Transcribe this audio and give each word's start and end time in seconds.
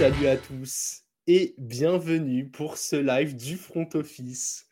Salut 0.00 0.28
à 0.28 0.38
tous 0.38 1.02
et 1.26 1.54
bienvenue 1.58 2.48
pour 2.48 2.78
ce 2.78 2.96
live 2.96 3.36
du 3.36 3.58
front 3.58 3.86
office. 3.92 4.66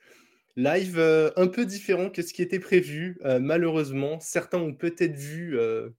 Live 0.56 0.98
euh, 0.98 1.30
un 1.36 1.48
peu 1.48 1.66
différent 1.66 2.08
que 2.08 2.22
ce 2.22 2.32
qui 2.32 2.40
était 2.40 2.58
prévu. 2.58 3.18
Euh, 3.26 3.38
malheureusement, 3.38 4.18
certains 4.20 4.56
ont 4.56 4.72
peut-être 4.72 5.16
vu 5.16 5.58
euh, 5.58 5.90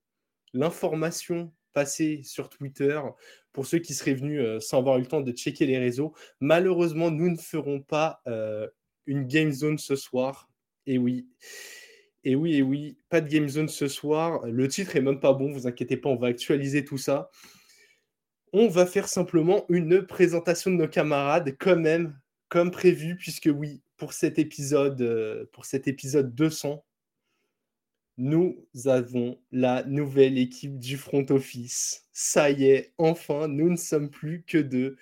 l'information 0.53 1.53
passer 1.73 2.21
sur 2.23 2.49
Twitter 2.49 2.99
pour 3.53 3.67
ceux 3.67 3.77
qui 3.77 3.93
seraient 3.93 4.15
venus 4.15 4.41
sans 4.65 4.79
avoir 4.79 4.97
eu 4.97 5.01
le 5.01 5.05
temps 5.05 5.21
de 5.21 5.31
checker 5.31 5.67
les 5.67 5.77
réseaux. 5.77 6.15
Malheureusement, 6.39 7.11
nous 7.11 7.29
ne 7.29 7.37
ferons 7.37 7.81
pas 7.81 8.23
une 9.05 9.27
game 9.27 9.51
zone 9.51 9.77
ce 9.77 9.95
soir. 9.95 10.49
Et 10.87 10.97
oui. 10.97 11.27
Et 12.23 12.33
oui, 12.33 12.55
et 12.55 12.63
oui, 12.63 12.97
pas 13.09 13.21
de 13.21 13.29
game 13.29 13.47
zone 13.47 13.69
ce 13.69 13.87
soir. 13.87 14.43
Le 14.47 14.67
titre 14.67 14.95
est 14.95 15.01
même 15.01 15.19
pas 15.19 15.33
bon, 15.33 15.51
vous 15.51 15.67
inquiétez 15.67 15.97
pas, 15.97 16.09
on 16.09 16.15
va 16.15 16.29
actualiser 16.29 16.83
tout 16.83 16.97
ça. 16.97 17.29
On 18.51 18.67
va 18.67 18.85
faire 18.85 19.07
simplement 19.07 19.65
une 19.69 20.01
présentation 20.01 20.71
de 20.71 20.75
nos 20.77 20.87
camarades, 20.87 21.55
quand 21.59 21.75
même, 21.75 22.17
comme 22.47 22.71
prévu, 22.71 23.15
puisque 23.15 23.49
oui, 23.53 23.81
pour 23.97 24.13
cet 24.13 24.39
épisode, 24.39 25.01
euh, 25.01 25.45
pour 25.53 25.65
cet 25.65 25.87
épisode 25.87 26.33
200, 26.33 26.83
nous 28.17 28.65
avons 28.85 29.39
la 29.51 29.83
nouvelle 29.83 30.37
équipe 30.37 30.79
du 30.79 30.97
front 30.97 31.25
office. 31.29 32.07
Ça 32.11 32.49
y 32.49 32.65
est, 32.65 32.93
enfin, 32.97 33.47
nous 33.47 33.69
ne 33.69 33.77
sommes 33.77 34.09
plus 34.09 34.43
que 34.47 34.57
deux. 34.57 34.97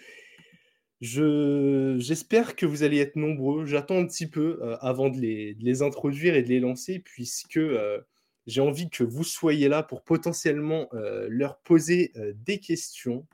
j'espère 1.00 2.56
que 2.56 2.66
vous 2.66 2.84
allez 2.84 3.00
être 3.00 3.16
nombreux. 3.16 3.66
J'attends 3.66 3.98
un 3.98 4.08
petit 4.08 4.28
peu 4.28 4.60
euh, 4.62 4.78
avant 4.82 5.10
de 5.10 5.20
les, 5.20 5.82
introduire 5.84 6.36
et 6.36 6.44
de 6.44 6.50
les 6.50 6.60
lancer, 6.60 7.00
puisque 7.00 7.58
euh, 7.58 8.02
j'ai 8.46 8.62
envie 8.62 8.90
que 8.90 9.04
vous 9.04 9.24
soyez 9.24 9.70
là 9.70 9.84
pour 9.84 10.04
potentiellement 10.04 10.90
leur 11.30 11.60
poser 11.60 12.14
des 12.46 12.60
questions. 12.60 13.26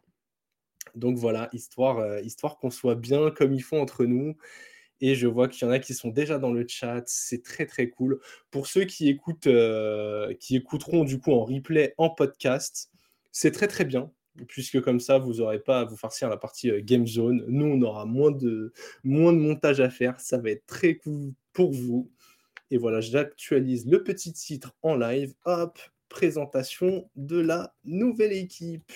Donc 0.95 1.17
voilà, 1.17 1.49
histoire, 1.53 1.99
euh, 1.99 2.21
histoire 2.21 2.57
qu'on 2.57 2.69
soit 2.69 2.95
bien 2.95 3.31
comme 3.31 3.53
ils 3.53 3.63
font 3.63 3.81
entre 3.81 4.05
nous. 4.05 4.35
Et 5.01 5.15
je 5.15 5.27
vois 5.27 5.47
qu'il 5.47 5.67
y 5.67 5.69
en 5.69 5.73
a 5.73 5.79
qui 5.79 5.93
sont 5.93 6.09
déjà 6.09 6.39
dans 6.39 6.51
le 6.53 6.65
chat. 6.67 7.03
C'est 7.07 7.43
très 7.43 7.65
très 7.65 7.89
cool. 7.89 8.19
Pour 8.51 8.67
ceux 8.67 8.85
qui 8.85 9.09
écoutent, 9.09 9.47
euh, 9.47 10.33
qui 10.35 10.55
écouteront 10.55 11.03
du 11.03 11.19
coup 11.19 11.33
en 11.33 11.43
replay, 11.43 11.93
en 11.97 12.09
podcast, 12.09 12.89
c'est 13.31 13.51
très 13.51 13.67
très 13.67 13.85
bien. 13.85 14.11
Puisque 14.47 14.81
comme 14.81 14.99
ça, 14.99 15.19
vous 15.19 15.35
n'aurez 15.35 15.59
pas 15.59 15.81
à 15.81 15.85
vous 15.85 15.97
farcir 15.97 16.29
la 16.29 16.37
partie 16.37 16.71
euh, 16.71 16.81
Game 16.81 17.05
Zone. 17.05 17.43
Nous, 17.47 17.65
on 17.65 17.81
aura 17.81 18.05
moins 18.05 18.31
de, 18.31 18.73
moins 19.03 19.33
de 19.33 19.37
montage 19.37 19.79
à 19.79 19.89
faire. 19.89 20.19
Ça 20.19 20.37
va 20.37 20.51
être 20.51 20.65
très 20.65 20.95
cool 20.95 21.33
pour 21.53 21.71
vous. 21.71 22.09
Et 22.71 22.77
voilà, 22.77 23.01
j'actualise 23.01 23.85
le 23.85 24.03
petit 24.03 24.33
titre 24.33 24.73
en 24.81 24.95
live. 24.95 25.33
Hop, 25.45 25.77
présentation 26.09 27.09
de 27.15 27.39
la 27.39 27.73
nouvelle 27.83 28.33
équipe. 28.33 28.91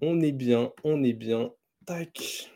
On 0.00 0.20
est 0.20 0.32
bien, 0.32 0.72
on 0.82 1.02
est 1.02 1.12
bien. 1.12 1.52
Tac. 1.86 2.50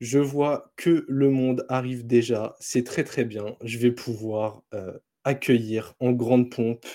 Je 0.00 0.18
vois 0.18 0.72
que 0.76 1.04
le 1.08 1.30
monde 1.30 1.64
arrive 1.68 2.06
déjà. 2.06 2.54
C'est 2.60 2.84
très 2.84 3.04
très 3.04 3.24
bien. 3.24 3.56
Je 3.64 3.78
vais 3.78 3.90
pouvoir 3.90 4.62
euh, 4.74 4.96
accueillir 5.24 5.94
en 5.98 6.12
grande 6.12 6.50
pompe 6.50 6.86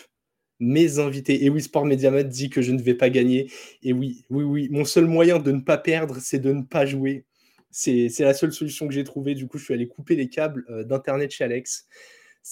mes 0.59 1.00
invités. 1.00 1.44
Et 1.44 1.50
oui, 1.50 1.61
Sport 1.61 1.86
Mediamat 1.86 2.23
dit 2.23 2.50
que 2.50 2.61
je 2.61 2.72
ne 2.72 2.81
vais 2.81 2.94
pas 2.94 3.09
gagner. 3.09 3.52
Et 3.81 3.91
oui, 3.91 4.25
oui, 4.30 4.44
oui. 4.44 4.69
Mon 4.72 4.86
seul 4.86 5.06
moyen 5.06 5.39
de 5.39 5.52
ne 5.52 5.59
pas 5.59 5.78
perdre, 5.78 6.17
c'est 6.19 6.39
de 6.39 6.53
ne 6.53 6.64
pas 6.64 6.86
jouer. 6.86 7.25
C'est 7.72 8.09
la 8.19 8.34
seule 8.34 8.53
solution 8.53 8.88
que 8.88 8.94
j'ai 8.94 9.03
trouvée. 9.03 9.35
Du 9.35 9.47
coup, 9.47 9.57
je 9.57 9.66
suis 9.66 9.74
allé 9.74 9.88
couper 9.88 10.16
les 10.16 10.30
câbles 10.30 10.63
euh, 10.69 10.84
d'Internet 10.84 11.31
chez 11.31 11.44
Alex. 11.44 11.88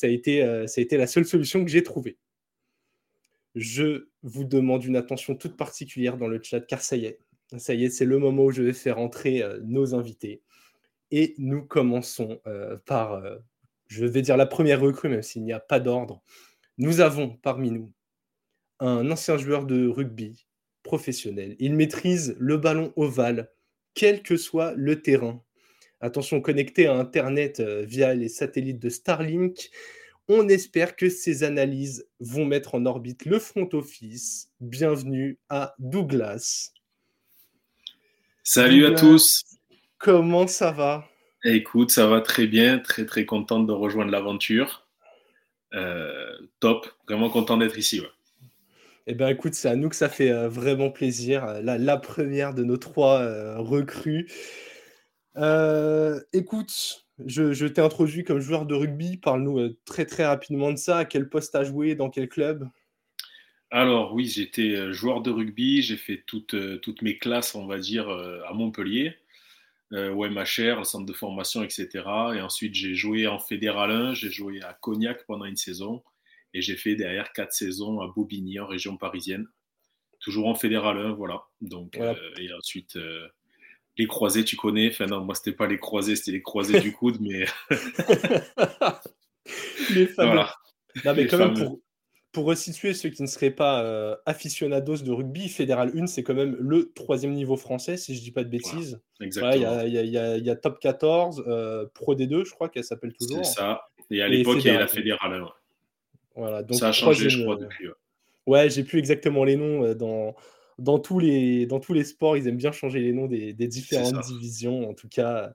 Euh, 0.04 0.68
ça 0.68 0.80
a 0.80 0.82
été 0.82 0.98
la 0.98 1.08
seule 1.08 1.26
solution 1.26 1.64
que 1.64 1.72
j'ai 1.72 1.84
trouvée. 1.84 2.18
Je 3.56 4.08
vous 4.24 4.46
demande 4.46 4.84
une 4.86 4.96
attention 4.96 5.36
toute 5.36 5.58
particulière 5.58 6.18
dans 6.18 6.28
le 6.28 6.42
chat, 6.42 6.62
car 6.62 6.82
ça 6.82 6.96
y 6.96 7.06
est, 7.06 7.20
ça 7.58 7.74
y 7.74 7.86
est, 7.86 7.90
c'est 7.90 8.06
le 8.06 8.18
moment 8.18 8.46
où 8.46 8.52
je 8.52 8.64
vais 8.64 8.74
faire 8.74 8.98
entrer 8.98 9.44
euh, 9.44 9.60
nos 9.64 9.94
invités. 9.94 10.42
Et 11.12 11.36
nous 11.38 11.64
commençons 11.64 12.40
euh, 12.48 12.78
par, 12.86 13.14
euh, 13.14 13.38
je 13.88 14.06
vais 14.06 14.22
dire 14.22 14.38
la 14.38 14.46
première 14.46 14.80
recrue, 14.80 15.10
même 15.10 15.22
s'il 15.22 15.44
n'y 15.44 15.52
a 15.52 15.60
pas 15.60 15.80
d'ordre. 15.80 16.22
Nous 16.78 17.02
avons 17.02 17.38
parmi 17.42 17.72
nous 17.72 17.92
un 18.80 19.12
ancien 19.12 19.38
joueur 19.38 19.66
de 19.66 19.88
rugby 19.88 20.48
professionnel. 20.82 21.56
Il 21.60 21.76
maîtrise 21.76 22.36
le 22.40 22.58
ballon 22.58 22.94
ovale, 22.96 23.52
quel 23.94 24.24
que 24.24 24.38
soit 24.38 24.74
le 24.76 25.02
terrain. 25.02 25.44
Attention, 26.00 26.42
connecté 26.42 26.88
à 26.88 26.96
Internet 26.96 27.62
via 27.62 28.16
les 28.16 28.30
satellites 28.30 28.80
de 28.80 28.90
Starlink, 28.90 29.70
on 30.34 30.48
espère 30.48 30.96
que 30.96 31.10
ces 31.10 31.44
analyses 31.44 32.08
vont 32.22 32.46
mettre 32.46 32.76
en 32.76 32.86
orbite 32.86 33.26
le 33.26 33.38
front 33.38 33.68
office. 33.74 34.50
Bienvenue 34.62 35.38
à 35.50 35.76
Douglas. 35.78 36.72
Salut 38.42 38.86
à 38.86 38.92
tous. 38.92 39.44
Comment 39.98 40.48
ça 40.48 40.72
va? 40.72 41.06
Écoute, 41.44 41.92
ça 41.92 42.08
va 42.08 42.22
très 42.22 42.48
bien. 42.48 42.80
Très 42.80 43.06
très 43.06 43.26
contente 43.26 43.68
de 43.68 43.74
rejoindre 43.74 44.12
l'aventure. 44.12 44.88
Euh, 45.74 46.32
top. 46.62 46.88
Vraiment 47.10 47.30
content 47.30 47.58
d'être 47.58 47.78
ici. 47.78 48.02
Eh 49.08 49.14
bien, 49.14 49.28
écoute, 49.28 49.54
c'est 49.54 49.68
à 49.68 49.76
nous 49.76 49.90
que 49.90 49.98
ça 49.98 50.08
fait 50.08 50.32
euh, 50.32 50.48
vraiment 50.48 50.92
plaisir. 50.92 51.46
La, 51.62 51.78
la, 51.78 51.98
première 51.98 52.54
de 52.54 52.64
nos 52.64 52.78
trois 52.78 53.20
euh, 53.20 53.58
recrues. 53.58 54.30
écoute, 56.32 57.06
je, 57.26 57.66
t'ai 57.68 57.82
introduit 57.82 58.24
comme 58.24 58.40
joueur 58.40 58.66
de 58.66 58.76
rugby. 58.76 59.18
Parle-nous 59.18 59.60
euh, 59.60 59.78
très 59.86 60.06
très 60.06 60.26
rapidement 60.26 60.72
de 60.72 60.78
ça. 60.78 61.00
À 61.00 61.06
quel 61.06 61.30
poste 61.30 61.56
as 61.56 61.64
joué? 61.64 61.96
Dans 61.96 62.10
quel 62.10 62.30
club? 62.30 62.70
Alors 63.70 64.14
oui, 64.14 64.26
j'étais 64.28 64.76
euh, 64.76 64.92
joueur 64.92 65.22
de 65.22 65.32
rugby. 65.32 65.82
J'ai 65.82 65.98
fait 65.98 66.24
toutes, 66.26 66.54
euh, 66.54 66.78
toutes 66.78 67.02
mes 67.02 67.18
classes, 67.18 67.56
on 67.56 67.68
va 67.68 67.80
dire, 67.80 68.10
à 68.10 68.54
Montpellier, 68.54 69.16
au 69.92 70.28
MHR, 70.28 70.78
le 70.78 70.84
centre 70.84 71.06
de 71.06 71.14
formation, 71.14 71.64
etc. 71.64 71.90
Et 72.36 72.42
ensuite, 72.42 72.76
j'ai 72.76 72.96
joué 72.96 73.28
en 73.28 73.40
Fédéral 73.40 73.92
1. 73.92 74.14
J'ai 74.14 74.32
joué 74.32 74.62
à 74.62 74.74
Cognac 74.74 75.26
pendant 75.26 75.46
une 75.46 75.58
saison. 75.58 76.04
Et 76.54 76.62
j'ai 76.62 76.76
fait 76.76 76.96
derrière 76.96 77.32
quatre 77.34 77.54
saisons 77.54 78.02
à 78.02 78.08
Bobigny, 78.08 78.60
en 78.60 78.68
région 78.68 78.98
parisienne. 78.98 79.48
Toujours 80.20 80.48
en 80.48 80.56
Fédéral 80.56 80.98
1, 80.98 81.12
voilà. 81.14 81.44
Donc, 81.62 81.98
et 82.38 82.54
ensuite 82.54 82.98
les 84.02 84.08
croisés, 84.08 84.44
tu 84.44 84.56
connais. 84.56 84.90
Enfin, 84.90 85.06
non, 85.06 85.22
moi, 85.22 85.36
c'était 85.36 85.52
pas 85.52 85.68
les 85.68 85.78
croisés, 85.78 86.16
c'était 86.16 86.32
les 86.32 86.42
croisés 86.42 86.80
du 86.80 86.92
coude, 86.92 87.18
mais. 87.22 87.46
les 89.94 90.08
fameux. 90.08 90.32
Voilà. 90.32 90.54
Non, 91.06 91.14
mais 91.16 91.28
quand 91.28 91.38
même, 91.38 91.54
pour, 91.54 91.80
pour 92.32 92.46
resituer 92.46 92.94
ceux 92.94 93.10
qui 93.10 93.22
ne 93.22 93.28
seraient 93.28 93.52
pas 93.52 93.84
euh, 93.84 94.16
aficionados 94.26 94.98
de 94.98 95.12
rugby, 95.12 95.48
Fédéral 95.50 95.92
1, 95.96 96.08
c'est 96.08 96.24
quand 96.24 96.34
même 96.34 96.56
le 96.60 96.92
troisième 96.94 97.34
niveau 97.34 97.56
français, 97.56 97.98
si 97.98 98.16
je 98.16 98.22
dis 98.22 98.32
pas 98.32 98.44
de 98.44 98.50
bêtises. 98.50 99.00
exactement. 99.22 99.82
Il 99.86 99.94
y, 99.94 100.18
a, 100.18 100.38
y, 100.38 100.50
a, 100.50 100.56
Top 100.56 100.80
14, 100.80 101.44
euh, 101.48 101.86
Pro 101.94 102.16
D2, 102.16 102.46
je 102.46 102.52
crois 102.52 102.70
qu'elle 102.70 102.84
s'appelle 102.84 103.14
toujours. 103.14 103.46
C'est 103.46 103.60
ça. 103.60 103.82
Et 104.10 104.22
à 104.22 104.28
l'époque, 104.28 104.58
il 104.60 104.66
y 104.66 104.70
avait 104.70 104.80
la 104.80 104.88
Fédérale 104.88 105.34
1. 105.34 105.50
Voilà, 106.36 106.64
donc 106.64 106.78
ça 106.78 106.90
a 106.90 106.92
changé, 106.92 107.30
je 107.30 107.44
crois, 107.44 107.58
depuis. 107.58 107.88
Ouais, 108.48 108.70
j'ai 108.70 108.84
plus 108.84 108.98
exactement 108.98 109.44
les 109.44 109.56
noms 109.56 109.86
euh, 109.86 109.94
dans, 109.94 110.36
dans 110.82 110.98
tous, 110.98 111.20
les, 111.20 111.68
dans 111.68 111.80
tous 111.80 111.94
les 111.94 112.04
sports, 112.04 112.36
ils 112.36 112.48
aiment 112.48 112.58
bien 112.58 112.72
changer 112.72 113.00
les 113.00 113.14
noms 113.14 113.28
des, 113.28 113.54
différentes 113.54 114.26
divisions. 114.26 114.90
En 114.90 114.94
tout 114.94 115.08
cas, 115.08 115.54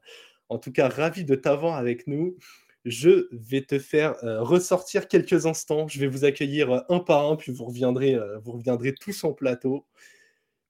en 0.48 0.58
tout 0.58 0.72
cas, 0.72 0.88
ravi 0.88 1.24
de 1.24 1.34
t'avoir 1.34 1.76
avec 1.76 2.06
nous. 2.06 2.36
Je 2.84 3.28
vais 3.32 3.62
te 3.62 3.80
faire 3.80 4.14
euh, 4.22 4.40
ressortir 4.40 5.08
quelques 5.08 5.46
instants. 5.46 5.88
Je 5.88 5.98
vais 5.98 6.06
vous 6.06 6.24
accueillir 6.24 6.70
euh, 6.70 6.80
un 6.88 7.00
par 7.00 7.28
un, 7.28 7.34
puis 7.34 7.50
vous 7.50 7.64
reviendrez, 7.64 8.14
euh, 8.14 8.38
vous 8.38 8.52
reviendrez 8.52 8.94
tous 8.94 9.24
en 9.24 9.32
plateau. 9.32 9.84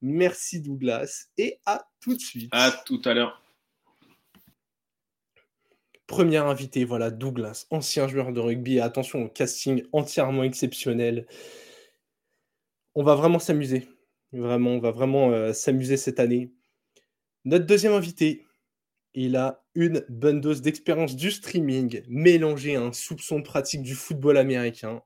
Merci 0.00 0.62
Douglas 0.62 1.26
et 1.36 1.58
à 1.66 1.86
tout 2.00 2.14
de 2.14 2.20
suite. 2.20 2.48
À 2.52 2.72
tout 2.86 3.02
à 3.04 3.12
l'heure. 3.12 3.42
Premier 6.06 6.38
invité, 6.38 6.86
voilà 6.86 7.10
Douglas, 7.10 7.66
ancien 7.68 8.08
joueur 8.08 8.32
de 8.32 8.40
rugby. 8.40 8.80
Attention 8.80 9.24
au 9.24 9.28
casting 9.28 9.84
entièrement 9.92 10.44
exceptionnel. 10.44 11.26
On 12.94 13.02
va 13.02 13.14
vraiment 13.14 13.38
s'amuser. 13.38 13.86
On 14.38 14.78
va 14.78 14.90
vraiment 14.90 15.30
euh, 15.30 15.52
s'amuser 15.52 15.96
cette 15.96 16.20
année. 16.20 16.52
Notre 17.44 17.64
deuxième 17.64 17.92
invité, 17.92 18.44
il 19.14 19.36
a 19.36 19.64
une 19.74 20.04
bonne 20.08 20.40
dose 20.40 20.60
d'expérience 20.60 21.16
du 21.16 21.30
streaming 21.30 22.02
mélangée 22.08 22.76
à 22.76 22.82
un 22.82 22.92
soupçon 22.92 23.42
pratique 23.42 23.82
du 23.82 23.94
football 23.94 24.36
américain. 24.36 25.02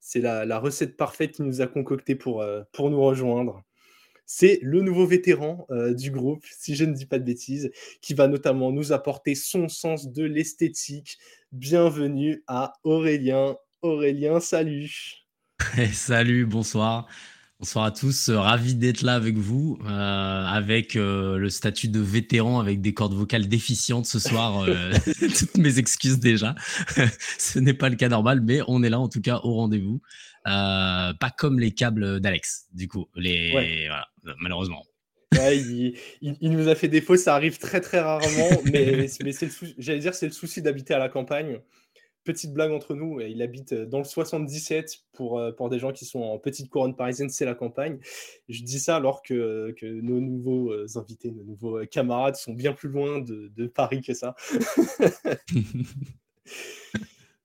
C'est 0.00 0.20
la, 0.20 0.58
recette 0.58 0.96
parfaite 0.96 1.32
qui 1.32 1.42
nous 1.42 1.60
a 1.60 1.68
concocté 1.68 2.16
pour, 2.16 2.42
euh, 2.42 2.62
nous 2.80 3.00
rejoindre. 3.00 3.62
C'est 4.26 4.58
le 4.62 4.80
nouveau 4.80 5.06
vétéran 5.06 5.66
euh, 5.70 5.94
du 5.94 6.10
groupe, 6.10 6.44
si 6.50 6.74
je 6.74 6.84
ne 6.84 6.92
dis 6.92 7.06
pas 7.06 7.18
de 7.18 7.24
bêtises, 7.24 7.70
qui 8.00 8.14
va 8.14 8.26
notamment 8.26 8.72
nous 8.72 8.92
apporter 8.92 9.34
son 9.36 9.68
sens 9.68 10.10
de 10.10 10.24
l'esthétique. 10.24 11.18
Bienvenue 11.52 12.42
à 12.48 12.72
Aurélien. 12.82 13.56
Aurélien, 13.82 14.40
salut. 14.40 15.26
salut, 15.92 16.46
bonsoir. 16.46 17.06
Bonsoir 17.62 17.84
à 17.84 17.92
tous, 17.92 18.28
euh, 18.28 18.40
ravi 18.40 18.74
d'être 18.74 19.02
là 19.02 19.14
avec 19.14 19.36
vous, 19.36 19.78
euh, 19.86 19.88
avec 19.88 20.96
euh, 20.96 21.36
le 21.36 21.48
statut 21.48 21.86
de 21.86 22.00
vétéran, 22.00 22.58
avec 22.58 22.80
des 22.80 22.92
cordes 22.92 23.14
vocales 23.14 23.46
déficientes 23.46 24.04
ce 24.04 24.18
soir. 24.18 24.66
toutes 25.38 25.56
mes 25.58 25.78
excuses 25.78 26.18
déjà. 26.18 26.56
Ce 27.38 27.60
n'est 27.60 27.72
pas 27.72 27.88
le 27.88 27.94
cas 27.94 28.08
normal, 28.08 28.40
mais 28.40 28.62
on 28.66 28.82
est 28.82 28.90
là 28.90 28.98
en 28.98 29.08
tout 29.08 29.20
cas 29.20 29.38
au 29.44 29.54
rendez-vous. 29.54 30.02
pas 30.44 31.30
comme 31.38 31.60
les 31.60 31.70
câbles 31.70 32.18
d'Alex, 32.18 32.66
du 32.72 32.88
coup, 32.88 33.06
les 33.14 33.52
voilà, 33.52 34.08
malheureusement. 34.40 34.82
il, 35.30 35.94
nous 36.42 36.66
a 36.66 36.74
fait 36.74 36.88
défaut, 36.88 37.14
ça 37.14 37.36
arrive 37.36 37.58
très 37.58 37.80
très 37.80 38.00
rarement, 38.00 38.60
mais, 38.72 39.06
mais 39.22 39.32
j'allais 39.78 40.00
dire 40.00 40.14
c'est 40.14 40.26
le 40.26 40.32
souci 40.32 40.62
d'habiter 40.62 40.94
à 40.94 40.98
la 40.98 41.08
campagne 41.08 41.60
petite 42.24 42.52
blague 42.52 42.72
entre 42.72 42.94
nous, 42.94 43.20
il 43.20 43.42
habite 43.42 43.72
euh, 43.72 43.86
dans 43.86 43.98
le 43.98 44.04
77 44.04 45.04
pour, 45.12 45.38
euh, 45.38 45.52
pour 45.52 45.68
des 45.68 45.78
gens 45.78 45.92
qui 45.92 46.04
sont 46.04 46.20
en 46.20 46.38
petite 46.38 46.68
couronne 46.70 46.96
parisienne, 46.96 47.28
c'est 47.28 47.44
la 47.44 47.54
campagne. 47.54 47.98
Je 48.48 48.62
dis 48.62 48.78
ça 48.78 48.96
alors 48.96 49.22
que, 49.22 49.74
que 49.78 49.86
nos 49.86 50.20
nouveaux 50.20 50.70
euh, 50.72 50.86
invités, 50.96 51.30
nos 51.30 51.44
nouveaux 51.44 51.84
camarades 51.86 52.36
sont 52.36 52.52
bien 52.52 52.72
plus 52.72 52.88
loin 52.88 53.20
de, 53.20 53.52
de 53.54 53.66
Paris 53.66 54.00
que 54.00 54.14
ça. 54.14 54.34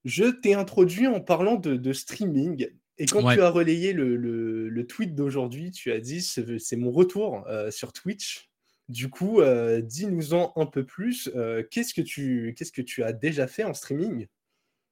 Je 0.05 0.25
t'ai 0.25 0.53
introduit 0.53 1.07
en 1.07 1.19
parlant 1.19 1.55
de, 1.55 1.75
de 1.75 1.93
streaming. 1.93 2.69
Et 2.97 3.05
quand 3.05 3.29
tu 3.33 3.41
as 3.41 3.49
relayé 3.49 3.93
le, 3.93 4.15
le, 4.15 4.69
le 4.69 4.87
tweet 4.87 5.13
d'aujourd'hui, 5.13 5.71
tu 5.71 5.91
as 5.91 5.99
dit 5.99 6.21
c'est 6.21 6.75
mon 6.77 6.91
retour 6.91 7.45
sur 7.69 7.91
Twitch. 7.93 8.49
Du 8.87 9.09
coup, 9.09 9.41
dis-nous-en 9.83 10.53
un 10.55 10.65
peu 10.65 10.85
plus. 10.85 11.29
qu'est-ce 11.69 11.93
que 11.93 12.01
tu 12.01 12.55
qu'est-ce 12.57 12.71
que 12.71 12.81
tu 12.81 13.03
as 13.03 13.11
déjà 13.11 13.47
fait 13.47 13.65
en 13.65 13.73
streaming? 13.73 14.27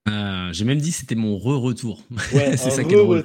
Euh, 0.07 0.54
j'ai 0.54 0.66
même 0.66 0.80
dit 0.80 0.92
c'était 0.92 1.16
mon 1.16 1.38
re-retour. 1.38 2.04
Ouais, 2.34 2.57
c'est 2.57 2.69
ça 2.69 2.84
qui 2.84 2.94
est 2.94 2.98
drôle. 2.98 3.24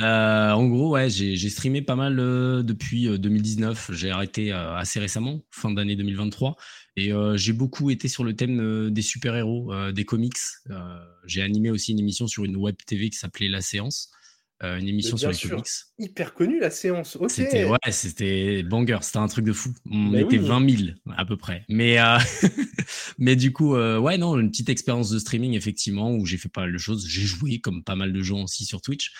Euh, 0.00 0.50
en 0.50 0.66
gros, 0.66 0.90
ouais, 0.90 1.10
j'ai 1.10 1.48
streamé 1.50 1.82
pas 1.82 1.96
mal 1.96 2.18
euh, 2.18 2.62
depuis 2.62 3.06
2019. 3.18 3.90
J'ai 3.92 4.10
arrêté 4.10 4.52
assez 4.52 4.98
récemment, 4.98 5.42
fin 5.50 5.70
d'année 5.70 5.96
2023. 5.96 6.56
Et 6.96 7.10
j'ai 7.34 7.52
beaucoup 7.52 7.90
été 7.90 8.08
sur 8.08 8.22
le 8.22 8.34
thème 8.34 8.90
des 8.90 9.02
super-héros, 9.02 9.72
des 9.92 10.04
comics. 10.04 10.36
j'ai 11.24 11.42
animé 11.42 11.70
aussi 11.70 11.92
une 11.92 12.00
émission 12.00 12.26
sur 12.26 12.44
une 12.44 12.56
web 12.56 12.76
TV 12.86 13.08
qui 13.10 13.18
s'appelait 13.18 13.48
La 13.48 13.60
Séance. 13.60 14.10
Euh, 14.62 14.78
une 14.78 14.88
émission 14.88 15.16
sur 15.16 15.30
les 15.30 15.36
comics. 15.36 15.66
Hyper 15.98 16.34
connue 16.34 16.60
la 16.60 16.70
séance. 16.70 17.18
C'était 17.28 17.64
ouais, 17.64 17.78
c'était 17.90 18.62
banger, 18.62 18.98
c'était 19.02 19.18
un 19.18 19.26
truc 19.26 19.44
de 19.44 19.52
fou. 19.52 19.74
On 19.90 20.14
était 20.14 20.38
20 20.38 20.70
000 20.70 20.90
à 21.16 21.24
peu 21.24 21.36
près. 21.36 21.64
Mais 21.68 21.98
euh, 21.98 22.18
mais 23.18 23.34
du 23.34 23.52
coup, 23.52 23.74
euh, 23.74 23.98
ouais 23.98 24.18
non, 24.18 24.38
une 24.38 24.50
petite 24.50 24.68
expérience 24.68 25.10
de 25.10 25.18
streaming 25.18 25.54
effectivement 25.54 26.12
où 26.12 26.26
j'ai 26.26 26.38
fait 26.38 26.48
pas 26.48 26.62
mal 26.62 26.72
de 26.72 26.78
choses. 26.78 27.06
J'ai 27.08 27.22
joué 27.22 27.58
comme 27.58 27.82
pas 27.82 27.96
mal 27.96 28.12
de 28.12 28.22
gens 28.22 28.42
aussi 28.42 28.64
sur 28.64 28.80
Twitch. 28.80 29.12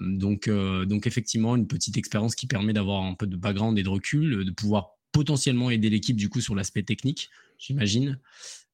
donc 0.00 0.50
donc 0.50 1.06
effectivement 1.06 1.56
une 1.56 1.66
petite 1.66 1.96
expérience 1.96 2.34
qui 2.34 2.46
permet 2.46 2.74
d'avoir 2.74 3.04
un 3.04 3.14
peu 3.14 3.26
de 3.26 3.36
background 3.36 3.78
et 3.78 3.82
de 3.82 3.88
recul, 3.88 4.44
de 4.44 4.50
pouvoir 4.50 4.98
potentiellement 5.12 5.70
aider 5.70 5.88
l'équipe 5.88 6.16
du 6.16 6.28
coup 6.28 6.42
sur 6.42 6.54
l'aspect 6.54 6.82
technique, 6.82 7.30
j'imagine. 7.58 8.18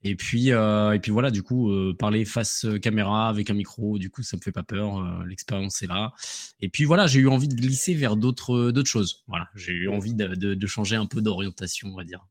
Et 0.07 0.17
puis, 0.17 0.53
euh, 0.53 0.93
et 0.93 1.01
puis 1.01 1.11
voilà, 1.11 1.31
du 1.31 1.43
coup, 1.43 1.71
euh, 1.71 1.95
parler 1.99 2.27
face 2.27 2.67
euh, 2.67 2.79
caméra 2.79 3.31
avec 3.31 3.49
un 3.49 3.55
micro, 3.55 3.99
du 3.99 4.11
coup, 4.11 4.23
ça 4.23 4.37
me 4.37 4.43
fait 4.43 4.53
pas 4.53 4.63
peur. 4.63 5.03
L'expérience 5.27 5.83
est 5.83 5.87
là. 5.87 6.13
Et 6.61 6.69
puis 6.69 6.85
voilà, 6.85 7.07
j'ai 7.07 7.21
eu 7.21 7.29
envie 7.29 7.49
de 7.49 7.55
glisser 7.55 7.95
vers 7.95 8.17
d'autres 8.17 8.71
d'autres 8.71 8.89
choses. 8.89 9.25
Voilà, 9.27 9.49
j'ai 9.55 9.73
eu 9.73 9.89
envie 9.89 10.13
de, 10.13 10.35
de, 10.35 10.67
changer 10.67 10.97
un 10.97 11.07
peu 11.07 11.23
d'orientation, 11.23 11.89
on 11.89 11.97
va 11.97 12.05
dire. 12.05 12.27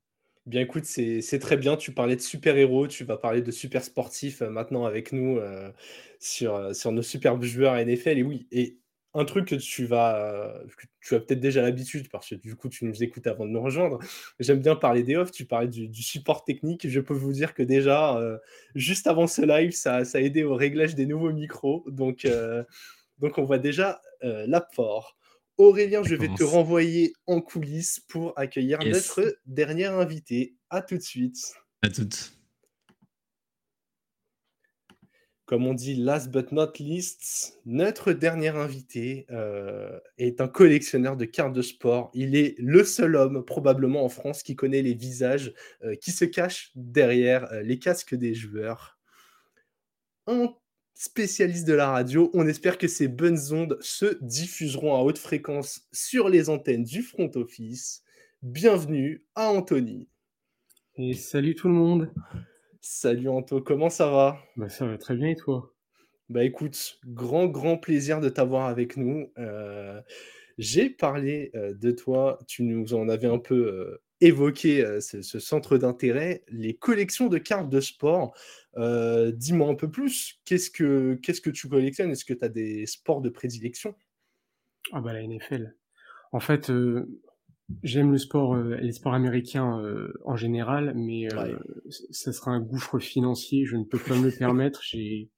Bien 0.46 0.62
écoute, 0.62 0.86
c'est 0.86 1.40
très 1.40 1.58
bien. 1.58 1.76
Tu 1.76 1.94
parlais 1.94 2.16
de 2.16 2.22
super-héros, 2.22 2.88
tu 2.88 3.06
vas 3.06 3.18
parler 3.18 3.42
de 3.42 3.50
super 3.50 3.84
sportifs 3.84 4.42
maintenant 4.42 4.86
avec 4.86 5.12
nous 5.12 5.40
sur, 6.20 6.76
sur 6.76 6.92
nos 6.92 7.02
superbes 7.02 7.44
joueurs 7.44 7.76
NFL. 7.76 8.20
Et 8.20 8.24
oui, 8.24 8.48
et 8.52 8.78
un 9.16 9.26
truc 9.26 9.50
que 9.50 9.56
tu 9.56 9.86
vas, 9.86 10.54
tu 11.02 11.16
as 11.16 11.20
peut-être 11.20 11.40
déjà 11.40 11.62
l'habitude 11.62 12.10
parce 12.10 12.30
que 12.30 12.36
du 12.36 12.56
coup 12.56 12.70
tu 12.70 12.86
nous 12.86 13.04
écoutes 13.04 13.28
avant 13.28 13.46
de 13.46 13.52
nous 13.52 13.62
rejoindre. 13.62 14.00
J'aime 14.40 14.60
bien 14.60 14.76
parler 14.76 15.04
des 15.04 15.16
off. 15.16 15.32
Tu 15.32 15.46
parlais 15.46 15.68
du, 15.68 16.02
support 16.02 16.44
technique. 16.44 16.88
Je 16.88 17.00
peux 17.00 17.14
vous 17.14 17.32
dire 17.32 17.54
que 17.54 17.64
déjà, 17.64 18.18
euh, 18.18 18.38
juste 18.76 19.08
avant 19.08 19.28
ce 19.28 19.44
live, 19.44 19.72
ça, 19.72 20.04
ça, 20.06 20.18
a 20.18 20.22
aidé 20.22 20.44
au 20.44 20.56
réglage 20.56 20.96
des 20.96 21.06
nouveaux 21.06 21.32
micros. 21.32 21.84
Donc, 21.88 22.26
euh, 22.26 22.64
donc 23.20 23.38
on 23.38 23.44
voit 23.44 23.60
déjà 23.60 24.02
euh, 24.24 24.46
l'apport. 24.48 25.16
Aurélien, 25.58 26.02
je 26.04 26.16
vais 26.16 26.30
te 26.30 26.44
renvoyer 26.44 27.14
en 27.28 27.40
coulisses 27.40 28.00
pour 28.00 28.34
accueillir 28.38 28.80
notre 28.80 29.38
dernier 29.46 29.86
invité. 29.86 30.56
À 30.72 30.82
tout 30.82 30.98
de 30.98 31.04
suite. 31.04 31.54
À 31.84 31.90
toutes. 31.90 32.33
Comme 35.54 35.68
on 35.68 35.76
dit, 35.76 35.94
last 35.94 36.32
but 36.32 36.52
not 36.52 36.72
least, 36.80 37.60
notre 37.68 38.12
dernier 38.12 38.48
invité 38.48 39.28
euh, 39.30 40.00
est 40.18 40.42
un 40.42 40.48
collectionneur 40.48 41.16
de 41.16 41.26
cartes 41.26 41.54
de 41.54 41.62
sport. 41.62 42.10
Il 42.16 42.36
est 42.36 42.56
le 42.58 42.84
seul 42.84 43.16
homme, 43.16 43.46
probablement 43.46 44.04
en 44.04 44.10
France, 44.10 44.42
qui 44.42 44.56
connaît 44.56 44.82
les 44.82 44.96
visages 44.96 45.54
euh, 45.84 45.94
qui 45.94 46.10
se 46.10 46.26
cachent 46.26 46.72
derrière 46.74 47.54
euh, 47.54 47.62
les 47.62 47.78
casques 47.78 48.16
des 48.16 48.34
joueurs. 48.34 48.98
Un 50.26 50.56
spécialiste 50.96 51.68
de 51.68 51.74
la 51.74 51.92
radio, 51.92 52.32
on 52.34 52.48
espère 52.48 52.80
que 52.80 52.88
ces 52.88 53.08
bonnes 53.08 53.38
ondes 53.52 53.78
se 53.80 54.18
diffuseront 54.24 54.96
à 54.96 55.04
haute 55.04 55.20
fréquence 55.20 55.88
sur 55.92 56.30
les 56.30 56.50
antennes 56.50 56.84
du 56.84 57.04
front 57.04 57.30
office. 57.36 58.02
Bienvenue 58.42 59.24
à 59.36 59.52
Anthony. 59.52 60.10
Et 60.96 61.14
salut 61.14 61.54
tout 61.54 61.68
le 61.68 61.76
monde. 61.76 62.12
Salut 62.86 63.30
Anto, 63.30 63.62
comment 63.62 63.90
ça 63.90 64.10
va? 64.10 64.38
Bah, 64.58 64.68
Ça 64.68 64.86
va 64.86 64.98
très 64.98 65.16
bien 65.16 65.30
et 65.30 65.38
toi? 65.38 65.74
Bah 66.28 66.44
écoute, 66.44 67.00
grand 67.06 67.46
grand 67.46 67.78
plaisir 67.78 68.20
de 68.20 68.28
t'avoir 68.28 68.68
avec 68.68 68.98
nous. 68.98 69.32
Euh, 69.38 70.02
j'ai 70.58 70.90
parlé 70.90 71.50
euh, 71.56 71.74
de 71.74 71.92
toi, 71.92 72.40
tu 72.46 72.62
nous 72.64 72.94
en 72.94 73.08
avais 73.08 73.28
un 73.28 73.40
peu 73.40 73.56
euh, 73.56 74.02
évoqué 74.20 75.00
ce, 75.00 75.22
centre 75.40 75.78
d'intérêt, 75.78 76.44
les 76.50 76.74
collections 76.74 77.30
de 77.30 77.38
cartes 77.38 77.70
de 77.70 77.80
sport. 77.80 78.36
Dis-moi 78.76 79.70
un 79.70 79.76
peu 79.76 79.90
plus, 79.90 80.42
qu'est-ce 80.44 80.70
que, 80.70 81.14
qu'est-ce 81.24 81.40
que 81.40 81.52
tu 81.52 81.70
collectionnes? 81.70 82.12
Est-ce 82.12 82.26
que 82.26 82.34
tu 82.34 82.44
as 82.44 82.50
des 82.50 82.86
sports 82.86 83.22
de 83.22 83.30
prédilection? 83.30 83.96
Ah 84.92 85.00
bah 85.00 85.14
la 85.14 85.22
NFL. 85.22 85.74
En 86.34 86.42
fait, 86.42 86.70
J'aime 87.82 88.12
le 88.12 88.18
sport, 88.18 88.56
euh, 88.56 88.76
les 88.78 88.92
sports 88.92 89.14
américains 89.14 89.80
euh, 89.80 90.14
en 90.26 90.36
général, 90.36 90.94
mais 90.96 91.34
euh, 91.34 91.58
ça 92.12 92.34
sera 92.34 92.52
un 92.52 92.60
gouffre 92.60 93.00
financier. 93.00 93.66
Je 93.66 93.78
ne 93.78 93.84
peux 93.84 94.00
pas 94.00 94.16
me 94.18 94.26
le 94.26 94.38
permettre. 94.38 94.82
J'ai 94.84 95.30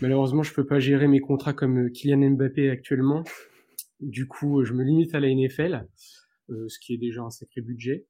malheureusement, 0.00 0.42
je 0.42 0.52
peux 0.52 0.66
pas 0.66 0.80
gérer 0.80 1.06
mes 1.06 1.20
contrats 1.20 1.52
comme 1.52 1.90
Kylian 1.90 2.32
Mbappé 2.32 2.68
actuellement. 2.68 3.22
Du 4.00 4.26
coup, 4.26 4.64
je 4.64 4.72
me 4.72 4.82
limite 4.82 5.14
à 5.14 5.20
la 5.20 5.32
NFL, 5.32 5.86
ce 6.48 6.78
qui 6.80 6.94
est 6.94 6.98
déjà 6.98 7.22
un 7.22 7.30
sacré 7.30 7.60
budget. 7.60 8.06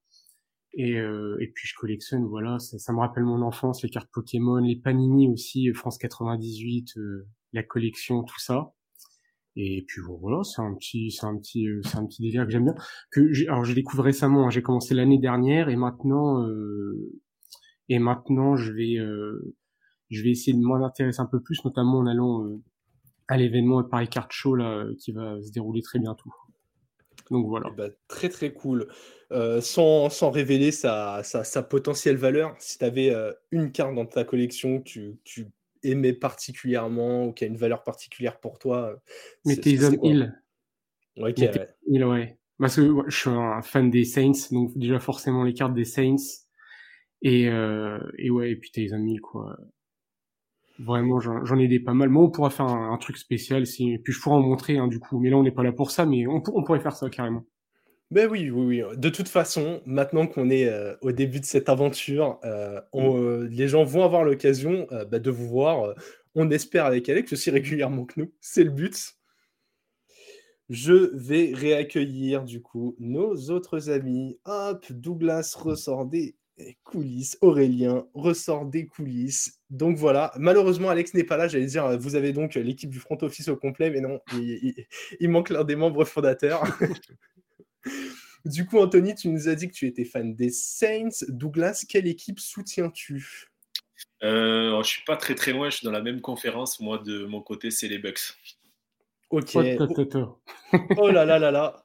Et, 0.74 0.92
et 0.92 1.52
puis 1.54 1.68
je 1.68 1.74
collectionne, 1.78 2.24
voilà, 2.24 2.58
ça, 2.58 2.78
ça, 2.78 2.94
me 2.94 3.00
rappelle 3.00 3.24
mon 3.24 3.42
enfance, 3.42 3.82
les 3.82 3.90
cartes 3.90 4.08
Pokémon, 4.10 4.56
les 4.56 4.76
Panini 4.76 5.28
aussi, 5.28 5.70
France 5.74 5.98
98, 5.98 6.94
la 7.52 7.62
collection, 7.62 8.22
tout 8.22 8.40
ça. 8.40 8.72
Et 9.56 9.84
puis 9.86 10.00
voilà, 10.00 10.42
c'est 10.44 10.62
un 10.62 10.74
petit, 10.74 11.10
c'est 11.10 11.26
un 11.26 11.36
petit, 11.36 11.68
euh, 11.68 11.80
c'est 11.84 11.96
un 11.98 12.06
petit 12.06 12.22
délire 12.22 12.44
que 12.46 12.50
j'aime 12.50 12.64
bien. 12.64 12.74
Que 13.10 13.32
j'ai, 13.32 13.48
alors 13.48 13.64
j'ai 13.64 13.74
découvert 13.74 14.04
récemment. 14.04 14.46
Hein, 14.46 14.50
j'ai 14.50 14.62
commencé 14.62 14.94
l'année 14.94 15.18
dernière 15.18 15.68
et 15.68 15.76
maintenant, 15.76 16.46
euh, 16.46 17.12
et 17.88 17.98
maintenant 17.98 18.56
je 18.56 18.72
vais, 18.72 18.96
euh, 18.96 19.54
je 20.10 20.22
vais 20.22 20.30
essayer 20.30 20.54
de 20.54 20.62
m'en 20.62 20.82
intéresser 20.84 21.20
un 21.20 21.26
peu 21.26 21.40
plus, 21.40 21.62
notamment 21.64 21.98
en 21.98 22.06
allant 22.06 22.44
euh, 22.46 22.62
à 23.28 23.36
l'événement 23.36 23.82
Paris 23.84 24.08
Card 24.08 24.32
Show 24.32 24.54
là, 24.54 24.86
qui 24.98 25.12
va 25.12 25.42
se 25.42 25.52
dérouler 25.52 25.82
très 25.82 25.98
bientôt. 25.98 26.30
Donc 27.30 27.46
voilà. 27.46 27.68
Eh 27.72 27.76
ben, 27.76 27.92
très 28.08 28.30
très 28.30 28.52
cool. 28.54 28.88
Euh, 29.32 29.60
sans, 29.60 30.08
sans, 30.10 30.30
révéler 30.30 30.72
sa, 30.72 31.22
sa, 31.24 31.44
sa, 31.44 31.62
potentielle 31.62 32.16
valeur, 32.16 32.54
si 32.58 32.78
tu 32.78 32.84
avais 32.84 33.14
une 33.50 33.72
carte 33.72 33.94
dans 33.94 34.06
ta 34.06 34.24
collection 34.24 34.80
tu, 34.82 35.18
tu 35.24 35.46
aimé 35.82 36.12
particulièrement 36.12 37.26
ou 37.26 37.32
qui 37.32 37.44
a 37.44 37.46
une 37.46 37.56
valeur 37.56 37.82
particulière 37.82 38.40
pour 38.40 38.58
toi 38.58 39.00
Mais 39.44 39.56
Taysom 39.56 39.98
Hill. 40.02 40.40
Ok, 41.16 41.38
ouais. 41.38 41.68
Hill, 41.86 42.04
ouais. 42.04 42.38
Parce 42.58 42.76
que 42.76 43.02
je 43.08 43.16
suis 43.16 43.30
un 43.30 43.62
fan 43.62 43.90
des 43.90 44.04
Saints, 44.04 44.48
donc 44.50 44.76
déjà 44.76 45.00
forcément 45.00 45.42
les 45.42 45.54
cartes 45.54 45.74
des 45.74 45.84
Saints. 45.84 46.16
Et, 47.22 47.48
euh, 47.48 47.98
et 48.18 48.30
ouais, 48.30 48.52
et 48.52 48.56
puis 48.56 48.70
Taysom 48.70 49.06
Hill, 49.06 49.20
quoi. 49.20 49.56
Vraiment, 50.78 51.20
j'en 51.20 51.58
ai 51.58 51.68
des 51.68 51.80
pas 51.80 51.94
mal. 51.94 52.08
Moi, 52.08 52.24
on 52.24 52.30
pourra 52.30 52.50
faire 52.50 52.66
un, 52.66 52.96
truc 52.98 53.16
spécial, 53.18 53.66
si... 53.66 53.98
puis 53.98 54.12
je 54.12 54.20
pourrais 54.20 54.36
en 54.36 54.40
montrer, 54.40 54.78
hein, 54.78 54.88
du 54.88 54.98
coup. 54.98 55.20
Mais 55.20 55.30
là, 55.30 55.36
on 55.36 55.42
n'est 55.42 55.52
pas 55.52 55.62
là 55.62 55.72
pour 55.72 55.90
ça, 55.90 56.06
mais 56.06 56.26
on, 56.26 56.42
on 56.54 56.64
pourrait 56.64 56.80
faire 56.80 56.96
ça 56.96 57.08
carrément. 57.10 57.44
Ben 58.12 58.28
oui, 58.30 58.50
oui, 58.50 58.82
oui. 58.82 58.96
De 58.98 59.08
toute 59.08 59.30
façon, 59.30 59.80
maintenant 59.86 60.26
qu'on 60.26 60.50
est 60.50 60.68
euh, 60.68 60.94
au 61.00 61.12
début 61.12 61.40
de 61.40 61.46
cette 61.46 61.70
aventure, 61.70 62.38
euh, 62.44 62.78
euh, 62.94 63.48
les 63.50 63.68
gens 63.68 63.84
vont 63.84 64.04
avoir 64.04 64.22
l'occasion 64.22 64.86
bah, 65.10 65.18
de 65.18 65.30
vous 65.30 65.48
voir. 65.48 65.94
on 66.34 66.50
espère 66.50 66.84
avec 66.84 67.08
Alex 67.08 67.32
aussi 67.32 67.50
régulièrement 67.50 68.04
que 68.04 68.20
nous. 68.20 68.30
C'est 68.42 68.64
le 68.64 68.70
but. 68.70 69.14
Je 70.68 71.10
vais 71.14 71.52
réaccueillir 71.54 72.44
du 72.44 72.60
coup 72.60 72.96
nos 72.98 73.34
autres 73.48 73.88
amis. 73.88 74.38
Hop, 74.44 74.84
Douglas 74.92 75.56
ressort 75.58 76.04
des 76.04 76.36
coulisses, 76.84 77.38
Aurélien 77.40 78.06
ressort 78.12 78.66
des 78.66 78.88
coulisses. 78.88 79.58
Donc 79.70 79.96
voilà, 79.96 80.32
malheureusement 80.36 80.90
Alex 80.90 81.14
n'est 81.14 81.24
pas 81.24 81.38
là, 81.38 81.48
j'allais 81.48 81.64
dire, 81.64 81.98
vous 81.98 82.14
avez 82.14 82.34
donc 82.34 82.56
l'équipe 82.56 82.90
du 82.90 82.98
front 82.98 83.16
office 83.22 83.48
au 83.48 83.56
complet, 83.56 83.90
mais 83.90 84.02
non, 84.02 84.20
il, 84.34 85.30
manque 85.30 85.48
l'un 85.48 85.64
des 85.64 85.76
membres 85.76 86.04
fondateurs. 86.04 86.62
du 88.44 88.66
coup, 88.66 88.78
Anthony, 88.78 89.14
tu 89.14 89.28
nous 89.28 89.48
as 89.48 89.54
dit 89.54 89.68
que 89.68 89.74
tu 89.74 89.86
étais 89.86 90.04
fan 90.04 90.34
des 90.34 90.50
Saints. 90.50 91.24
Douglas, 91.28 91.84
quelle 91.88 92.06
équipe 92.06 92.40
soutiens-tu? 92.40 93.48
Euh, 94.22 94.82
Je 94.82 94.88
suis 94.88 95.04
pas 95.04 95.16
très 95.16 95.34
très 95.34 95.52
loin, 95.52 95.70
je 95.70 95.76
suis 95.76 95.84
dans 95.84 95.92
la 95.92 96.02
même 96.02 96.20
conférence. 96.20 96.80
Moi, 96.80 96.98
de 96.98 97.24
mon 97.24 97.40
côté, 97.40 97.70
c'est 97.70 97.88
les 97.88 97.98
Bucks. 97.98 98.36
Ok. 99.30 99.56
oh 100.96 101.10
là 101.10 101.24
là 101.24 101.38
là 101.38 101.50
là. 101.50 101.84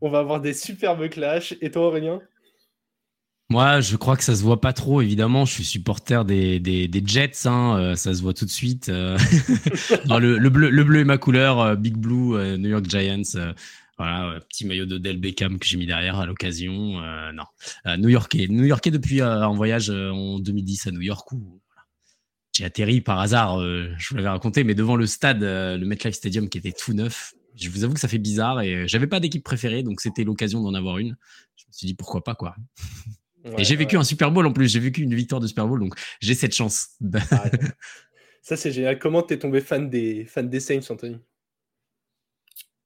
On 0.00 0.10
va 0.10 0.18
avoir 0.18 0.40
des 0.40 0.54
superbes 0.54 1.08
clashs. 1.08 1.54
Et 1.60 1.70
toi, 1.70 1.86
Aurélien? 1.86 2.20
Moi, 3.50 3.80
je 3.80 3.96
crois 3.96 4.16
que 4.16 4.24
ça 4.24 4.34
se 4.34 4.42
voit 4.42 4.60
pas 4.60 4.72
trop. 4.72 5.02
Évidemment, 5.02 5.44
je 5.44 5.52
suis 5.52 5.64
supporter 5.64 6.24
des, 6.24 6.58
des, 6.60 7.02
Jets. 7.04 7.46
Hein, 7.46 7.78
euh, 7.78 7.94
ça 7.94 8.14
se 8.14 8.22
voit 8.22 8.32
tout 8.32 8.46
de 8.46 8.50
suite. 8.50 8.88
Euh. 8.88 9.18
le, 10.08 10.48
bleu, 10.48 10.70
le 10.70 10.84
bleu 10.84 11.00
est 11.00 11.04
ma 11.04 11.18
couleur. 11.18 11.60
Euh, 11.60 11.74
Big 11.74 11.96
Blue, 11.96 12.58
New 12.58 12.70
York 12.70 12.86
Giants. 12.88 13.22
Voilà, 13.98 14.40
petit 14.48 14.66
maillot 14.66 14.86
de 14.86 14.98
Del 14.98 15.18
Beckham 15.18 15.58
que 15.58 15.66
j'ai 15.66 15.76
mis 15.76 15.86
derrière 15.86 16.18
à 16.18 16.26
l'occasion. 16.26 17.00
non, 17.32 17.96
New 17.98 18.08
Yorkais. 18.08 18.46
New 18.48 18.64
Yorkais 18.64 18.90
depuis 18.90 19.22
en 19.22 19.54
voyage 19.54 19.90
en 19.90 20.38
2010 20.38 20.88
à 20.88 20.90
New 20.90 21.00
York 21.00 21.30
où 21.32 21.60
j'ai 22.56 22.64
atterri 22.64 23.00
par 23.00 23.20
hasard. 23.20 23.60
je 23.60 24.08
vous 24.08 24.16
l'avais 24.16 24.28
raconté, 24.28 24.64
mais 24.64 24.74
devant 24.74 24.96
le 24.96 25.06
stade, 25.06 25.42
le 25.42 25.84
MetLife 25.84 26.14
Stadium 26.14 26.48
qui 26.48 26.58
était 26.58 26.72
tout 26.72 26.92
neuf. 26.92 27.34
Je 27.54 27.70
vous 27.70 27.84
avoue 27.84 27.94
que 27.94 28.00
ça 28.00 28.08
fait 28.08 28.18
bizarre 28.18 28.60
et 28.62 28.88
j'avais 28.88 29.06
pas 29.06 29.20
d'équipe 29.20 29.44
préférée, 29.44 29.84
donc 29.84 30.00
c'était 30.00 30.24
l'occasion 30.24 30.60
d'en 30.60 30.74
avoir 30.74 30.98
une. 30.98 31.16
Je 31.56 31.64
me 31.68 31.72
suis 31.72 31.86
dit 31.86 31.94
pourquoi 31.94 32.24
pas 32.24 32.34
quoi 32.34 32.56
et 33.58 33.64
j'ai 33.64 33.76
vécu 33.76 33.96
un 33.96 34.04
Super 34.04 34.30
Bowl 34.30 34.46
en 34.46 34.52
plus, 34.52 34.68
j'ai 34.68 34.80
vécu 34.80 35.02
une 35.02 35.14
victoire 35.14 35.40
de 35.40 35.46
Super 35.46 35.66
Bowl, 35.66 35.78
donc 35.78 35.94
j'ai 36.20 36.34
cette 36.34 36.54
chance. 36.54 36.90
Ah, 37.30 37.44
ça, 38.42 38.56
c'est 38.56 38.72
génial. 38.72 38.98
Comment 38.98 39.22
t'es 39.22 39.38
tombé 39.38 39.60
fan 39.60 39.88
des, 39.88 40.24
fan 40.24 40.48
des 40.48 40.60
Saints, 40.60 40.80
Anthony? 40.90 41.14
euh... 41.14 41.18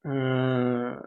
Alors, 0.04 1.02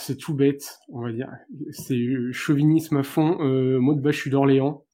c'est 0.00 0.16
tout 0.16 0.34
bête, 0.34 0.78
on 0.88 1.02
va 1.02 1.12
dire. 1.12 1.30
C'est 1.70 1.98
chauvinisme 2.32 2.96
à 2.96 3.02
fond. 3.02 3.38
Euh, 3.40 3.78
moi, 3.78 3.94
de 3.94 4.00
base, 4.00 4.14
je 4.14 4.20
suis 4.20 4.30
d'Orléans. 4.30 4.84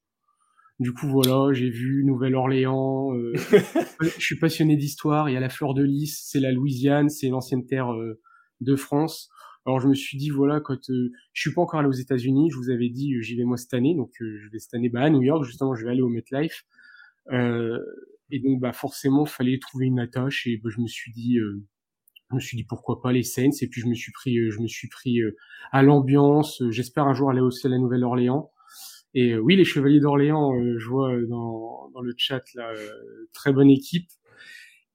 Du 0.79 0.93
coup, 0.93 1.07
voilà, 1.07 1.53
j'ai 1.53 1.69
vu 1.69 2.03
Nouvelle-Orléans. 2.05 3.15
Euh... 3.15 3.33
je 4.01 4.19
suis 4.19 4.37
passionné 4.37 4.75
d'histoire. 4.75 5.29
Il 5.29 5.33
y 5.33 5.37
a 5.37 5.39
la 5.39 5.49
Fleur 5.49 5.73
de 5.73 5.83
Lys, 5.83 6.27
c'est 6.29 6.39
la 6.39 6.51
Louisiane, 6.51 7.09
c'est 7.09 7.29
l'ancienne 7.29 7.65
terre 7.65 7.93
euh, 7.93 8.19
de 8.61 8.75
France. 8.75 9.29
Alors 9.65 9.79
je 9.79 9.87
me 9.87 9.93
suis 9.93 10.17
dit 10.17 10.29
voilà 10.29 10.59
quand 10.59 10.89
euh, 10.89 11.11
je 11.31 11.41
suis 11.41 11.53
pas 11.53 11.61
encore 11.61 11.79
allé 11.79 11.87
aux 11.87 11.93
États-Unis, 11.93 12.49
je 12.51 12.57
vous 12.57 12.69
avais 12.69 12.89
dit 12.89 13.15
euh, 13.15 13.21
j'y 13.21 13.35
vais 13.35 13.45
moi 13.45 13.57
cette 13.57 13.73
année, 13.73 13.95
donc 13.95 14.11
euh, 14.21 14.37
je 14.41 14.49
vais 14.49 14.59
cette 14.59 14.73
année 14.73 14.89
bah, 14.89 15.01
à 15.01 15.09
New 15.09 15.21
York 15.21 15.45
justement, 15.45 15.73
je 15.73 15.85
vais 15.85 15.91
aller 15.91 16.01
au 16.01 16.09
MetLife. 16.09 16.65
Euh, 17.31 17.79
et 18.29 18.39
donc 18.39 18.59
bah 18.59 18.73
forcément 18.73 19.25
fallait 19.25 19.59
trouver 19.59 19.85
une 19.85 19.99
attache 19.99 20.47
et 20.47 20.57
bah, 20.57 20.69
je 20.69 20.81
me 20.81 20.87
suis 20.87 21.13
dit 21.13 21.37
je 22.33 22.35
me 22.35 22.39
suis 22.41 22.57
dit 22.57 22.63
pourquoi 22.63 23.01
pas 23.01 23.11
les 23.11 23.23
Saints 23.23 23.51
et 23.61 23.67
puis 23.67 23.81
je 23.81 23.87
me 23.87 23.93
suis 23.93 24.11
pris 24.11 24.35
je 24.51 24.59
me 24.59 24.67
suis 24.67 24.87
pris 24.87 25.19
à 25.71 25.83
l'ambiance. 25.83 26.61
J'espère 26.69 27.05
un 27.05 27.13
jour 27.13 27.29
aller 27.29 27.41
aussi 27.41 27.67
à 27.67 27.69
la 27.69 27.77
Nouvelle-Orléans. 27.77 28.51
Et 29.13 29.37
oui 29.37 29.55
les 29.55 29.65
Chevaliers 29.65 29.99
d'Orléans, 29.99 30.53
je 30.77 30.87
vois 30.89 31.15
dans, 31.27 31.89
dans 31.93 32.01
le 32.01 32.13
chat 32.17 32.43
là 32.55 32.73
très 33.33 33.53
bonne 33.53 33.69
équipe. 33.69 34.09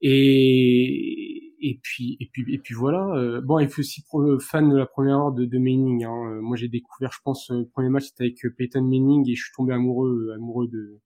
Et 0.01 1.49
et 1.61 1.81
puis 1.83 2.17
et 2.21 2.29
puis 2.33 2.55
et 2.55 2.59
puis 2.59 2.75
voilà. 2.75 3.07
Euh, 3.17 3.41
bon, 3.41 3.59
il 3.59 3.69
faut 3.69 3.81
aussi 3.81 4.03
fan 4.41 4.69
de 4.71 4.77
la 4.77 4.87
première 4.87 5.17
heure 5.19 5.33
de, 5.33 5.45
de 5.45 5.59
Manning. 5.59 6.05
Hein. 6.05 6.33
Euh, 6.33 6.41
moi, 6.41 6.57
j'ai 6.57 6.69
découvert, 6.69 7.13
je 7.13 7.21
pense, 7.25 7.51
euh, 7.51 7.61
le 7.61 7.69
premier 7.69 7.89
match 7.89 8.07
c'était 8.07 8.25
avec 8.25 8.57
Peyton 8.57 8.83
Manning 8.83 9.29
et 9.29 9.35
je 9.35 9.43
suis 9.43 9.53
tombé 9.55 9.75
amoureux 9.75 10.33
amoureux 10.35 10.69
de 10.69 11.01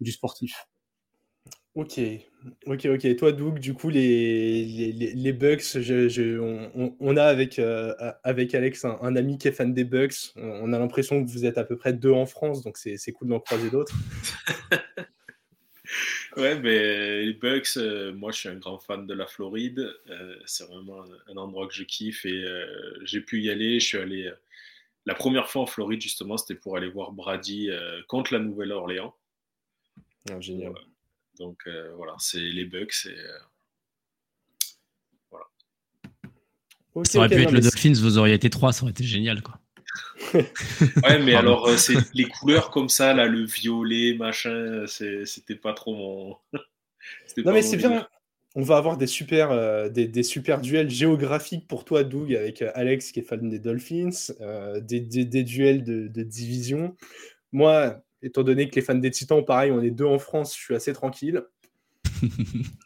du 0.00 0.12
sportif. 0.12 0.66
Ok, 1.74 1.98
ok, 2.66 2.84
ok. 2.84 3.04
Et 3.06 3.16
toi, 3.16 3.32
Doug, 3.32 3.58
du 3.58 3.72
coup, 3.72 3.88
les, 3.88 4.64
les, 4.64 4.92
les 5.14 5.32
Bucks, 5.32 5.78
je, 5.78 6.08
je, 6.08 6.38
on, 6.38 6.94
on, 7.00 7.16
a 7.16 7.24
avec, 7.24 7.58
avec 8.24 8.54
Alex 8.54 8.84
un, 8.84 8.98
un, 9.00 9.16
ami 9.16 9.38
qui 9.38 9.48
est 9.48 9.52
fan 9.52 9.72
des 9.72 9.84
Bucks. 9.84 10.34
On 10.36 10.72
a 10.74 10.78
l'impression 10.78 11.24
que 11.24 11.30
vous 11.30 11.46
êtes 11.46 11.56
à 11.56 11.64
peu 11.64 11.76
près 11.76 11.94
deux 11.94 12.12
en 12.12 12.26
France, 12.26 12.62
donc 12.62 12.76
c'est 12.76 13.12
cool 13.12 13.28
d'en 13.28 13.40
croiser 13.40 13.70
d'autres. 13.70 13.94
Ouais, 16.36 16.58
mais 16.58 17.24
les 17.24 17.34
Bucks, 17.34 17.76
euh, 17.76 18.12
moi 18.14 18.32
je 18.32 18.38
suis 18.38 18.48
un 18.48 18.56
grand 18.56 18.78
fan 18.78 19.06
de 19.06 19.12
la 19.14 19.26
Floride. 19.26 19.92
Euh, 20.08 20.36
c'est 20.46 20.66
vraiment 20.66 21.04
un, 21.28 21.36
endroit 21.36 21.68
que 21.68 21.74
je 21.74 21.84
kiffe 21.84 22.24
et 22.24 22.44
euh, 22.44 22.98
j'ai 23.04 23.20
pu 23.20 23.42
y 23.42 23.50
aller. 23.50 23.78
Je 23.80 23.86
suis 23.86 23.98
allé 23.98 24.32
la 25.04 25.14
première 25.14 25.50
fois 25.50 25.62
en 25.62 25.66
Floride 25.66 26.00
justement, 26.00 26.36
c'était 26.38 26.54
pour 26.54 26.76
aller 26.76 26.88
voir 26.88 27.12
Brady 27.12 27.70
contre 28.08 28.32
la 28.32 28.38
Nouvelle-Orléans. 28.40 29.14
Ah, 30.30 30.40
génial. 30.40 30.72
Donc 31.38 31.68
voilà, 31.96 32.14
c'est 32.18 32.40
les 32.40 32.64
Bucks. 32.64 33.06
Et, 33.06 33.16
voilà. 35.30 35.46
ça 37.04 37.18
aurait 37.18 37.28
pu 37.28 37.42
être 37.42 37.52
le 37.52 37.60
Dolphins, 37.60 37.94
vous 37.94 38.18
auriez 38.18 38.34
été 38.34 38.50
trois, 38.50 38.72
ça 38.72 38.82
aurait 38.82 38.92
été 38.92 39.04
génial 39.04 39.42
quoi 39.42 39.58
ouais, 40.34 41.18
mais 41.22 41.34
alors, 41.34 41.66
euh, 41.66 41.76
c'est 41.76 41.96
les 42.14 42.24
couleurs 42.24 42.70
comme 42.70 42.88
ça, 42.88 43.12
là, 43.14 43.26
le 43.26 43.44
violet, 43.44 44.14
machin, 44.14 44.84
c'était 44.86 45.56
pas 45.56 45.72
trop 45.72 45.94
mon. 45.94 46.36
non, 47.44 47.52
mais 47.52 47.62
c'est 47.62 47.76
bien. 47.76 48.06
On 48.54 48.62
va 48.62 48.76
avoir 48.76 48.98
des 48.98 49.06
super, 49.06 49.50
euh, 49.50 49.88
des, 49.88 50.22
super 50.22 50.60
duels 50.60 50.90
géographiques 50.90 51.66
pour 51.66 51.84
toi, 51.86 52.04
Doug, 52.04 52.34
avec 52.34 52.60
euh, 52.60 52.70
Alex 52.74 53.10
qui 53.10 53.20
est 53.20 53.22
fan 53.22 53.48
des 53.48 53.58
Dolphins, 53.58 54.10
des, 54.80 55.00
des, 55.00 55.42
duels 55.42 55.84
de, 55.84 56.08
de, 56.08 56.22
division. 56.22 56.94
Moi, 57.52 58.02
étant 58.22 58.42
donné 58.42 58.68
que 58.68 58.74
les 58.76 58.82
fans 58.82 58.94
des 58.94 59.10
Titans, 59.10 59.44
pareil, 59.44 59.72
on 59.72 59.82
est 59.82 59.90
deux 59.90 60.04
en 60.04 60.18
France, 60.18 60.56
je 60.56 60.62
suis 60.62 60.74
assez 60.74 60.92
tranquille. 60.92 61.42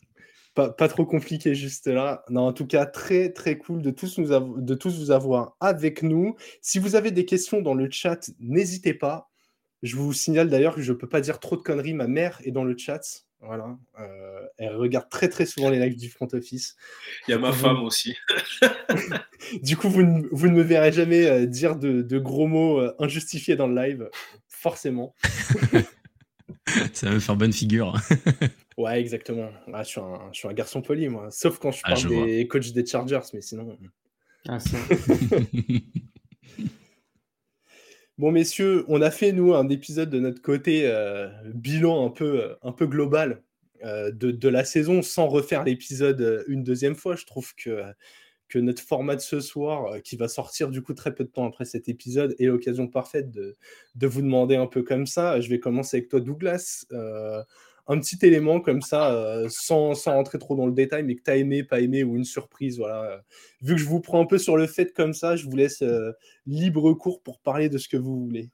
pas, 0.55 0.89
trop 0.89 1.05
compliqué 1.05 1.55
juste 1.55 1.87
là. 1.87 2.25
Non, 2.31 2.43
en 2.43 2.53
tout 2.53 2.67
cas, 2.67 2.87
très 2.87 3.33
très 3.33 3.59
cool 3.59 3.83
de 3.83 3.91
tous, 3.91 4.19
nous 4.19 4.61
de 4.61 4.75
tous 4.75 4.99
vous 4.99 5.11
avoir 5.11 5.57
avec 5.61 6.03
nous. 6.03 6.35
Si 6.63 6.79
vous 6.79 6.97
avez 6.97 7.11
des 7.11 7.27
questions 7.27 7.61
dans 7.61 7.75
le 7.75 7.91
chat, 7.91 8.31
n'hésitez 8.41 8.95
pas. 8.95 9.31
Je 9.83 9.97
vous 9.97 10.13
signale 10.15 10.49
d'ailleurs 10.49 10.75
que 10.75 10.81
je 10.81 10.93
ne 10.93 10.97
peux 10.97 11.09
pas 11.09 11.21
dire 11.21 11.39
trop 11.39 11.57
de 11.57 11.63
conneries. 11.63 11.93
Ma 11.93 12.07
mère 12.07 12.41
est 12.45 12.51
dans 12.51 12.65
le 12.65 12.77
chat. 12.77 13.27
Voilà. 13.41 13.77
Euh, 14.01 14.47
elle 14.57 14.75
regarde 14.75 15.09
très 15.11 15.29
très 15.29 15.45
souvent 15.45 15.69
les 15.69 15.79
lives 15.79 15.99
du 15.99 16.09
front 16.09 16.27
office. 16.33 16.75
Il 17.29 17.33
y 17.33 17.35
a 17.35 17.39
ma 17.39 17.53
femme 17.53 17.83
aussi. 17.85 18.17
du 19.63 19.77
coup, 19.77 19.91
vous 19.91 20.03
ne, 20.03 20.27
vous 20.33 20.49
ne, 20.49 20.55
me 20.55 20.63
verrez 20.63 20.91
jamais 20.91 21.27
euh, 21.27 21.47
dire 21.47 21.77
de, 21.77 22.01
de, 22.01 22.19
gros 22.19 22.47
mots 22.47 22.81
euh, 22.81 22.95
injustifiés 22.99 23.55
dans 23.55 23.67
le 23.67 23.75
live, 23.75 24.09
forcément. 24.57 25.15
Ça 26.93 27.09
va 27.09 27.15
me 27.15 27.21
faire 27.21 27.37
bonne 27.37 27.53
figure. 27.53 27.95
ouais, 28.77 29.01
exactement. 29.01 29.51
Ah, 29.73 29.83
je, 29.83 29.89
suis 29.89 30.01
un, 30.01 30.29
je, 30.33 30.39
suis 30.39 30.49
un, 30.49 30.53
garçon 30.53 30.83
poli, 30.83 31.09
moi. 31.09 31.31
Sauf 31.31 31.59
quand 31.59 31.71
je 31.71 31.81
ah, 31.85 31.95
parle 31.95 32.27
des 32.27 32.47
coachs 32.49 32.73
des 32.73 32.85
Chargers, 32.85 33.21
mais 33.35 33.41
sinon. 33.41 33.79
Ah, 34.49 34.59
bon, 38.19 38.31
messieurs, 38.33 38.85
on 38.89 39.03
a 39.03 39.11
fait, 39.11 39.33
nous, 39.33 39.55
un 39.55 39.69
épisode 39.69 40.11
de 40.11 40.21
notre 40.21 40.43
côté, 40.43 40.83
euh, 40.87 41.29
bilan 41.55 42.07
un 42.07 42.11
peu, 42.11 42.57
un 42.63 42.73
peu 42.73 42.87
global 42.87 43.43
euh, 43.85 44.11
de, 44.13 44.31
de, 44.31 44.49
la 44.49 44.65
saison, 44.65 45.03
sans 45.03 45.29
refaire 45.29 45.65
l'épisode 45.65 46.21
euh, 46.21 46.45
une 46.49 46.63
deuxième 46.63 46.95
fois. 46.95 47.17
Je 47.17 47.27
trouve 47.27 47.55
que 47.57 47.83
que 48.49 48.59
notre 48.59 48.83
format 48.83 49.17
de 49.17 49.21
ce 49.21 49.41
soir, 49.41 49.87
euh, 49.87 49.99
qui 50.01 50.17
va 50.17 50.29
sortir 50.29 50.71
du 50.71 50.83
coup 50.83 50.95
très 50.95 51.15
peu 51.15 51.25
de 51.25 51.29
temps 51.29 51.47
après 51.47 51.65
cet 51.65 51.89
épisode, 51.89 52.35
est 52.39 52.47
l'occasion 52.47 52.87
parfaite 52.87 53.31
de, 53.31 53.57
vous 54.03 54.23
demander 54.23 54.57
un 54.57 54.67
peu 54.67 54.83
comme 54.83 55.07
ça. 55.07 55.41
Je 55.41 55.49
vais 55.49 55.59
commencer 55.59 55.99
avec 55.99 56.09
toi, 56.09 56.21
Douglas. 56.21 56.87
Euh, 56.93 57.43
un 57.89 58.01
petit 58.01 58.19
élément 58.23 58.61
comme 58.61 58.83
ça, 58.83 59.13
euh, 59.15 59.47
sans, 59.49 59.95
sans, 59.95 60.15
rentrer 60.15 60.39
trop 60.39 60.57
dans 60.57 60.67
le 60.67 60.73
détail, 60.73 61.05
mais 61.05 61.15
que 61.15 61.23
tu 61.23 61.31
as 61.31 61.37
aimé, 61.37 61.63
pas 61.63 61.81
aimé, 61.81 62.03
ou 62.03 62.17
une 62.17 62.25
surprise. 62.25 62.79
Voilà. 62.79 63.23
Vu 63.63 63.75
que 63.75 63.81
je 63.81 63.87
vous 63.87 64.01
prends 64.01 64.21
un 64.21 64.27
peu 64.27 64.39
sur 64.39 64.57
le 64.57 64.67
fait 64.67 64.93
comme 64.93 65.13
ça, 65.13 65.37
je 65.37 65.45
vous 65.45 65.57
laisse 65.57 65.85
libre 66.47 66.93
cours 66.95 67.23
pour 67.23 67.41
parler 67.41 67.69
de 67.69 67.79
ce 67.79 67.89
que 67.89 67.97
vous 67.97 68.25
voulez. 68.25 68.51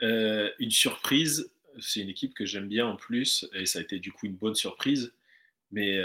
une 0.00 0.70
surprise, 0.70 1.50
c'est 1.80 2.00
une 2.00 2.10
équipe 2.10 2.34
que 2.34 2.44
j'aime 2.44 2.68
bien 2.68 2.86
en 2.86 2.96
plus, 2.96 3.48
et 3.54 3.66
ça 3.66 3.80
a 3.80 3.82
été 3.82 3.98
du 3.98 4.12
coup 4.12 4.26
une 4.26 4.36
bonne 4.36 4.54
surprise. 4.54 5.12
Mais 5.72 5.98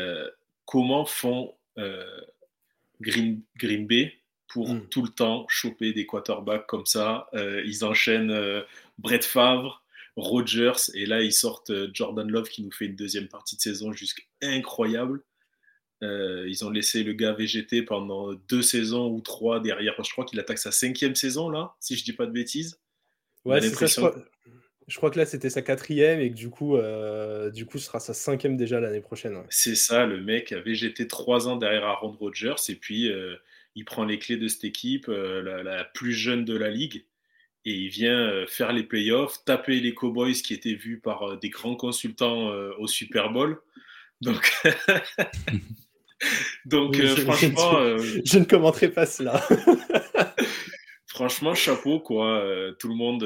comment 0.65 1.05
font 1.05 1.53
Green, 3.03 3.41
Green 3.57 3.86
Bay 3.86 4.13
pour 4.48 4.74
hmm. 4.74 4.88
tout 4.89 5.03
le 5.03 5.10
temps 5.10 5.45
choper 5.50 5.93
des 5.93 6.05
quarterbacks 6.05 6.67
comme 6.67 6.86
ça. 6.86 7.27
Euh, 7.33 7.62
ils 7.65 7.83
enchaînent 7.86 8.31
euh, 8.31 8.62
Brett 8.98 9.25
Favre, 9.25 9.83
Rodgers, 10.15 10.91
et 10.93 11.05
là 11.05 11.22
ils 11.22 11.33
sortent 11.33 11.72
euh, 11.72 11.89
Jordan 11.93 12.29
Love 12.29 12.50
qui 12.50 12.63
nous 12.63 12.72
fait 12.72 12.86
une 12.86 12.95
deuxième 12.95 13.27
partie 13.27 13.55
de 13.55 13.62
saison 13.62 13.93
jusqu'à 13.93 14.24
incroyable. 14.41 15.22
ils 16.01 16.65
ont 16.65 16.69
laissé 16.69 17.03
le 17.03 17.13
gars 17.13 17.33
VGT 17.33 17.83
pendant 17.83 18.33
deux 18.33 18.62
saisons 18.62 19.10
ou 19.10 19.22
trois 19.22 19.60
derrière. 19.60 19.95
Je 20.03 20.12
crois 20.12 20.25
qu'il 20.25 20.39
attaque 20.39 20.60
sa 20.60 20.72
cinquième 20.72 21.15
saison 21.15 21.50
là, 21.50 21.75
si 21.79 21.95
je 21.95 22.03
dis 22.03 22.13
pas 22.13 22.25
de 22.25 22.31
bêtises. 22.31 22.79
Ouais, 23.45 23.62
c'est 23.62 23.88
ça. 23.88 23.88
Je 23.88 23.95
crois 23.95 24.15
que 24.87 25.17
là, 25.17 25.25
c'était 25.25 25.49
sa 25.49 25.61
quatrième 25.61 26.19
et 26.19 26.29
que 26.29 26.35
du 26.35 26.49
coup, 26.49 26.77
euh, 26.77 27.49
du 27.51 27.65
coup, 27.65 27.77
ce 27.77 27.85
sera 27.85 27.99
sa 27.99 28.13
cinquième 28.13 28.57
déjà 28.57 28.79
l'année 28.79 29.01
prochaine. 29.01 29.43
C'est 29.49 29.75
ça, 29.75 30.05
le 30.05 30.21
mec 30.21 30.51
a 30.51 30.59
végété 30.59 31.07
trois 31.07 31.47
ans 31.47 31.55
derrière 31.55 31.85
Aaron 31.85 32.11
Rodgers 32.11 32.55
et 32.69 32.75
puis 32.75 33.09
euh, 33.09 33.35
il 33.75 33.85
prend 33.85 34.05
les 34.05 34.19
clés 34.19 34.37
de 34.37 34.47
cette 34.47 34.63
équipe, 34.63 35.07
euh, 35.09 35.63
la, 35.63 35.83
plus 35.83 36.13
jeune 36.13 36.45
de 36.45 36.55
la 36.55 36.69
ligue. 36.69 37.05
et 37.65 37.73
il 37.73 37.89
vient 37.89 38.45
faire 38.47 38.73
les 38.73 38.83
playoffs, 38.83 39.43
taper 39.45 39.79
les 39.79 39.93
Cowboys 39.93 40.33
qui 40.33 40.53
étaient 40.53 40.75
vus 40.75 40.99
par 40.99 41.37
des 41.39 41.49
grands 41.49 41.75
consultants 41.75 42.49
au 42.77 42.87
Super 42.87 43.31
Bowl. 43.31 43.61
Donc, 44.21 44.51
Donc 46.65 46.95
franchement, 46.95 47.97
je, 47.97 48.39
ne 48.39 48.45
commenterai 48.45 48.89
pas 48.89 49.05
cela. 49.05 49.45
franchement, 51.13 51.53
chapeau 51.53 52.00
quoi. 52.00 52.43
tout 52.79 52.88
le 52.88 52.96
monde, 52.96 53.24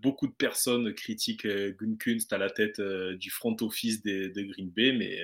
beaucoup 0.00 0.26
de 0.26 0.32
personnes 0.32 0.92
critiquent 0.94 1.46
Gunkunst 1.46 2.32
à 2.32 2.38
la 2.38 2.50
tête 2.50 2.80
du 2.80 3.30
front 3.30 3.56
office 3.60 4.02
de 4.02 4.42
Green 4.42 4.70
Bay, 4.70 4.92
mais 4.92 5.18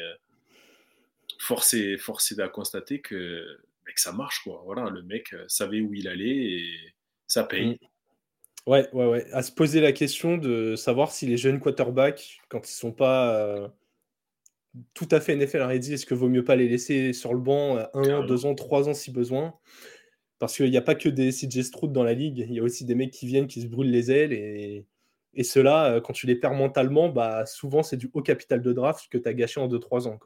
force 1.39 1.75
est, 1.75 1.97
force 1.97 2.33
est 2.33 2.41
à 2.41 2.49
constater 2.49 3.01
que, 3.01 3.59
que, 3.85 4.01
ça 4.01 4.13
marche 4.13 4.43
quoi. 4.45 4.63
Voilà, 4.65 4.91
le 4.91 5.03
mec 5.03 5.35
savait 5.49 5.81
où 5.81 5.95
il 5.95 6.09
allait 6.09 6.37
et 6.37 6.65
ça 7.27 7.45
paye. 7.45 7.71
Mm. 7.71 7.77
Ouais, 8.67 8.89
ouais, 8.93 9.07
ouais. 9.07 9.27
À 9.33 9.43
se 9.43 9.53
poser 9.53 9.81
la 9.81 9.93
question 9.93 10.39
de 10.39 10.75
savoir 10.75 11.13
si 11.13 11.27
les 11.27 11.37
jeunes 11.37 11.61
quarterbacks, 11.61 12.41
quand 12.49 12.69
ils 12.69 12.75
sont 12.75 12.93
pas 12.93 13.73
tout 14.95 15.09
à 15.11 15.21
fait 15.21 15.37
NFL 15.37 15.79
dit 15.79 15.95
est-ce 15.95 16.07
que 16.07 16.15
vaut 16.15 16.29
mieux 16.29 16.45
pas 16.45 16.57
les 16.57 16.69
laisser 16.69 17.13
sur 17.13 17.33
le 17.33 17.41
banc 17.41 17.79
un 17.95 18.11
an, 18.11 18.27
deux 18.27 18.47
ans, 18.47 18.55
trois 18.55 18.89
ans 18.89 18.95
si 18.95 19.11
besoin? 19.11 19.55
Parce 20.39 20.57
qu'il 20.57 20.71
n'y 20.71 20.77
a 20.77 20.83
pas 20.83 20.95
que 20.95 21.09
des 21.09 21.31
CJ 21.31 21.63
Stroud 21.63 21.93
dans 21.93 22.05
la 22.05 22.13
ligue, 22.13 22.47
il 22.49 22.55
y 22.55 22.59
a 22.59 22.63
aussi 22.63 22.85
des 22.85 22.95
mecs 22.95 23.11
qui 23.11 23.27
viennent, 23.27 23.47
qui 23.47 23.63
se 23.63 23.67
brûlent 23.67 23.91
les 23.91 24.11
ailes 24.11 24.33
et, 24.33 24.85
et 25.35 25.45
ceux-là, 25.45 26.01
quand 26.01 26.13
tu 26.13 26.27
les 26.27 26.35
perds 26.35 26.55
mentalement, 26.55 27.09
bah, 27.09 27.47
souvent 27.47 27.83
c'est 27.83 27.97
du 27.97 28.11
haut 28.15 28.23
capital 28.23 28.63
de 28.63 28.73
draft 28.73 29.07
que 29.11 29.19
tu 29.19 29.29
as 29.29 29.35
gâché 29.35 29.61
en 29.61 29.69
deux, 29.69 29.79
trois 29.79 30.09
ans. 30.09 30.19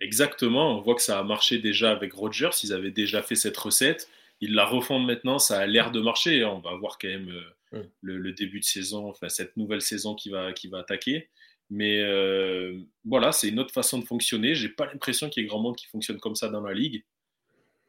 Exactement, 0.00 0.78
on 0.78 0.80
voit 0.80 0.94
que 0.94 1.02
ça 1.02 1.18
a 1.18 1.24
marché 1.24 1.58
déjà 1.58 1.90
avec 1.90 2.12
Rodgers, 2.12 2.50
ils 2.62 2.72
avaient 2.72 2.92
déjà 2.92 3.22
fait 3.22 3.34
cette 3.34 3.56
recette, 3.56 4.08
ils 4.40 4.54
la 4.54 4.64
refont 4.64 5.00
maintenant, 5.00 5.40
ça 5.40 5.58
a 5.58 5.66
l'air 5.66 5.90
de 5.90 6.00
marcher, 6.00 6.44
on 6.44 6.60
va 6.60 6.76
voir 6.76 6.98
quand 6.98 7.08
même 7.08 7.30
euh, 7.72 7.82
le, 8.02 8.32
début 8.32 8.60
de 8.60 8.64
saison, 8.64 9.08
enfin 9.08 9.28
cette 9.28 9.56
nouvelle 9.56 9.80
saison 9.80 10.14
qui 10.14 10.30
va, 10.30 10.52
qui 10.52 10.68
va 10.68 10.78
attaquer. 10.78 11.28
Mais 11.70 12.00
euh, 12.00 12.78
voilà, 13.04 13.32
c'est 13.32 13.48
une 13.48 13.58
autre 13.58 13.74
façon 13.74 13.98
de 13.98 14.04
fonctionner. 14.04 14.54
J'ai 14.54 14.68
pas 14.68 14.86
l'impression 14.86 15.28
qu'il 15.28 15.42
y 15.42 15.46
ait 15.46 15.48
grand 15.48 15.60
monde 15.60 15.76
qui 15.76 15.86
fonctionne 15.86 16.18
comme 16.18 16.34
ça 16.34 16.48
dans 16.48 16.62
la 16.62 16.72
ligue. 16.72 17.04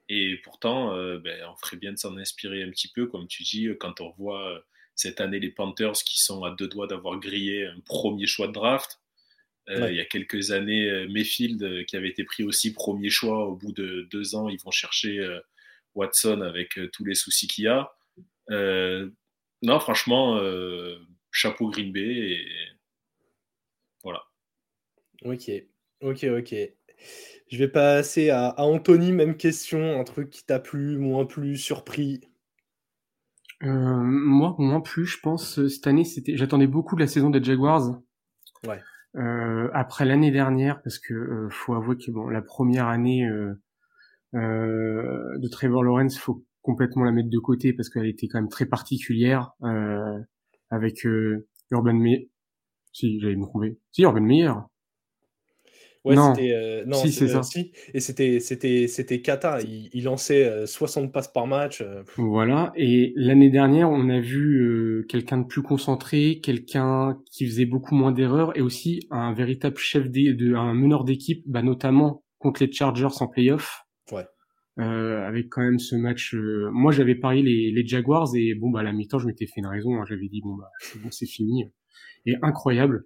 Et 0.10 0.38
pourtant, 0.44 0.96
euh, 0.96 1.20
ben, 1.20 1.40
on 1.48 1.56
ferait 1.56 1.78
bien 1.78 1.94
de 1.94 1.98
s'en 1.98 2.18
inspirer 2.18 2.64
un 2.64 2.72
petit 2.72 2.88
peu, 2.88 3.06
comme 3.06 3.28
tu 3.28 3.44
dis, 3.44 3.70
quand 3.80 4.02
on 4.02 4.10
voit 4.10 4.56
euh, 4.56 4.60
cette 4.96 5.22
année 5.22 5.40
les 5.40 5.52
Panthers 5.52 5.94
qui 6.04 6.20
sont 6.20 6.44
à 6.44 6.52
deux 6.52 6.68
doigts 6.68 6.88
d'avoir 6.88 7.20
grillé 7.20 7.68
un 7.68 7.80
premier 7.86 8.26
choix 8.26 8.48
de 8.48 8.54
draft. 8.54 9.00
Il 9.72 9.94
y 9.94 10.00
a 10.00 10.06
quelques 10.06 10.50
années, 10.50 11.06
Mayfield, 11.10 11.86
qui 11.86 11.96
avait 11.96 12.10
été 12.10 12.24
pris 12.24 12.44
aussi 12.44 12.74
premier 12.74 13.12
choix, 13.12 13.46
au 13.46 13.56
bout 13.56 13.72
de 13.72 14.08
deux 14.10 14.34
ans, 14.34 14.50
ils 14.50 14.60
vont 14.60 14.72
chercher 14.72 15.24
Watson 15.94 16.42
avec 16.42 16.80
tous 16.92 17.06
les 17.06 17.14
soucis 17.14 17.48
qu'il 17.48 17.66
y 17.66 17.68
a. 17.68 17.94
non, 18.50 19.80
franchement, 19.80 20.42
chapeau 21.32 21.70
Green 21.70 21.92
Bay. 21.92 22.02
Et, 22.02 22.48
voilà. 24.04 24.24
Ok, 25.24 25.52
ok, 26.02 26.24
ok. 26.24 26.56
Je 27.50 27.58
vais 27.58 27.68
passer 27.68 28.30
à, 28.30 28.54
Anthony, 28.60 29.12
même 29.12 29.36
question, 29.36 30.00
un 30.00 30.04
truc 30.04 30.30
qui 30.30 30.46
t'a 30.46 30.60
plu, 30.60 30.98
moins 30.98 31.26
plu, 31.26 31.58
surpris. 31.58 32.22
Euh, 33.64 33.68
moi, 33.68 34.56
moins 34.60 34.82
plus, 34.82 35.06
je 35.06 35.20
pense. 35.20 35.68
Cette 35.68 35.88
année, 35.88 36.06
c'était, 36.06 36.38
j'attendais 36.38 36.68
beaucoup 36.68 36.96
de 36.96 37.02
la 37.02 37.08
saison 37.08 37.30
des 37.30 37.44
Jaguars. 37.44 38.00
Ouais. 38.68 38.80
Euh, 39.16 39.70
après 39.74 40.06
l'année 40.06 40.32
dernière, 40.32 40.82
parce 40.84 41.00
que 41.00 41.14
euh, 41.14 41.50
faut 41.50 41.74
avouer 41.74 41.98
que 41.98 42.12
bon, 42.12 42.28
la 42.28 42.44
première 42.44 42.88
année 42.88 43.28
de 44.34 45.48
Trevor 45.48 45.84
Lawrence, 45.84 46.18
faut 46.20 46.46
complètement 46.62 47.04
la 47.04 47.12
mettre 47.12 47.30
de 47.30 47.40
côté 47.40 47.74
parce 47.74 47.90
qu'elle 47.90 48.06
était 48.06 48.28
quand 48.28 48.40
même 48.40 48.50
très 48.50 48.68
particulière 48.68 49.54
avec 50.70 51.04
Urban 51.72 51.94
Meyer 51.94 52.30
si, 52.94 53.20
j'allais 53.20 53.36
me 53.36 53.46
trouver. 53.46 53.80
Si, 53.92 54.04
Urban 54.04 54.22
Meyer. 54.22 54.54
Ouais, 56.06 56.16
non. 56.16 56.34
Euh, 56.40 56.86
non, 56.86 56.98
si, 56.98 57.12
c'est 57.12 57.28
ça. 57.28 57.44
Si. 57.44 57.72
Et 57.94 58.00
c'était, 58.00 58.40
c'était, 58.40 58.88
c'était 58.88 59.22
Kata. 59.22 59.60
Il, 59.62 60.04
lançait 60.04 60.66
60 60.66 61.04
euh, 61.04 61.08
passes 61.10 61.28
par 61.28 61.46
match. 61.46 61.82
Euh, 61.82 62.04
voilà. 62.18 62.72
Et 62.76 63.14
l'année 63.16 63.50
dernière, 63.50 63.90
on 63.90 64.10
a 64.10 64.20
vu 64.20 65.06
quelqu'un 65.10 65.40
de 65.40 65.46
plus 65.46 65.62
concentré, 65.62 66.40
quelqu'un 66.42 67.18
qui 67.32 67.46
faisait 67.46 67.66
beaucoup 67.66 67.96
moins 67.96 68.12
d'erreurs 68.12 68.58
et 68.58 68.62
aussi 68.62 69.02
un 69.12 69.34
véritable 69.34 69.78
chef 69.78 70.10
de, 70.10 70.56
un 70.56 70.74
meneur 70.74 71.04
d'équipe, 71.04 71.44
bah, 71.48 71.64
notamment 71.64 72.24
contre 72.38 72.64
les 72.64 72.72
Chargers 72.72 73.20
en 73.20 73.28
playoff. 73.28 73.84
Ouais. 74.14 74.26
Euh, 74.80 75.28
avec 75.28 75.50
quand 75.50 75.62
même 75.62 75.80
ce 75.80 75.98
match. 75.98 76.34
moi, 76.72 76.94
j'avais 76.94 77.16
parié 77.16 77.44
les, 77.44 77.72
les 77.72 77.86
Jaguars 77.86 78.30
et 78.36 78.56
bon, 78.56 78.70
bah, 78.70 78.80
à 78.80 78.84
la 78.84 78.94
mi-temps, 78.94 79.20
je 79.20 79.28
m'étais 79.28 79.48
fait 79.48 79.60
une 79.60 79.68
raison. 79.68 79.96
Hein. 79.96 80.06
J'avais 80.08 80.30
dit 80.30 80.40
bon, 80.42 80.56
bah, 80.56 80.70
c'est 80.80 81.02
bon, 81.02 81.10
c'est 81.12 81.26
fini 81.26 81.66
est 82.26 82.38
incroyable. 82.42 83.06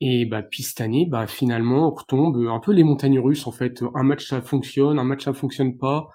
Et 0.00 0.26
bah 0.26 0.42
puis 0.42 0.62
cette 0.62 0.80
année, 0.80 1.06
bah 1.06 1.26
finalement 1.26 1.88
on 1.88 1.94
retombe 1.94 2.36
un 2.48 2.60
peu 2.60 2.72
les 2.72 2.84
montagnes 2.84 3.18
russes 3.18 3.46
en 3.46 3.52
fait. 3.52 3.82
Un 3.94 4.02
match 4.02 4.28
ça 4.28 4.42
fonctionne, 4.42 4.98
un 4.98 5.04
match 5.04 5.24
ça 5.24 5.32
fonctionne 5.32 5.78
pas. 5.78 6.08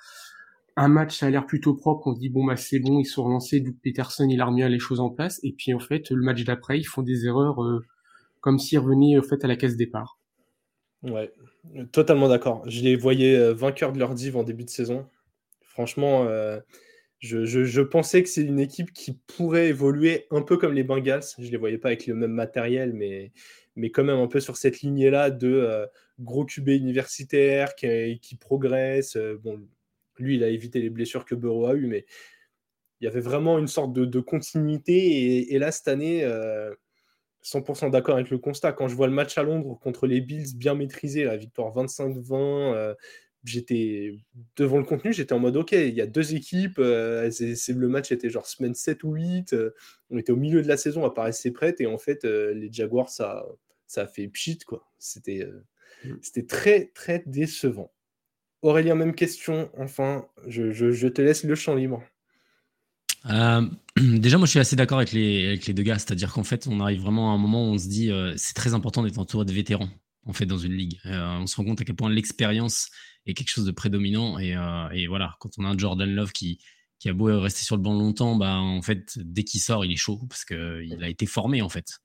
Un 0.78 0.88
match 0.88 1.18
ça 1.18 1.26
a 1.28 1.30
l'air 1.30 1.46
plutôt 1.46 1.76
propre, 1.76 2.08
on 2.08 2.14
dit 2.14 2.30
bon 2.30 2.46
bah 2.46 2.58
c'est 2.58 2.80
bon, 2.80 3.00
ils 3.00 3.06
sont 3.06 3.24
relancés, 3.24 3.60
Doug 3.60 3.76
Peterson 3.82 4.28
il 4.30 4.40
a 4.40 4.46
remis 4.46 4.68
les 4.70 4.80
choses 4.80 5.00
en 5.00 5.10
place. 5.10 5.40
Et 5.44 5.54
puis 5.54 5.74
en 5.74 5.80
fait 5.80 6.12
le 6.12 6.22
match 6.22 6.44
d'après 6.44 6.80
ils 6.80 6.84
font 6.84 7.02
des 7.02 7.26
erreurs 7.26 7.64
euh, 7.64 7.84
comme 8.40 8.60
s'ils 8.60 8.80
revenaient 8.80 9.18
en 9.18 9.24
fait 9.24 9.44
à 9.44 9.48
la 9.48 9.56
case 9.56 9.76
départ. 9.76 10.20
Ouais, 11.04 11.32
totalement 11.92 12.28
d'accord. 12.28 12.64
Je 12.68 12.84
les 12.84 12.96
voyais 12.96 13.36
euh, 13.36 13.54
vainqueurs 13.54 13.94
de 13.94 14.00
leur 14.00 14.14
div 14.14 14.38
en 14.38 14.44
début 14.44 14.66
de 14.66 14.70
saison. 14.70 15.08
Franchement, 15.62 16.26
euh, 16.28 16.60
je, 17.20 17.82
pensais 17.82 18.22
que 18.22 18.30
c'est 18.30 18.44
une 18.44 18.60
équipe 18.60 18.92
qui 18.94 19.14
pourrait 19.14 19.70
évoluer 19.70 20.28
un 20.32 20.42
peu 20.42 20.58
comme 20.58 20.74
les 20.74 20.84
Bengals. 20.84 21.24
Je 21.40 21.50
les 21.50 21.58
voyais 21.58 21.78
pas 21.80 21.90
avec 21.90 22.06
le 22.06 22.14
même 22.14 22.34
matériel, 22.34 22.94
mais, 22.94 23.32
mais 23.76 23.92
quand 23.92 24.04
même 24.04 24.20
un 24.20 24.28
peu 24.28 24.40
sur 24.40 24.58
cette 24.58 24.82
lignée-là 24.82 25.32
de 25.32 25.48
euh, 25.48 25.86
gros 26.20 26.46
QB 26.46 26.70
universitaire 26.70 27.76
qui, 27.76 28.20
qui 28.22 28.36
progresse. 28.36 29.16
Euh, 29.16 29.40
bon, 29.42 29.62
lui, 30.18 30.36
il 30.36 30.44
a 30.44 30.50
évité 30.50 30.82
les 30.82 30.90
blessures 30.90 31.26
que 31.26 31.36
Burrow 31.36 31.68
a 31.68 31.76
eu, 31.76 31.88
mais 31.88 32.06
il 33.00 33.06
y 33.06 33.08
avait 33.08 33.22
vraiment 33.22 33.58
une 33.58 33.68
sorte 33.68 33.94
de, 33.94 34.20
continuité. 34.20 35.54
Et, 35.54 35.58
là, 35.58 35.72
cette 35.72 35.88
année, 35.88 36.24
100% 37.44 37.86
euh, 37.86 37.90
d'accord 37.90 38.16
avec 38.16 38.30
le 38.30 38.38
constat. 38.38 38.74
Quand 38.74 38.88
je 38.88 38.96
vois 38.96 39.08
le 39.08 39.14
match 39.14 39.38
à 39.38 39.44
Londres 39.44 39.80
contre 39.82 40.06
les 40.06 40.22
Bills 40.22 40.56
bien 40.56 40.76
maîtrisé, 40.76 41.24
la 41.24 41.38
victoire 41.38 41.74
25-20, 41.76 42.96
j'étais 43.44 44.18
devant 44.56 44.78
le 44.78 44.84
contenu, 44.84 45.14
j'étais 45.14 45.34
en 45.34 45.40
mode 45.40 45.56
ok, 45.56 45.72
il 45.72 45.94
y 45.94 46.02
a 46.02 46.08
deux 46.08 46.36
équipes, 46.36 46.80
euh, 46.80 47.30
c'est, 47.32 47.74
le 47.74 47.88
match 47.88 48.12
était 48.12 48.30
genre 48.30 48.46
semaine 48.46 48.76
7 48.76 49.04
ou 49.04 49.14
8, 49.14 49.54
euh, 49.54 49.74
on 50.10 50.18
était 50.18 50.32
au 50.32 50.36
milieu 50.38 50.62
de 50.62 50.68
la 50.68 50.78
saison, 50.78 51.06
elle 51.06 51.14
paraissait 51.14 51.52
prête, 51.52 51.82
et 51.82 51.88
en 51.88 51.98
fait, 51.98 52.26
euh, 52.26 52.54
les 52.54 52.72
Jaguars, 52.72 53.10
ça, 53.10 53.46
ça 53.88 54.04
a 54.04 54.08
fait 54.08 54.28
pchit, 54.28 54.60
quoi. 54.60 54.88
C'était, 55.00 55.48
mm. 56.06 56.16
c'était 56.22 56.46
très, 56.46 56.92
très 56.94 57.24
décevant. 57.26 57.92
Aurélien, 58.62 58.94
même 58.94 59.16
question, 59.16 59.72
enfin, 59.78 60.28
je, 60.48 60.72
je, 60.72 61.08
te 61.08 61.22
laisse 61.22 61.44
le 61.44 61.56
champ 61.56 61.74
libre. 61.74 62.04
déjà, 63.98 64.38
moi, 64.38 64.46
je 64.46 64.52
suis 64.52 64.60
assez 64.60 64.76
d'accord 64.76 65.00
avec 65.00 65.14
les, 65.14 65.48
avec 65.48 65.66
les 65.66 65.74
deux 65.74 65.84
gars, 65.84 65.98
c'est-à-dire 65.98 66.32
qu'en 66.32 66.44
fait, 66.44 66.68
on 66.68 66.80
arrive 66.80 67.02
vraiment 67.02 67.32
à 67.32 67.36
un 67.36 67.38
moment 67.40 67.70
où 67.70 67.74
on 67.74 67.78
se 67.80 67.88
dit, 67.88 68.12
c'est 68.36 68.54
très 68.54 68.76
important 68.76 69.02
d'être 69.04 69.18
entouré 69.18 69.46
de 69.46 69.52
vétérans, 69.52 69.90
en 70.26 70.34
fait, 70.34 70.46
dans 70.46 70.58
une 70.58 70.74
ligue. 70.74 71.00
on 71.06 71.48
se 71.48 71.56
rend 71.56 71.64
compte 71.64 71.82
à 71.82 71.84
quel 71.84 71.96
point 71.96 72.10
l'expérience 72.10 72.90
est 73.26 73.34
quelque 73.34 73.50
chose 73.50 73.66
de 73.66 73.72
prédominant. 73.72 74.40
Et, 74.40 74.56
euh, 74.56 75.08
voilà, 75.08 75.36
quand 75.40 75.52
on 75.58 75.66
a 75.66 75.70
un 75.70 75.78
Jordan 75.78 76.14
Love 76.14 76.32
qui, 76.32 76.60
qui 77.00 77.10
a 77.10 77.14
beau 77.14 77.40
rester 77.40 77.64
sur 77.64 77.76
le 77.76 77.82
banc 77.82 77.94
longtemps, 77.94 78.36
bah, 78.36 78.56
en 78.58 78.82
fait, 78.82 79.18
dès 79.18 79.44
qu'il 79.44 79.62
sort, 79.62 79.86
il 79.86 79.92
est 79.92 79.98
chaud 79.98 80.20
parce 80.30 80.46
qu'il 80.46 80.98
a 81.02 81.10
été 81.10 81.26
formé, 81.26 81.62
en 81.62 81.70
fait. 81.70 82.00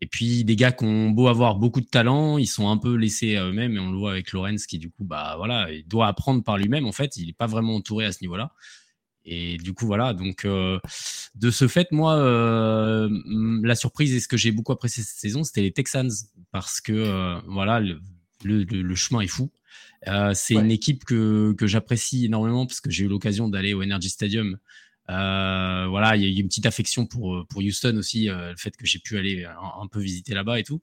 Et 0.00 0.06
puis, 0.06 0.44
des 0.44 0.54
gars 0.54 0.70
qui 0.70 0.84
ont 0.84 1.10
beau 1.10 1.26
avoir 1.26 1.56
beaucoup 1.56 1.80
de 1.80 1.86
talent, 1.86 2.38
ils 2.38 2.46
sont 2.46 2.68
un 2.68 2.76
peu 2.76 2.94
laissés 2.94 3.36
à 3.36 3.46
eux-mêmes. 3.46 3.76
Et 3.76 3.80
on 3.80 3.90
le 3.90 3.98
voit 3.98 4.12
avec 4.12 4.32
Lorenz 4.32 4.66
qui, 4.66 4.78
du 4.78 4.90
coup, 4.90 5.04
bah, 5.04 5.34
voilà, 5.36 5.72
il 5.72 5.86
doit 5.86 6.06
apprendre 6.06 6.42
par 6.44 6.56
lui-même, 6.56 6.86
en 6.86 6.92
fait. 6.92 7.16
Il 7.16 7.26
n'est 7.26 7.32
pas 7.32 7.46
vraiment 7.46 7.74
entouré 7.74 8.04
à 8.04 8.12
ce 8.12 8.18
niveau-là. 8.22 8.52
Et 9.30 9.58
du 9.58 9.74
coup, 9.74 9.86
voilà. 9.86 10.14
Donc, 10.14 10.44
euh, 10.44 10.78
de 11.34 11.50
ce 11.50 11.68
fait, 11.68 11.92
moi, 11.92 12.16
euh, 12.16 13.08
la 13.62 13.74
surprise 13.74 14.14
et 14.14 14.20
ce 14.20 14.28
que 14.28 14.36
j'ai 14.36 14.52
beaucoup 14.52 14.72
apprécié 14.72 15.02
cette 15.02 15.18
saison, 15.18 15.44
c'était 15.44 15.62
les 15.62 15.72
Texans. 15.72 16.10
Parce 16.50 16.80
que, 16.80 17.40
voilà, 17.46 17.80
le, 17.80 18.00
le, 18.44 18.94
chemin 18.94 19.20
est 19.20 19.28
fou. 19.28 19.50
Euh, 20.06 20.32
c'est 20.34 20.54
une 20.54 20.70
équipe 20.70 21.04
que, 21.04 21.52
que 21.54 21.66
j'apprécie 21.66 22.26
énormément 22.26 22.66
parce 22.66 22.80
que 22.80 22.90
j'ai 22.90 23.04
eu 23.04 23.08
l'occasion 23.08 23.48
d'aller 23.48 23.74
au 23.74 23.82
Energy 23.82 24.10
Stadium. 24.10 24.58
Euh, 25.10 25.86
voilà, 25.88 26.16
il 26.16 26.22
y 26.22 26.26
a 26.26 26.28
eu 26.28 26.40
une 26.40 26.48
petite 26.48 26.66
affection 26.66 27.06
pour, 27.06 27.46
pour 27.48 27.62
Houston 27.62 27.96
aussi, 27.96 28.28
euh, 28.28 28.50
le 28.50 28.56
fait 28.56 28.76
que 28.76 28.86
j'ai 28.86 28.98
pu 28.98 29.18
aller 29.18 29.44
un, 29.44 29.86
peu 29.86 30.00
visiter 30.00 30.34
là-bas 30.34 30.60
et 30.60 30.64
tout. 30.64 30.80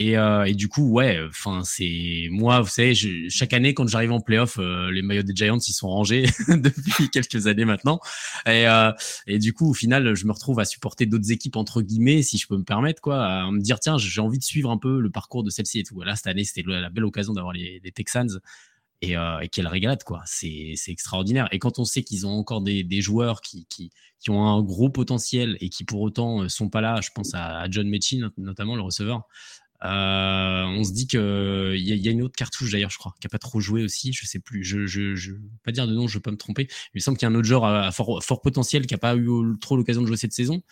Et, 0.00 0.16
euh, 0.16 0.44
et, 0.44 0.54
du 0.54 0.68
coup, 0.68 0.88
ouais, 0.90 1.18
enfin, 1.28 1.62
c'est 1.64 2.28
moi, 2.30 2.60
vous 2.60 2.68
savez, 2.68 2.94
je, 2.94 3.28
chaque 3.30 3.52
année 3.52 3.74
quand 3.74 3.88
j'arrive 3.88 4.12
en 4.12 4.20
playoff, 4.20 4.58
euh, 4.60 4.92
les 4.92 5.02
maillots 5.02 5.24
des 5.24 5.34
Giants 5.34 5.58
ils 5.58 5.72
sont 5.72 5.88
rangés 5.88 6.26
depuis 6.48 7.10
quelques 7.10 7.48
années 7.48 7.64
maintenant. 7.64 7.98
Et, 8.46 8.68
euh, 8.68 8.92
et 9.26 9.40
du 9.40 9.52
coup, 9.52 9.70
au 9.70 9.74
final, 9.74 10.14
je 10.14 10.24
me 10.26 10.32
retrouve 10.32 10.60
à 10.60 10.64
supporter 10.64 11.06
d'autres 11.06 11.32
équipes 11.32 11.56
entre 11.56 11.82
guillemets, 11.82 12.22
si 12.22 12.38
je 12.38 12.46
peux 12.46 12.56
me 12.56 12.62
permettre, 12.62 13.02
quoi, 13.02 13.24
à 13.24 13.50
me 13.50 13.60
dire 13.60 13.80
tiens, 13.80 13.98
j'ai 13.98 14.20
envie 14.20 14.38
de 14.38 14.44
suivre 14.44 14.70
un 14.70 14.78
peu 14.78 15.00
le 15.00 15.10
parcours 15.10 15.42
de 15.42 15.50
celle-ci 15.50 15.80
et 15.80 15.84
tout. 15.84 16.00
Là, 16.02 16.14
cette 16.14 16.28
année, 16.28 16.44
c'était 16.44 16.62
la 16.68 16.90
belle 16.90 17.04
occasion 17.04 17.32
d'avoir 17.32 17.52
les, 17.52 17.80
les, 17.82 17.90
Texans. 17.90 18.28
et, 19.00 19.16
euh, 19.16 19.40
et 19.40 19.48
quelle 19.48 19.66
régalade 19.66 20.02
quoi. 20.04 20.22
C'est 20.26 20.74
extraordinaire. 20.88 21.48
Et 21.52 21.58
quand 21.58 21.78
on 21.78 21.84
sait 21.84 22.02
qu'ils 22.02 22.26
ont 22.26 22.38
encore 22.38 22.60
des, 22.60 22.84
des 22.84 23.00
joueurs 23.00 23.40
qui, 23.40 23.66
qui, 23.66 23.90
qui, 24.20 24.30
ont 24.30 24.44
un 24.46 24.62
gros 24.62 24.90
potentiel 24.90 25.56
et 25.60 25.68
qui 25.70 25.84
pour 25.84 26.00
autant 26.00 26.42
euh, 26.42 26.48
sont 26.48 26.68
pas 26.68 26.80
là, 26.80 27.00
je 27.00 27.10
pense 27.14 27.32
à, 27.34 27.66
John 27.70 27.88
Mechie 27.88 28.22
notamment 28.36 28.76
le 28.76 28.82
receveur. 28.82 29.26
Euh, 29.84 30.64
on 30.64 30.82
se 30.82 30.92
dit 30.92 31.06
que 31.06 31.74
il 31.76 31.86
y, 31.86 32.08
a 32.08 32.10
une 32.10 32.22
autre 32.22 32.34
cartouche 32.36 32.72
d'ailleurs, 32.72 32.90
je 32.90 32.98
crois, 32.98 33.14
qui 33.20 33.26
a 33.26 33.30
pas 33.30 33.38
trop 33.38 33.60
joué 33.60 33.84
aussi. 33.84 34.12
Je 34.12 34.26
sais 34.26 34.40
plus. 34.40 34.64
Je, 34.64 34.86
je, 34.86 35.14
je 35.14 35.32
pas 35.62 35.72
dire 35.72 35.86
de 35.86 35.94
nom, 35.94 36.08
je 36.08 36.18
pas 36.18 36.30
me 36.30 36.36
tromper. 36.36 36.66
Il 36.94 36.96
me 36.98 37.00
semble 37.00 37.16
qu'il 37.16 37.28
y 37.28 37.30
a 37.30 37.32
un 37.32 37.34
autre 37.36 37.46
joueur 37.46 37.64
à, 37.64 37.92
fort, 37.92 38.22
fort, 38.22 38.40
potentiel 38.40 38.86
qui 38.86 38.94
a 38.94 38.98
pas 38.98 39.16
eu 39.16 39.28
trop 39.60 39.76
l'occasion 39.76 40.02
de 40.02 40.06
jouer 40.06 40.16
cette 40.16 40.32
saison. 40.32 40.62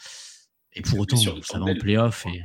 Et 0.72 0.82
pour 0.82 0.98
autant, 0.98 1.16
ça 1.16 1.58
va 1.58 1.64
en 1.64 1.74
playoff 1.76 2.26
et 2.26 2.42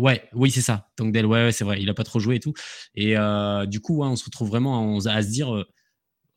Ouais, 0.00 0.26
oui, 0.32 0.50
c'est 0.50 0.62
ça. 0.62 0.90
Tangdell, 0.96 1.26
ouais, 1.26 1.44
ouais 1.44 1.52
c'est 1.52 1.64
vrai, 1.64 1.82
il 1.82 1.90
a 1.90 1.94
pas 1.94 2.04
trop 2.04 2.20
joué 2.20 2.36
et 2.36 2.40
tout. 2.40 2.54
Et 2.94 3.18
euh, 3.18 3.66
du 3.66 3.80
coup, 3.80 4.02
on 4.02 4.16
se 4.16 4.24
retrouve 4.24 4.48
vraiment 4.48 4.98
à, 4.98 5.22
se 5.22 5.28
dire, 5.28 5.54
euh, 5.54 5.68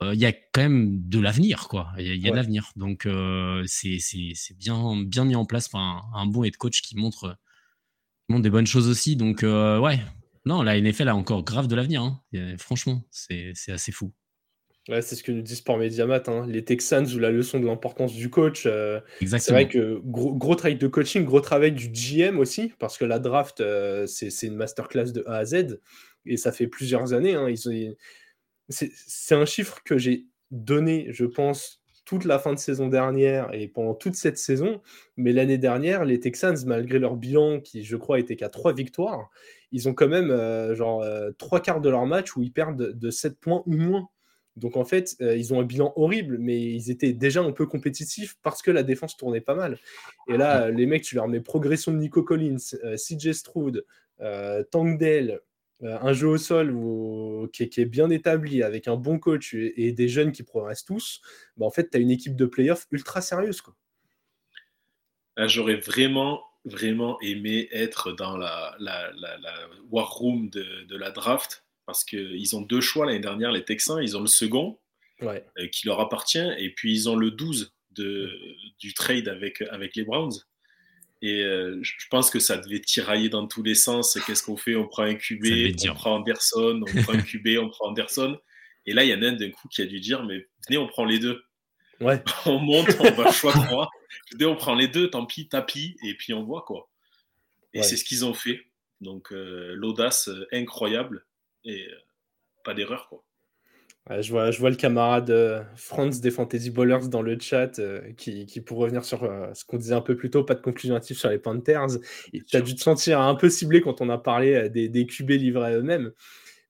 euh, 0.02 0.14
il 0.14 0.20
y 0.20 0.26
a 0.26 0.34
quand 0.34 0.62
même 0.62 1.08
de 1.08 1.20
l'avenir, 1.20 1.70
quoi. 1.70 1.94
Il 1.98 2.22
y, 2.22 2.28
a, 2.28 2.32
de 2.32 2.36
l'avenir. 2.36 2.72
Donc, 2.76 3.08
c'est 3.66 4.00
bien, 4.56 5.02
bien 5.06 5.24
mis 5.24 5.36
en 5.36 5.46
place 5.46 5.70
par 5.70 5.82
un, 6.14 6.26
bon 6.26 6.44
head 6.44 6.58
coach 6.58 6.82
qui 6.82 6.98
montre, 6.98 7.38
des 8.40 8.50
bonnes 8.50 8.68
choses 8.68 8.88
aussi. 8.88 9.16
Donc, 9.16 9.44
ouais, 9.44 10.00
non, 10.46 10.62
la 10.62 10.80
NFL 10.80 11.10
a 11.10 11.16
encore 11.16 11.44
grave 11.44 11.68
de 11.68 11.76
l'avenir. 11.76 12.02
Hein. 12.02 12.22
Franchement, 12.58 13.04
c'est 13.12 13.54
assez 13.70 13.92
fou 13.92 14.14
c'est 14.88 15.16
ce 15.16 15.24
que 15.24 15.32
nous 15.32 15.42
dit 15.42 15.56
Sport 15.56 15.78
Mediamat. 15.78 16.24
Hein. 16.28 16.46
Les 16.48 16.64
Texans 16.66 17.08
ou 17.14 17.20
la 17.20 17.32
leçon 17.32 17.60
de 17.60 17.66
l'importance 17.66 18.14
du 18.14 18.30
coach. 18.30 18.64
Euh, 18.66 19.00
c'est 19.22 19.52
vrai 19.52 19.68
que 19.68 20.00
gros, 20.04 20.56
travail 20.56 20.78
de 20.78 20.88
coaching, 20.88 21.24
gros 21.24 21.42
travail 21.42 21.72
du 21.72 21.90
GM 21.90 22.40
aussi, 22.40 22.74
parce 22.80 22.98
que 22.98 23.06
la 23.06 23.20
draft, 23.20 23.62
euh, 23.62 24.06
c'est 24.08 24.48
une 24.48 24.56
masterclass 24.56 25.12
de 25.12 25.24
A 25.28 25.38
à 25.38 25.46
Z. 25.46 25.80
Et 26.26 26.38
ça 26.38 26.52
fait 26.52 26.68
plusieurs 26.68 27.14
années. 27.14 27.36
Hein. 27.36 27.48
C'est 28.70 29.36
un 29.36 29.46
chiffre 29.46 29.82
que 29.86 29.98
j'ai 29.98 30.26
donné, 30.52 31.08
je 31.12 31.26
pense, 31.26 31.82
toute 32.06 32.26
la 32.26 32.40
fin 32.40 32.54
de 32.54 32.60
saison 32.60 32.88
dernière 32.88 33.54
et 33.54 33.68
pendant 33.68 33.94
toute 33.94 34.16
cette 34.16 34.38
saison. 34.38 34.82
Mais 35.18 35.32
l'année 35.32 35.58
dernière, 35.58 36.06
les 36.06 36.20
Texans, 36.20 36.58
malgré 36.66 37.00
leur 37.00 37.16
bilan 37.16 37.60
qui, 37.60 37.84
je 37.84 37.96
crois, 37.96 38.20
était 38.20 38.36
qu'à 38.36 38.50
trois 38.50 38.74
victoires, 38.74 39.30
ils 39.72 39.88
ont 39.90 39.94
quand 39.94 40.08
même 40.08 40.32
euh, 40.32 40.76
genre 40.76 41.06
trois 41.38 41.60
quarts 41.60 41.82
de 41.82 41.90
leur 41.90 42.06
match 42.06 42.36
où 42.36 42.44
ils 42.44 42.52
perdent 42.52 42.92
de 42.98 43.10
7 43.10 43.40
points 43.40 43.64
ou 43.66 43.76
moins. 43.76 44.10
Donc 44.56 44.78
en 44.78 44.86
fait, 44.86 45.16
euh, 45.22 45.36
ils 45.36 45.54
ont 45.54 45.60
un 45.60 45.64
bilan 45.64 45.94
horrible, 45.96 46.38
mais 46.38 46.60
ils 46.62 46.92
étaient 46.92 47.14
déjà 47.14 47.42
un 47.42 47.52
peu 47.52 47.66
compétitifs 47.66 48.38
parce 48.44 48.62
que 48.62 48.72
la 48.72 48.84
défense 48.84 49.18
tournait 49.18 49.42
pas 49.42 49.56
mal. 49.56 49.80
Et 50.28 50.38
là, 50.38 50.70
les 50.70 50.86
mecs, 50.86 51.04
tu 51.04 51.16
leur 51.16 51.28
mets 51.28 51.40
progression 51.40 51.92
de 51.92 51.98
Nico 51.98 52.24
Collins, 52.24 52.58
euh, 52.84 52.96
CJ 52.96 53.32
Stroud, 53.32 53.86
euh, 54.22 54.64
Tangdale, 54.64 55.42
un 55.82 56.14
jeu 56.14 56.28
au 56.28 56.38
sol 56.38 56.74
qui, 57.52 57.64
est, 57.64 57.86
bien 57.86 58.10
établi 58.10 58.64
avec 58.64 58.88
un 58.88 58.96
bon 58.96 59.20
coach 59.20 59.54
et, 59.54 59.92
des 59.92 60.08
jeunes 60.08 60.32
qui 60.32 60.44
progressent 60.44 60.86
tous. 60.86 61.22
Bah, 61.58 61.66
en 61.66 61.72
fait, 61.72 61.90
tu 61.90 61.98
as 61.98 62.00
une 62.00 62.12
équipe 62.12 62.36
de 62.36 62.46
playoff 62.46 62.88
ultra 62.92 63.22
sérieuse. 63.22 63.62
Quoi. 63.62 63.76
Ah, 65.36 65.48
j'aurais 65.48 65.76
vraiment, 65.76 66.44
vraiment 66.64 67.20
aimé 67.22 67.68
être 67.72 68.14
dans 68.14 68.38
la, 68.38 68.78
war 69.90 70.10
room 70.12 70.50
de 70.50 70.96
la 70.96 71.12
draft 71.12 71.64
parce 71.86 72.04
qu'ils 72.04 72.56
ont 72.56 72.62
deux 72.62 72.82
choix 72.82 73.06
l'année 73.06 73.20
dernière, 73.20 73.52
les 73.52 73.66
Texans. 73.66 74.02
Ils 74.02 74.18
ont 74.18 74.22
le 74.22 74.28
second, 74.28 74.80
euh, 75.22 75.40
qui 75.72 75.88
leur 75.88 76.00
appartient, 76.00 76.52
et 76.58 76.70
puis 76.74 76.94
ils 76.94 77.10
ont 77.10 77.16
le 77.16 77.32
12 77.32 77.74
de, 77.92 78.32
du 78.80 78.94
trade 78.94 79.28
avec, 79.28 79.62
avec 79.64 79.96
les 79.96 80.04
Browns. 80.04 80.34
Et 81.26 81.42
euh, 81.42 81.80
je 81.82 82.08
pense 82.10 82.30
que 82.30 82.40
ça 82.40 82.58
devait 82.58 82.82
tirailler 82.82 83.30
dans 83.30 83.48
tous 83.48 83.64
les 83.64 83.76
sens. 83.76 84.20
Qu'est-ce 84.28 84.44
qu'on 84.44 84.58
fait? 84.58 84.76
On 84.76 84.90
prend 84.90 85.04
un 85.04 85.16
QB, 85.16 85.74
on 85.90 85.94
prend 85.94 86.16
Anderson, 86.16 86.82
on 86.86 87.02
prend 87.04 87.14
un 87.14 87.22
QB, 87.22 87.48
on 87.62 87.70
prend 87.70 87.88
Anderson. 87.88 88.38
Et 88.86 88.92
là, 88.92 89.06
il 89.06 89.10
y 89.10 89.14
en 89.14 89.22
a 89.22 89.28
un 89.28 89.32
d'un 89.32 89.50
coup 89.50 89.70
qui 89.70 89.82
a 89.82 89.86
dû 89.86 90.02
dire 90.02 90.26
Mais 90.26 90.46
venez, 90.68 90.78
on 90.78 90.86
prend 90.86 91.06
les 91.06 91.20
deux. 91.20 91.42
Ouais. 92.02 92.22
on 92.46 92.60
monte, 92.60 92.90
on 93.00 93.12
va 93.12 93.32
choix 93.32 93.54
3. 93.54 93.90
Venez, 94.34 94.46
on 94.46 94.58
prend 94.58 94.76
les 94.76 94.90
deux, 94.90 95.10
tant 95.10 95.26
pis, 95.26 95.48
tapis, 95.48 95.96
et 96.04 96.14
puis 96.16 96.34
on 96.34 96.44
voit 96.44 96.64
quoi. 96.64 96.90
Et 97.74 97.84
c'est 97.84 97.96
ce 97.96 98.04
qu'ils 98.04 98.26
ont 98.26 98.34
fait. 98.34 98.60
Donc, 99.00 99.32
euh, 99.32 99.74
l'audace 99.76 100.30
incroyable 100.52 101.26
et 101.64 101.88
euh, 101.88 101.96
pas 102.66 102.74
d'erreur 102.74 103.08
quoi. 103.08 103.24
Je, 104.10 104.32
vois, 104.32 104.52
je 104.52 104.60
vois 104.60 104.70
le 104.70 104.76
camarade 104.76 105.30
euh, 105.30 105.64
Franz 105.76 106.20
des 106.22 106.32
Fantasy 106.32 106.70
Ballers 106.70 107.08
dans 107.10 107.22
le 107.22 107.38
chat 107.40 107.80
euh, 107.80 108.02
qui, 108.18 108.46
qui, 108.46 108.62
pour 108.62 108.78
revenir 108.78 109.06
sur 109.06 109.22
ce 109.54 109.66
qu'on 109.66 109.78
disait 109.78 109.96
un 109.96 110.02
peu 110.02 110.16
plus 110.16 110.30
tôt, 110.30 110.44
pas 110.44 110.56
de 110.56 110.62
conclusion 110.62 110.96
active 110.96 111.18
sur 111.18 111.30
les 111.30 111.40
Panthers. 111.40 112.00
Tu 112.32 112.56
as 112.56 112.62
dû 112.62 112.76
te 112.76 112.82
sentir 112.82 113.22
un 113.22 113.36
peu 113.36 113.50
ciblé 113.50 113.82
quand 113.82 114.02
on 114.02 114.10
a 114.10 114.18
parlé 114.18 114.70
des, 114.70 114.90
des 114.90 115.06
QB 115.06 115.32
livrés 115.32 115.74
à 115.74 115.78
eux-mêmes. 115.78 116.12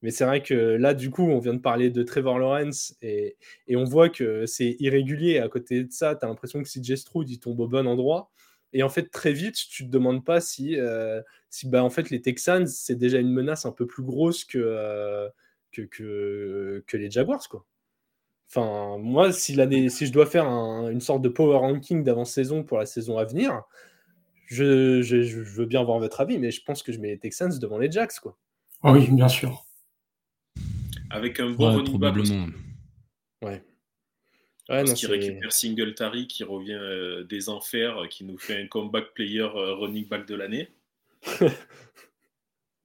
Mais 0.03 0.11
c'est 0.11 0.25
vrai 0.25 0.43
que 0.43 0.53
là, 0.53 0.93
du 0.93 1.09
coup, 1.09 1.23
on 1.23 1.39
vient 1.39 1.53
de 1.53 1.61
parler 1.61 1.89
de 1.89 2.03
Trevor 2.03 2.37
Lawrence 2.37 2.93
et, 3.01 3.37
et 3.67 3.77
on 3.77 3.85
voit 3.85 4.09
que 4.09 4.45
c'est 4.45 4.75
irrégulier. 4.79 5.39
À 5.39 5.47
côté 5.47 5.83
de 5.85 5.91
ça, 5.91 6.15
tu 6.15 6.25
as 6.25 6.27
l'impression 6.27 6.61
que 6.61 6.67
CJ 6.67 6.95
Stroud, 6.95 7.29
il 7.29 7.39
tombe 7.39 7.59
au 7.61 7.67
bon 7.67 7.87
endroit. 7.87 8.29
Et 8.73 8.83
en 8.83 8.89
fait, 8.89 9.09
très 9.11 9.31
vite, 9.31 9.55
tu 9.55 9.85
te 9.85 9.89
demandes 9.89 10.25
pas 10.25 10.41
si, 10.41 10.77
euh, 10.77 11.21
si 11.49 11.69
bah, 11.69 11.83
en 11.83 11.89
fait, 11.89 12.09
les 12.09 12.21
Texans, 12.21 12.67
c'est 12.67 12.95
déjà 12.95 13.19
une 13.19 13.31
menace 13.31 13.65
un 13.65 13.71
peu 13.71 13.87
plus 13.87 14.03
grosse 14.03 14.43
que, 14.43 15.29
que, 15.81 16.83
que, 16.85 16.97
les 16.97 17.09
Jaguars. 17.09 17.47
Quoi. 17.49 17.65
Enfin, 18.49 18.97
moi, 18.99 19.31
si, 19.31 19.55
si 19.89 20.05
je 20.05 20.11
dois 20.11 20.25
faire 20.25 20.45
une 20.45 21.01
sorte 21.01 21.21
de 21.21 21.29
power 21.29 21.57
ranking 21.57 22.03
d'avant-saison 22.03 22.63
pour 22.63 22.77
la 22.77 22.85
saison 22.85 23.17
à 23.17 23.25
venir, 23.25 23.63
je, 24.45 25.01
je, 25.01 25.39
veux 25.39 25.65
bien 25.65 25.81
avoir 25.81 25.99
votre 25.99 26.21
avis, 26.21 26.37
mais 26.37 26.51
je 26.51 26.63
pense 26.63 26.83
que 26.83 26.91
je 26.91 26.99
mets 26.99 27.09
les 27.09 27.19
Texans 27.19 27.57
devant 27.59 27.77
les 27.77 27.91
Jacks. 27.91 28.19
Quoi. 28.21 28.37
Ah 28.83 28.91
oui, 28.91 29.07
bien 29.09 29.27
sûr. 29.27 29.65
Avec 31.09 31.39
un 31.39 31.51
bon 31.51 31.77
ouais, 31.77 31.83
probablement. 31.83 32.47
Ouais. 33.41 33.63
Parce 34.67 34.93
qu'il 34.93 35.09
récupère 35.09 35.51
Singletary 35.51 36.27
qui 36.27 36.43
revient 36.43 36.73
euh, 36.73 37.23
des 37.23 37.49
enfers, 37.49 38.03
euh, 38.03 38.07
qui 38.07 38.23
nous 38.23 38.37
fait 38.37 38.61
un 38.61 38.67
comeback 38.67 39.13
player 39.13 39.41
euh, 39.41 39.75
running 39.75 40.07
back 40.07 40.27
de 40.27 40.35
l'année. 40.35 40.69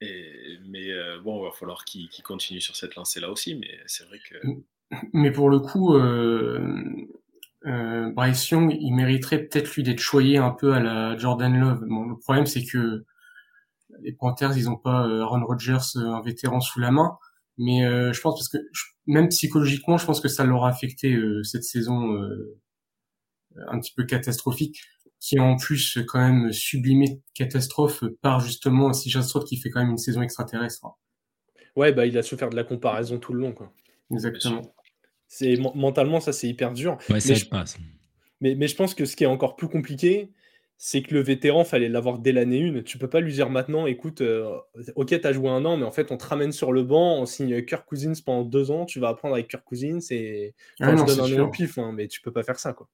mais 0.00 0.90
bon, 1.24 1.42
il 1.42 1.44
va 1.46 1.52
falloir 1.52 1.84
qu'il 1.84 2.08
continue 2.24 2.60
sur 2.60 2.76
cette 2.76 2.94
lancée-là 2.94 3.30
aussi. 3.30 3.54
Mais 3.54 3.70
c'est 3.86 4.04
vrai 4.04 4.18
que. 4.28 4.36
Mais 5.12 5.30
pour 5.30 5.50
le 5.50 5.58
coup, 5.58 5.98
Bryce 8.14 8.50
Young, 8.50 8.76
il 8.80 8.92
mériterait 8.92 9.44
peut-être 9.44 9.74
lui 9.74 9.82
d'être 9.82 10.00
choyé 10.00 10.38
un 10.38 10.50
peu 10.50 10.72
à 10.72 10.80
la 10.80 11.16
Jordan 11.16 11.58
Love. 11.58 11.84
Bon, 11.86 12.08
le 12.08 12.16
problème, 12.16 12.46
c'est 12.46 12.64
que 12.64 13.04
les 14.00 14.12
Panthers, 14.12 14.56
ils 14.56 14.66
n'ont 14.66 14.76
pas 14.76 15.00
Aaron 15.00 15.44
Rodgers, 15.44 15.96
un 15.96 16.22
vétéran 16.22 16.60
sous 16.60 16.80
la 16.80 16.90
main. 16.90 17.18
Mais 17.58 17.84
euh, 17.84 18.12
je 18.12 18.20
pense 18.20 18.36
parce 18.36 18.48
que 18.48 18.58
même 19.06 19.28
psychologiquement, 19.28 19.98
je 19.98 20.06
pense 20.06 20.20
que 20.20 20.28
ça 20.28 20.44
l'aura 20.44 20.70
affecté 20.70 21.14
euh, 21.14 21.42
cette 21.42 21.64
saison 21.64 22.14
euh, 22.14 22.56
un 23.66 23.80
petit 23.80 23.92
peu 23.94 24.04
catastrophique, 24.04 24.84
qui 25.20 25.36
est 25.36 25.40
en 25.40 25.56
plus 25.56 25.98
quand 26.06 26.20
même 26.20 26.52
sublimé 26.52 27.20
catastrophe 27.34 28.04
par 28.22 28.40
justement 28.40 28.92
CJ 28.92 29.20
Stroud 29.22 29.44
qui 29.44 29.56
fait 29.56 29.70
quand 29.70 29.80
même 29.80 29.90
une 29.90 29.98
saison 29.98 30.22
extraterrestre. 30.22 30.86
Ouais, 31.76 31.92
bah 31.92 32.06
il 32.06 32.16
a 32.18 32.22
souffert 32.22 32.50
de 32.50 32.56
la 32.56 32.64
comparaison 32.64 33.18
tout 33.18 33.32
le 33.32 33.40
long, 33.40 33.52
quoi. 33.52 33.72
Exactement. 34.12 34.62
C'est 35.26 35.56
mentalement 35.74 36.20
ça 36.20 36.32
c'est 36.32 36.48
hyper 36.48 36.72
dur. 36.72 36.96
Ouais, 37.10 37.20
ça 37.20 37.30
mais, 37.30 37.34
je, 37.34 37.48
passe. 37.48 37.78
Mais, 38.40 38.54
mais 38.54 38.68
je 38.68 38.76
pense 38.76 38.94
que 38.94 39.04
ce 39.04 39.16
qui 39.16 39.24
est 39.24 39.28
encore 39.28 39.56
plus 39.56 39.68
compliqué, 39.68 40.30
c'est 40.80 41.02
que 41.02 41.12
le 41.12 41.20
vétéran, 41.20 41.64
fallait 41.64 41.88
l'avoir 41.88 42.20
dès 42.20 42.30
l'année 42.30 42.58
une. 42.58 42.84
Tu 42.84 42.98
peux 42.98 43.10
pas 43.10 43.18
lui 43.18 43.32
dire 43.32 43.50
maintenant, 43.50 43.86
écoute, 43.86 44.20
euh, 44.20 44.56
ok, 44.94 45.08
tu 45.08 45.26
as 45.26 45.32
joué 45.32 45.50
un 45.50 45.64
an, 45.64 45.76
mais 45.76 45.84
en 45.84 45.90
fait, 45.90 46.12
on 46.12 46.16
te 46.16 46.24
ramène 46.24 46.52
sur 46.52 46.72
le 46.72 46.84
banc, 46.84 47.20
on 47.20 47.26
signe 47.26 47.64
Kirk 47.64 47.84
Cousins 47.84 48.12
pendant 48.24 48.44
deux 48.44 48.70
ans, 48.70 48.86
tu 48.86 49.00
vas 49.00 49.08
apprendre 49.08 49.34
avec 49.34 49.48
Kirk 49.48 49.64
Cousins 49.64 49.98
et 50.10 50.54
ah 50.80 50.96
je 50.96 51.04
donne 51.04 51.20
un 51.20 51.36
nom 51.36 51.46
au 51.46 51.50
pif, 51.50 51.78
hein, 51.78 51.92
mais 51.92 52.06
tu 52.06 52.20
peux 52.20 52.32
pas 52.32 52.44
faire 52.44 52.60
ça, 52.60 52.72
quoi. 52.72 52.88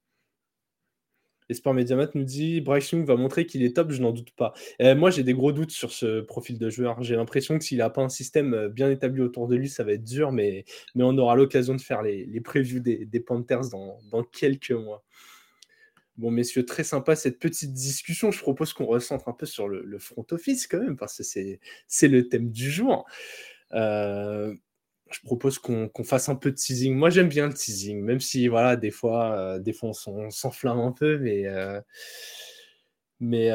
Sport 1.52 1.74
Mediamat 1.74 2.08
nous 2.14 2.24
dit 2.24 2.60
Bryce 2.60 2.90
Young 2.92 3.06
va 3.06 3.16
montrer 3.16 3.46
qu'il 3.46 3.62
est 3.62 3.76
top, 3.76 3.90
je 3.90 4.00
n'en 4.00 4.12
doute 4.12 4.30
pas. 4.32 4.54
Euh, 4.80 4.94
moi, 4.94 5.10
j'ai 5.10 5.22
des 5.22 5.34
gros 5.34 5.52
doutes 5.52 5.72
sur 5.72 5.92
ce 5.92 6.20
profil 6.20 6.58
de 6.58 6.70
joueur. 6.70 7.02
J'ai 7.02 7.16
l'impression 7.16 7.58
que 7.58 7.64
s'il 7.64 7.78
n'a 7.78 7.90
pas 7.90 8.02
un 8.02 8.08
système 8.08 8.54
euh, 8.54 8.68
bien 8.68 8.90
établi 8.90 9.20
autour 9.20 9.48
de 9.48 9.56
lui, 9.56 9.68
ça 9.68 9.84
va 9.84 9.92
être 9.92 10.04
dur, 10.04 10.32
mais, 10.32 10.64
on 10.94 11.18
aura 11.18 11.34
l'occasion 11.36 11.74
de 11.74 11.80
faire 11.80 12.02
les, 12.02 12.24
les 12.24 12.40
previews 12.40 12.80
des, 12.80 13.20
Panthers 13.20 13.68
dans, 13.70 13.98
dans 14.10 14.22
quelques 14.22 14.70
mois. 14.70 15.04
Bon, 16.16 16.30
messieurs, 16.30 16.64
très 16.64 16.84
sympa 16.84 17.16
cette 17.16 17.40
petite 17.40 17.72
discussion. 17.72 18.30
Je 18.30 18.40
propose 18.40 18.72
qu'on 18.72 18.86
recentre 18.86 19.28
un 19.28 19.32
peu 19.32 19.46
sur 19.46 19.68
le, 19.68 19.98
front 19.98 20.24
office 20.30 20.66
quand 20.68 20.78
même, 20.78 20.96
parce 20.96 21.18
que 21.18 21.22
c'est 21.88 22.08
le 22.08 22.28
thème 22.28 22.50
du 22.50 22.70
jour. 22.70 23.04
Euh, 23.72 24.54
je 25.14 25.20
propose 25.22 25.58
qu'on 25.58 25.90
fasse 26.04 26.28
un 26.28 26.34
peu 26.34 26.50
de 26.50 26.56
teasing. 26.56 26.94
Moi, 26.94 27.10
j'aime 27.10 27.28
bien 27.28 27.46
le 27.46 27.54
teasing, 27.54 28.02
même 28.02 28.20
si, 28.20 28.48
voilà, 28.48 28.76
des 28.76 28.90
fois, 28.90 29.38
euh, 29.38 29.58
des 29.58 29.72
fois 29.72 29.90
on 30.06 30.30
s'enflamme 30.30 30.80
un 30.80 30.92
peu, 30.92 31.18
mais, 31.18 31.46
euh, 31.46 31.80
mais 33.20 33.50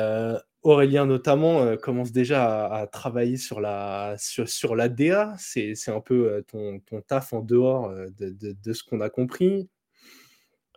Aurélien, 0.61 1.05
notamment, 1.05 1.77
commence 1.77 2.11
déjà 2.11 2.65
à, 2.67 2.87
travailler 2.87 3.37
sur 3.37 3.61
la, 3.61 4.15
sur, 4.17 4.75
la 4.75 4.89
DA. 4.89 5.35
C'est 5.37 5.75
un 5.87 6.01
peu 6.01 6.43
ton, 6.47 6.79
ton, 6.79 7.01
taf 7.01 7.33
en 7.33 7.41
dehors 7.41 7.93
de, 8.17 8.35
de, 8.53 8.73
ce 8.73 8.83
qu'on 8.83 9.01
a 9.01 9.09
compris. 9.09 9.69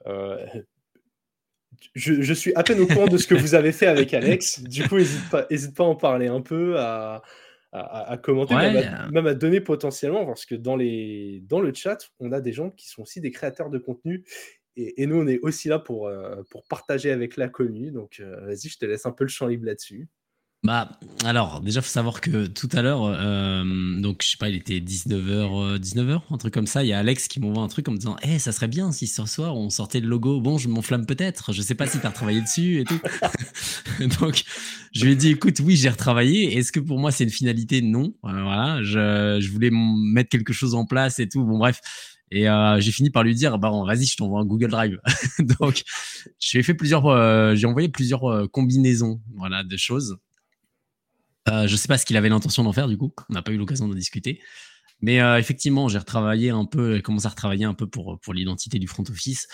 Euh, 0.06 0.44
je, 1.94 2.32
suis 2.32 2.54
à 2.54 2.62
peine 2.62 2.80
au 2.80 2.86
courant 2.86 3.06
de 3.06 3.16
ce 3.18 3.26
que 3.26 3.34
vous 3.34 3.54
avez 3.54 3.72
fait 3.72 3.86
avec 3.86 4.14
Alex. 4.14 4.62
Du 4.62 4.88
coup, 4.88 4.96
n'hésite 4.96 5.28
pas, 5.30 5.46
hésite 5.50 5.74
pas 5.74 5.84
à 5.84 5.86
en 5.86 5.96
parler 5.96 6.28
un 6.28 6.40
peu, 6.40 6.78
à, 6.78 7.22
à, 7.72 8.18
commenter, 8.18 8.54
même, 8.54 9.26
à, 9.26 9.34
donner 9.34 9.60
potentiellement, 9.60 10.26
parce 10.26 10.44
que 10.44 10.54
dans, 10.54 10.76
les, 10.76 11.42
dans 11.46 11.60
le 11.60 11.72
chat, 11.72 11.98
on 12.20 12.30
a 12.32 12.40
des 12.40 12.52
gens 12.52 12.70
qui 12.70 12.88
sont 12.88 13.02
aussi 13.02 13.20
des 13.20 13.30
créateurs 13.30 13.70
de 13.70 13.78
contenu. 13.78 14.24
Et, 14.76 15.06
nous, 15.06 15.16
on 15.16 15.26
est 15.26 15.38
aussi 15.40 15.68
là 15.68 15.78
pour, 15.78 16.10
pour 16.50 16.64
partager 16.64 17.10
avec 17.10 17.36
la 17.36 17.48
commune. 17.48 17.92
Donc, 17.92 18.20
vas-y, 18.20 18.68
je 18.68 18.78
te 18.78 18.84
laisse 18.84 19.06
un 19.06 19.12
peu 19.12 19.24
le 19.24 19.28
champ 19.28 19.46
libre 19.46 19.66
là-dessus. 19.66 20.08
Bah, 20.64 20.96
alors, 21.24 21.60
déjà, 21.60 21.82
faut 21.82 21.88
savoir 21.88 22.20
que 22.20 22.46
tout 22.46 22.68
à 22.72 22.82
l'heure, 22.82 23.02
euh, 23.04 23.64
donc, 24.00 24.22
je 24.22 24.28
sais 24.30 24.36
pas, 24.36 24.48
il 24.48 24.54
était 24.54 24.78
19h, 24.78 25.78
19h, 25.80 26.20
un 26.30 26.38
truc 26.38 26.54
comme 26.54 26.68
ça. 26.68 26.84
Il 26.84 26.86
y 26.86 26.92
a 26.92 27.00
Alex 27.00 27.26
qui 27.26 27.40
m'envoie 27.40 27.64
un 27.64 27.68
truc 27.68 27.88
en 27.88 27.92
me 27.92 27.96
disant, 27.96 28.14
eh, 28.22 28.38
ça 28.38 28.52
serait 28.52 28.68
bien 28.68 28.92
si 28.92 29.08
ce 29.08 29.26
soir 29.26 29.56
on 29.56 29.70
sortait 29.70 29.98
le 29.98 30.06
logo. 30.06 30.40
Bon, 30.40 30.58
je 30.58 30.68
m'enflamme 30.68 31.04
peut-être. 31.04 31.52
Je 31.52 31.62
sais 31.62 31.74
pas 31.74 31.88
si 31.88 31.98
tu 31.98 32.06
as 32.06 32.10
retravaillé 32.10 32.42
dessus 32.42 32.80
et 32.80 32.84
tout. 32.84 33.00
donc, 34.20 34.44
je 34.92 35.04
lui 35.04 35.12
ai 35.12 35.16
dit, 35.16 35.30
écoute, 35.30 35.58
oui, 35.64 35.74
j'ai 35.74 35.88
retravaillé. 35.88 36.56
Est-ce 36.56 36.70
que 36.70 36.78
pour 36.78 37.00
moi, 37.00 37.10
c'est 37.10 37.24
une 37.24 37.30
finalité? 37.30 37.82
Non. 37.82 38.14
Euh, 38.24 38.42
voilà. 38.42 38.84
Je, 38.84 39.38
je 39.40 39.50
voulais 39.50 39.70
mettre 39.72 40.28
quelque 40.28 40.52
chose 40.52 40.76
en 40.76 40.86
place 40.86 41.18
et 41.18 41.28
tout. 41.28 41.44
Bon, 41.44 41.58
bref. 41.58 41.80
Et 42.32 42.48
euh, 42.48 42.80
j'ai 42.80 42.92
fini 42.92 43.10
par 43.10 43.24
lui 43.24 43.34
dire, 43.34 43.58
bah, 43.58 43.70
vas-y, 43.86 44.06
je 44.06 44.16
t'envoie 44.16 44.40
un 44.40 44.46
Google 44.46 44.70
Drive. 44.70 44.98
donc, 45.60 45.82
j'ai 46.40 46.62
fait 46.62 46.72
plusieurs, 46.72 47.06
euh, 47.06 47.54
j'ai 47.54 47.66
envoyé 47.66 47.90
plusieurs 47.90 48.24
euh, 48.24 48.48
combinaisons, 48.48 49.20
voilà, 49.36 49.62
de 49.64 49.76
choses. 49.76 50.16
Euh, 51.48 51.66
je 51.66 51.72
ne 51.72 51.76
sais 51.76 51.88
pas 51.88 51.98
ce 51.98 52.06
qu'il 52.06 52.16
avait 52.16 52.28
l'intention 52.28 52.62
d'en 52.62 52.72
faire 52.72 52.88
du 52.88 52.96
coup. 52.96 53.12
On 53.28 53.34
n'a 53.34 53.42
pas 53.42 53.52
eu 53.52 53.56
l'occasion 53.56 53.88
d'en 53.88 53.94
discuter. 53.94 54.40
Mais 55.00 55.20
euh, 55.20 55.38
effectivement, 55.38 55.88
j'ai 55.88 55.98
retravaillé 55.98 56.50
un 56.50 56.64
peu, 56.64 56.94
j'ai 56.94 57.02
commencé 57.02 57.26
à 57.26 57.30
retravailler 57.30 57.64
un 57.64 57.74
peu 57.74 57.88
pour, 57.88 58.20
pour 58.20 58.34
l'identité 58.34 58.78
du 58.78 58.86
front 58.86 59.02
office. 59.08 59.48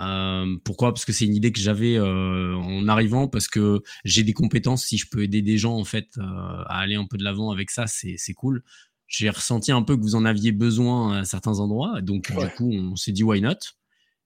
Euh, 0.00 0.56
pourquoi? 0.64 0.92
Parce 0.92 1.04
que 1.04 1.12
c'est 1.12 1.24
une 1.24 1.34
idée 1.34 1.52
que 1.52 1.60
j'avais 1.60 1.98
en 2.00 2.88
arrivant, 2.88 3.28
parce 3.28 3.48
que 3.48 3.82
j'ai 4.04 4.22
des 4.24 4.32
compétences. 4.32 4.84
Si 4.84 4.98
je 4.98 5.08
peux 5.08 5.22
aider 5.22 5.42
des 5.42 5.58
gens 5.58 5.76
en 5.76 5.84
fait 5.84 6.18
à 6.18 6.80
aller 6.80 6.96
un 6.96 7.06
peu 7.06 7.16
de 7.16 7.24
l'avant 7.24 7.50
avec 7.50 7.70
ça, 7.70 7.86
c'est 7.86 8.34
cool. 8.34 8.62
J'ai 9.06 9.30
ressenti 9.30 9.72
un 9.72 9.82
peu 9.82 9.96
que 9.96 10.02
vous 10.02 10.14
en 10.14 10.24
aviez 10.24 10.52
besoin 10.52 11.18
à 11.18 11.24
certains 11.24 11.60
endroits, 11.60 12.00
donc 12.00 12.30
du 12.30 12.48
coup, 12.56 12.70
on 12.72 12.94
s'est 12.94 13.12
dit 13.12 13.22
why 13.22 13.40
not? 13.40 13.54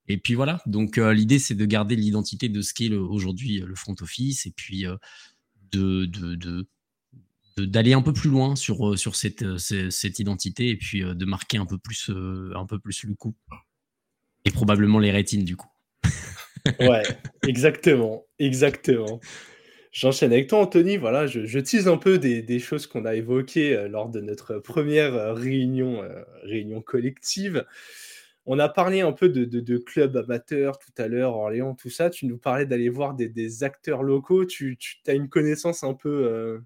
Et 0.09 0.19
puis 0.19 0.35
voilà. 0.35 0.61
Donc 0.67 0.97
l'idée, 0.97 1.39
c'est 1.39 1.55
de 1.55 1.65
garder 1.65 1.97
l'identité 1.97 2.49
de 2.49 2.61
ce 2.63 2.75
qu'est 2.75 2.93
aujourd'hui 2.93 3.61
le 3.61 3.75
front 3.75 3.95
office, 4.01 4.45
et 4.47 4.51
puis 4.51 4.85
de, 5.71 6.07
de, 6.07 6.35
de 6.35 6.67
d'aller 7.57 7.93
un 7.93 8.03
peu 8.03 8.13
plus 8.13 8.31
loin 8.31 8.57
sur, 8.57 8.91
euh, 8.91 8.97
sur 8.97 9.17
cette, 9.17 9.43
euh, 9.43 9.59
cette 9.59 10.19
identité 10.19 10.69
et 10.69 10.77
puis 10.77 11.03
euh, 11.03 11.15
de 11.15 11.25
marquer 11.25 11.59
un 11.59 11.67
peu 11.67 11.79
plus, 11.79 12.11
un 12.55 12.67
peu 12.67 12.79
plus 12.79 13.05
le 13.05 13.15
coup. 13.15 13.35
Et 14.45 14.51
probablement 14.51 14.99
les 14.99 15.11
rétines 15.11 15.45
du 15.45 15.57
coup. 15.57 15.69
ouais, 16.81 17.03
exactement, 17.47 18.27
exactement. 18.39 19.21
J'enchaîne 19.93 20.33
avec 20.33 20.49
toi, 20.49 20.61
Anthony. 20.61 20.97
Voilà, 20.97 21.27
je, 21.27 21.45
je 21.45 21.59
tease 21.59 21.87
un 21.87 21.99
peu 21.99 22.19
des, 22.19 22.43
des 22.43 22.59
choses 22.59 22.87
qu'on 22.87 23.05
a 23.05 23.15
évoquées 23.15 23.89
lors 23.89 24.09
de 24.09 24.21
notre 24.21 24.59
première 24.59 25.35
réunion, 25.35 26.03
réunion 26.45 26.81
collective. 26.81 27.67
On 28.47 28.59
a 28.59 28.69
parlé 28.69 29.03
un 29.03 29.13
peu 29.13 29.29
de, 29.29 29.45
de, 29.45 29.77
clubs 29.77 30.17
amateurs 30.17 30.79
tout 30.79 30.91
à 30.97 31.09
l'heure, 31.09 31.37
Orléans, 31.37 31.75
tout 31.75 31.91
ça. 31.91 32.11
Tu 32.11 32.27
nous 32.27 32.39
parlais 32.39 32.65
d'aller 32.65 32.89
voir 32.89 33.15
des, 33.15 33.29
des, 33.29 33.65
acteurs 33.65 34.03
locaux. 34.03 34.47
Tu, 34.47 34.79
tu 34.79 34.99
as 35.07 35.13
une 35.13 35.29
connaissance 35.29 35.85
un 35.85 35.95
peu, 35.95 36.63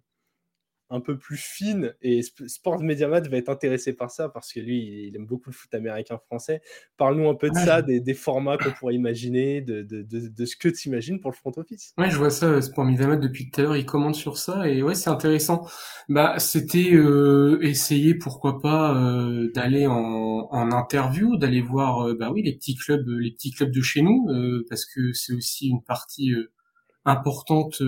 un 0.90 1.00
peu 1.00 1.18
plus 1.18 1.36
fine. 1.36 1.94
Et 2.02 2.22
Sports 2.22 2.80
Mediamat 2.80 3.20
va 3.20 3.36
être 3.36 3.48
intéressé 3.48 3.92
par 3.92 4.10
ça 4.10 4.28
parce 4.28 4.52
que 4.52 4.60
lui, 4.60 5.06
il 5.08 5.16
aime 5.16 5.26
beaucoup 5.26 5.50
le 5.50 5.54
foot 5.54 5.72
américain 5.74 6.18
français. 6.18 6.62
Parle-nous 6.96 7.28
un 7.28 7.34
peu 7.34 7.50
de 7.50 7.54
ça, 7.54 7.82
des, 7.82 8.14
formats 8.14 8.56
qu'on 8.56 8.70
pourrait 8.70 8.94
imaginer, 8.94 9.60
de, 9.60 9.82
de, 9.82 10.02
de, 10.02 10.44
ce 10.44 10.56
que 10.56 10.68
tu 10.68 10.88
imagines 10.88 11.20
pour 11.20 11.30
le 11.30 11.36
front 11.36 11.52
office. 11.56 11.92
Ouais, 11.98 12.10
je 12.10 12.16
vois 12.16 12.30
ça, 12.30 12.46
euh, 12.46 12.60
Sports 12.60 12.84
Mediamat, 12.84 13.16
depuis 13.16 13.50
tout 13.50 13.60
à 13.60 13.64
l'heure, 13.64 13.76
il 13.76 13.84
commente 13.84 14.14
sur 14.14 14.38
ça 14.38 14.68
et 14.68 14.82
ouais, 14.82 14.94
c'est 14.94 15.10
intéressant. 15.10 15.66
Bah, 16.08 16.38
c'était 16.38 16.92
euh, 16.94 17.58
essayer, 17.62 18.14
pourquoi 18.14 18.60
pas, 18.60 18.96
euh, 18.96 19.50
d'aller 19.54 19.86
en, 19.86 20.48
en 20.50 20.72
interview, 20.72 21.36
d'aller 21.36 21.60
voir, 21.60 22.14
bah 22.14 22.30
oui, 22.32 22.42
les 22.42 22.54
petits 22.54 22.76
clubs, 22.76 23.06
les 23.08 23.32
petits 23.32 23.50
clubs 23.50 23.72
de 23.72 23.80
chez 23.80 24.02
nous, 24.02 24.26
parce 24.68 24.84
que 24.86 25.12
c'est 25.12 25.32
aussi 25.32 25.68
une 25.68 25.82
partie 25.82 26.32
importante 27.04 27.82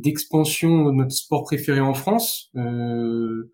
d'expansion 0.00 0.86
de 0.86 0.92
notre 0.92 1.12
sport 1.12 1.44
préféré 1.44 1.80
en 1.80 1.94
France. 1.94 2.50
Euh, 2.56 3.50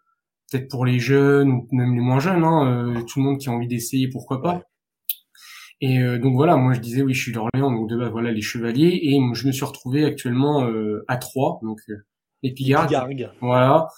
peut-être 0.51 0.69
pour 0.69 0.85
les 0.85 0.99
jeunes 0.99 1.53
ou 1.53 1.69
même 1.73 1.95
les 1.95 2.01
moins 2.01 2.21
jeunes, 2.21 2.45
hein, 2.45 2.67
euh, 2.97 3.03
tout 3.03 3.21
le 3.21 3.25
monde 3.25 3.39
qui 3.39 3.49
a 3.49 3.53
envie 3.53 3.69
d'essayer, 3.69 4.09
pourquoi 4.09 4.43
pas. 4.43 4.63
Et 5.81 6.01
euh, 6.01 6.19
donc 6.19 6.35
voilà, 6.35 6.57
moi 6.57 6.75
je 6.75 6.81
disais 6.81 7.03
oui, 7.03 7.15
je 7.15 7.23
suis 7.23 7.33
d'Orléans, 7.33 7.71
donc 7.71 7.89
de 7.89 8.09
voilà 8.09 8.33
les 8.33 8.43
Chevaliers, 8.43 9.01
et 9.03 9.19
je 9.35 9.47
me 9.47 9.53
suis 9.53 9.65
retrouvé 9.65 10.05
actuellement 10.05 10.69
à 11.09 11.17
Troyes, 11.17 11.59
donc 11.63 11.79
les 12.43 12.53
Pigargues. 12.53 13.31
Voilà. 13.41 13.89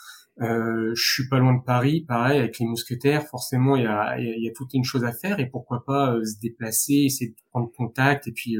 Euh, 0.40 0.92
je 0.94 1.12
suis 1.12 1.28
pas 1.28 1.38
loin 1.38 1.54
de 1.54 1.62
Paris, 1.62 2.04
pareil 2.06 2.38
avec 2.38 2.58
les 2.58 2.66
mousquetaires. 2.66 3.24
Forcément, 3.26 3.76
il 3.76 3.84
y 3.84 3.86
a, 3.86 4.18
y 4.18 4.48
a, 4.48 4.52
toute 4.54 4.72
une 4.74 4.84
chose 4.84 5.04
à 5.04 5.12
faire 5.12 5.40
et 5.40 5.46
pourquoi 5.46 5.84
pas 5.84 6.16
se 6.24 6.38
déplacer, 6.40 6.94
essayer 7.06 7.30
de 7.30 7.36
prendre 7.50 7.70
contact 7.76 8.28
et 8.28 8.32
puis 8.32 8.56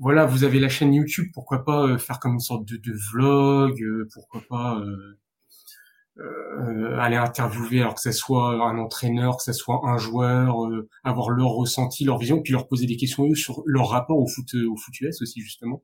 voilà, 0.00 0.24
vous 0.24 0.44
avez 0.44 0.58
la 0.60 0.70
chaîne 0.70 0.94
YouTube, 0.94 1.26
pourquoi 1.34 1.62
pas 1.62 1.86
euh, 1.86 1.98
faire 1.98 2.18
comme 2.18 2.32
une 2.32 2.40
sorte 2.40 2.64
de, 2.64 2.76
de 2.78 2.92
vlog, 3.12 3.80
euh, 3.82 4.08
pourquoi 4.14 4.40
pas 4.48 4.82
euh, 6.18 6.96
aller 6.98 7.16
interviewer, 7.16 7.82
alors 7.82 7.94
que 7.94 8.00
ce 8.00 8.12
soit 8.12 8.66
un 8.66 8.78
entraîneur, 8.78 9.36
que 9.36 9.42
ce 9.42 9.52
soit 9.52 9.80
un 9.84 9.98
joueur, 9.98 10.56
avoir 11.04 11.30
leur 11.30 11.50
ressenti, 11.50 12.04
leur 12.04 12.18
vision, 12.18 12.40
puis 12.40 12.52
leur 12.52 12.66
poser 12.66 12.86
des 12.86 12.96
questions 12.96 13.32
sur 13.34 13.62
leur 13.66 13.90
rapport 13.90 14.18
au 14.18 14.26
foot, 14.26 14.54
au 14.54 14.76
foot 14.76 15.00
US 15.00 15.20
aussi 15.20 15.40
justement. 15.42 15.82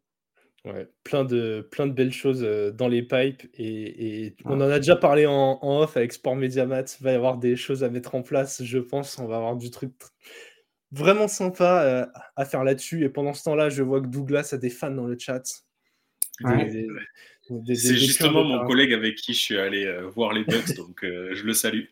Ouais, 0.64 0.88
plein 1.04 1.24
de 1.24 1.66
plein 1.70 1.86
de 1.86 1.92
belles 1.92 2.12
choses 2.12 2.42
dans 2.74 2.88
les 2.88 3.02
pipes 3.02 3.46
et, 3.54 4.34
on 4.44 4.60
en 4.60 4.68
a 4.68 4.78
déjà 4.78 4.96
parlé 4.96 5.24
en, 5.24 5.58
en 5.62 5.80
off 5.82 5.96
avec 5.96 6.12
Sport 6.12 6.36
Mediamat. 6.36 6.84
Il 7.00 7.04
va 7.04 7.12
y 7.12 7.14
avoir 7.14 7.38
des 7.38 7.54
choses 7.54 7.84
à 7.84 7.88
mettre 7.88 8.14
en 8.14 8.22
place, 8.22 8.62
je 8.64 8.78
pense. 8.78 9.18
On 9.18 9.26
va 9.26 9.36
avoir 9.36 9.56
du 9.56 9.70
truc 9.70 9.92
vraiment 10.92 11.28
sympa 11.28 11.82
euh, 11.82 12.06
à 12.36 12.44
faire 12.44 12.64
là-dessus. 12.64 13.04
Et 13.04 13.08
pendant 13.08 13.34
ce 13.34 13.44
temps-là, 13.44 13.68
je 13.68 13.82
vois 13.82 14.00
que 14.00 14.06
Douglas 14.06 14.50
a 14.52 14.56
des 14.56 14.70
fans 14.70 14.90
dans 14.90 15.06
le 15.06 15.18
chat. 15.18 15.42
C'est 16.38 17.96
justement 17.96 18.44
mon 18.44 18.66
collègue 18.66 18.92
avec 18.92 19.16
qui 19.16 19.32
je 19.32 19.40
suis 19.40 19.58
allé 19.58 19.86
euh, 19.86 20.08
voir 20.08 20.32
les 20.32 20.44
Bucks, 20.44 20.74
donc 20.76 21.04
euh, 21.04 21.34
je 21.34 21.44
le 21.44 21.52
salue. 21.52 21.84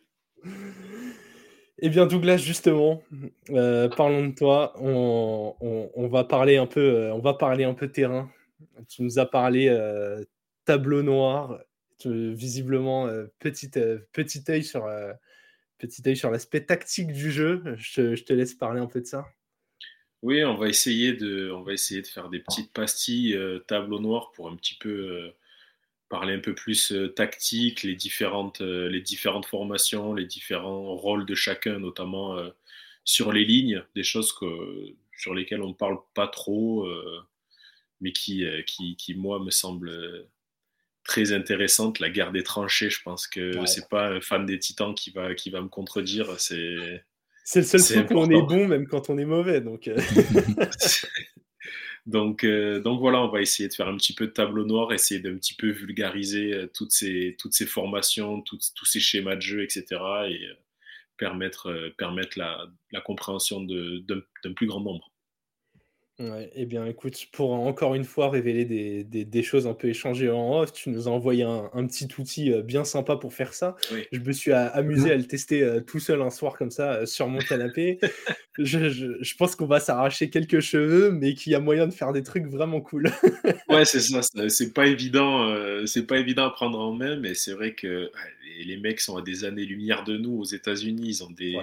Eh 1.79 1.89
bien, 1.89 2.07
Douglas, 2.07 2.37
justement, 2.37 3.03
parlons 3.49 4.29
de 4.29 4.35
toi. 4.35 4.75
On, 4.81 6.09
va 6.09 6.25
parler 6.25 6.57
un 6.57 6.67
peu, 6.67 7.11
on 7.13 7.21
va 7.21 7.35
parler 7.35 7.65
un 7.65 7.75
peu 7.75 7.89
terrain. 7.89 8.31
Tu 8.89 9.03
nous 9.03 9.19
as 9.19 9.27
parlé 9.27 9.75
tableau 10.65 11.03
noir, 11.03 11.59
visiblement 12.05 13.09
petit, 13.39 13.71
petit 14.13 14.45
œil 14.49 14.63
sur 14.63 14.87
petit 15.87 16.03
œil 16.07 16.17
sur 16.17 16.31
l'aspect 16.31 16.65
tactique 16.65 17.13
du 17.13 17.31
jeu. 17.31 17.63
Je, 17.77 18.23
te 18.23 18.33
laisse 18.33 18.55
parler 18.55 18.81
un 18.81 18.87
peu 18.87 19.01
de 19.01 19.07
ça. 19.07 19.27
Oui, 20.23 20.43
on 20.45 20.55
va 20.57 20.69
essayer 20.69 21.13
de, 21.13 21.53
faire 22.05 22.31
des 22.31 22.39
petites 22.39 22.73
pastilles 22.73 23.35
euh, 23.35 23.59
tableau 23.59 24.01
noir 24.01 24.33
pour 24.33 24.49
un 24.49 24.57
petit 24.57 24.75
peu 24.75 24.89
euh, 24.89 25.31
parler 26.09 26.35
un 26.35 26.41
peu 26.41 26.55
plus 26.55 26.93
euh, 26.93 27.09
tactique, 27.09 27.83
les 27.83 27.95
différentes, 27.95 28.63
formations, 29.47 30.15
les 30.15 30.25
différents 30.25 30.95
rôles 30.97 31.27
de 31.27 31.35
chacun, 31.35 31.79
notamment 31.79 32.39
sur 33.05 33.33
les 33.33 33.45
lignes, 33.45 33.85
des 33.95 34.03
choses 34.03 34.35
sur 35.17 35.35
lesquelles 35.35 35.63
on 35.63 35.69
ne 35.69 35.75
parle 35.75 35.99
pas 36.15 36.29
trop, 36.29 36.89
mais 38.01 38.13
qui, 38.13 38.47
qui, 38.67 38.97
qui, 38.97 39.15
moi, 39.15 39.39
me 39.41 39.51
semblent 39.51 40.27
très 41.05 41.33
intéressante, 41.33 42.01
la 42.01 42.11
guerre 42.11 42.33
des 42.33 42.43
tranchées. 42.43 42.91
Je 42.91 43.03
pense 43.03 43.27
que 43.27 43.65
c'est 43.67 43.89
pas 43.89 44.09
un 44.09 44.21
fan 44.21 44.47
des 44.47 44.59
Titans 44.59 44.95
qui 44.95 45.11
va, 45.11 45.35
qui 45.35 45.51
va 45.51 45.61
me 45.61 45.69
contredire. 45.69 46.29
C'est 46.39 47.03
c'est 47.45 47.61
le 47.61 47.67
seul 47.67 48.07
truc 48.07 48.11
où 48.11 48.21
on 48.21 48.31
est 48.31 48.43
bon 48.43 48.67
même 48.67 48.87
quand 48.87 49.11
on 49.11 49.19
est 49.19 49.27
mauvais. 49.27 49.61
Donc, 49.61 49.87
euh. 49.87 49.97
donc, 52.07 52.43
euh, 52.43 52.81
donc 52.81 53.01
voilà, 53.01 53.21
on 53.21 53.29
va 53.29 53.43
essayer 53.43 53.69
de 53.69 53.75
faire 53.75 53.89
un 53.89 53.97
petit 53.97 54.15
peu 54.15 54.27
de 54.27 54.33
tableau 54.33 54.65
noir, 54.65 54.95
essayer 54.95 55.21
d'un 55.21 55.37
petit 55.37 55.55
peu 55.55 55.71
vulgariser 55.71 56.55
euh, 56.55 56.71
toutes 56.73 56.93
ces, 56.93 57.37
toutes 57.39 57.53
ces 57.53 57.67
formations, 57.67 58.41
tous 58.41 58.87
ces 58.87 58.99
schémas 58.99 59.37
de 59.37 59.43
jeu, 59.43 59.63
etc. 59.63 59.85
Et 60.31 60.41
permettre, 61.19 61.93
permettre 61.99 62.39
la, 62.39 62.67
la 62.91 63.03
compréhension 63.03 63.63
d'un 63.63 64.53
plus 64.57 64.67
grand 64.67 64.81
nombre. 64.81 65.13
Ouais, 66.21 66.49
eh 66.55 66.65
bien, 66.65 66.87
écoute, 66.87 67.27
pour 67.33 67.51
encore 67.51 67.97
une 67.97 68.05
fois 68.05 68.31
révéler 68.31 68.65
des, 68.65 69.25
des, 69.25 69.43
choses 69.43 69.67
un 69.67 69.75
peu 69.75 69.89
échangées 69.89 70.31
en 70.31 70.61
off, 70.61 70.73
tu 70.73 70.91
nous 70.91 71.09
as 71.09 71.11
envoyé 71.11 71.43
un, 71.43 71.69
un 71.73 71.85
petit 71.89 72.07
outil 72.17 72.53
euh, 72.53 72.63
bien 72.63 72.85
sympa 72.85 73.17
pour 73.17 73.35
faire 73.35 73.53
ça. 73.53 73.77
Je 74.13 74.21
me 74.21 74.31
suis 74.31 74.53
amusé 74.53 75.11
à 75.11 75.17
le 75.17 75.25
tester 75.25 75.65
euh, 75.65 75.81
tout 75.81 75.99
seul 75.99 76.23
un 76.23 76.31
soir 76.31 76.57
comme 76.57 76.71
ça 76.71 76.93
euh, 76.93 77.07
sur 77.07 77.27
mon 77.27 77.41
canapé. 77.41 77.99
je, 78.59 78.91
je, 78.91 79.37
pense 79.37 79.57
qu'on 79.57 79.67
va 79.67 79.81
s'arracher 79.81 80.31
quelques 80.31 80.61
cheveux, 80.61 81.11
mais 81.11 81.35
qu'il 81.35 81.51
y 81.51 81.57
a 81.57 81.61
moyen 81.61 81.89
de 81.89 81.93
faire 81.93 82.13
des 82.13 82.23
trucs 82.23 82.47
vraiment 82.47 82.81
cool. 82.81 83.11
ouais, 83.69 83.85
c'est 83.85 83.99
ça. 83.99 84.21
C'est 84.49 84.73
pas 84.73 84.87
évident. 84.87 85.53
c'est 85.85 86.07
pas 86.07 86.19
évident 86.19 86.45
à 86.45 86.51
prendre 86.51 86.79
en 86.79 86.93
main, 86.93 87.17
mais 87.17 87.35
c'est 87.35 87.55
vrai 87.55 87.75
que 87.75 88.13
les, 88.65 88.77
mecs 88.77 89.01
sont 89.01 89.17
à 89.17 89.23
des 89.23 89.45
années-lumière 89.45 90.05
de 90.05 90.17
nous 90.17 90.39
aux 90.39 90.45
États-Unis. 90.45 91.09
Ils 91.09 91.25
ont 91.25 91.31
des 91.31 91.59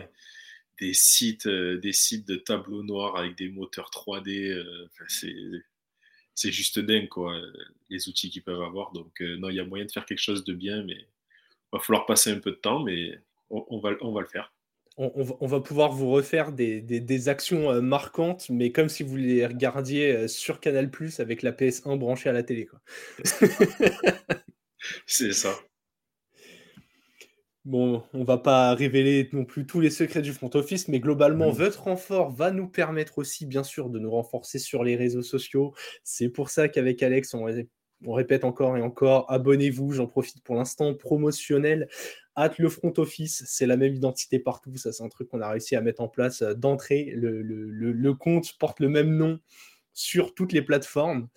des 0.81 0.93
sites, 0.93 1.45
euh, 1.45 1.77
des 1.77 1.93
sites 1.93 2.27
de 2.27 2.35
tableaux 2.35 2.83
noirs 2.83 3.15
avec 3.15 3.37
des 3.37 3.47
moteurs 3.47 3.89
3D. 3.91 4.49
Euh, 4.49 4.89
c'est 6.33 6.51
juste 6.51 6.79
dingue, 6.79 7.07
quoi, 7.07 7.39
les 7.89 8.09
outils 8.09 8.29
qu'ils 8.29 8.43
peuvent 8.43 8.61
avoir. 8.61 8.91
Donc, 8.91 9.21
euh, 9.21 9.37
non, 9.37 9.49
il 9.49 9.55
y 9.55 9.59
a 9.59 9.65
moyen 9.65 9.85
de 9.85 9.91
faire 9.91 10.05
quelque 10.05 10.21
chose 10.21 10.43
de 10.43 10.53
bien, 10.53 10.83
mais 10.83 10.97
va 11.71 11.79
falloir 11.79 12.05
passer 12.05 12.31
un 12.31 12.39
peu 12.39 12.51
de 12.51 12.55
temps, 12.55 12.79
mais 12.79 13.17
on, 13.49 13.79
va, 13.79 13.91
on 14.01 14.11
va 14.11 14.21
le 14.21 14.27
faire. 14.27 14.51
On, 14.97 15.47
va 15.47 15.61
pouvoir 15.61 15.91
vous 15.91 16.11
refaire 16.11 16.51
des, 16.51 17.29
actions 17.29 17.71
euh, 17.71 17.81
marquantes, 17.81 18.49
mais 18.49 18.71
comme 18.71 18.89
si 18.89 19.03
vous 19.03 19.15
les 19.15 19.45
regardiez 19.45 20.15
euh, 20.15 20.27
sur 20.27 20.59
Canal 20.59 20.91
Plus 20.91 21.19
avec 21.19 21.43
la 21.43 21.51
PS1 21.51 21.97
branchée 21.97 22.29
à 22.29 22.33
la 22.33 22.43
télé. 22.43 22.67
C'est 25.05 25.31
ça. 25.33 25.57
Bon, 27.63 28.01
on 28.13 28.23
va 28.23 28.39
pas 28.39 28.73
révéler 28.73 29.29
non 29.33 29.45
plus 29.45 29.67
tous 29.67 29.79
les 29.79 29.91
secrets 29.91 30.23
du 30.23 30.33
front 30.33 30.49
office, 30.55 30.87
mais 30.87 30.99
globalement, 30.99 31.51
votre 31.51 31.83
renfort 31.83 32.31
va 32.31 32.49
nous 32.49 32.67
permettre 32.67 33.19
aussi, 33.19 33.45
bien 33.45 33.61
sûr, 33.61 33.91
de 33.91 33.99
nous 33.99 34.09
renforcer 34.09 34.57
sur 34.57 34.83
les 34.83 34.95
réseaux 34.95 35.21
sociaux. 35.21 35.75
C'est 36.03 36.29
pour 36.29 36.49
ça 36.49 36.69
qu'avec 36.69 37.03
Alex, 37.03 37.35
on, 37.35 37.43
répète 38.13 38.45
encore 38.45 38.77
et 38.77 38.81
encore, 38.81 39.31
abonnez-vous, 39.31 39.91
j'en 39.91 40.07
profite 40.07 40.41
pour 40.43 40.55
l'instant 40.55 40.95
promotionnel. 40.95 41.87
Hâte 42.35 42.57
le 42.57 42.67
front 42.67 42.93
office, 42.97 43.43
c'est 43.45 43.67
la 43.67 43.77
même 43.77 43.93
identité 43.93 44.39
partout, 44.39 44.75
ça 44.77 44.91
c'est 44.91 45.03
un 45.03 45.09
truc 45.09 45.29
qu'on 45.29 45.41
a 45.41 45.49
réussi 45.49 45.75
à 45.75 45.81
mettre 45.81 46.01
en 46.01 46.07
place 46.07 46.41
euh, 46.41 46.55
d'entrée. 46.55 47.13
Le, 47.15 48.13
compte 48.13 48.57
porte 48.57 48.79
le 48.79 48.89
même 48.89 49.15
nom 49.15 49.39
sur 49.93 50.33
toutes 50.33 50.53
les 50.53 50.63
plateformes. 50.63 51.27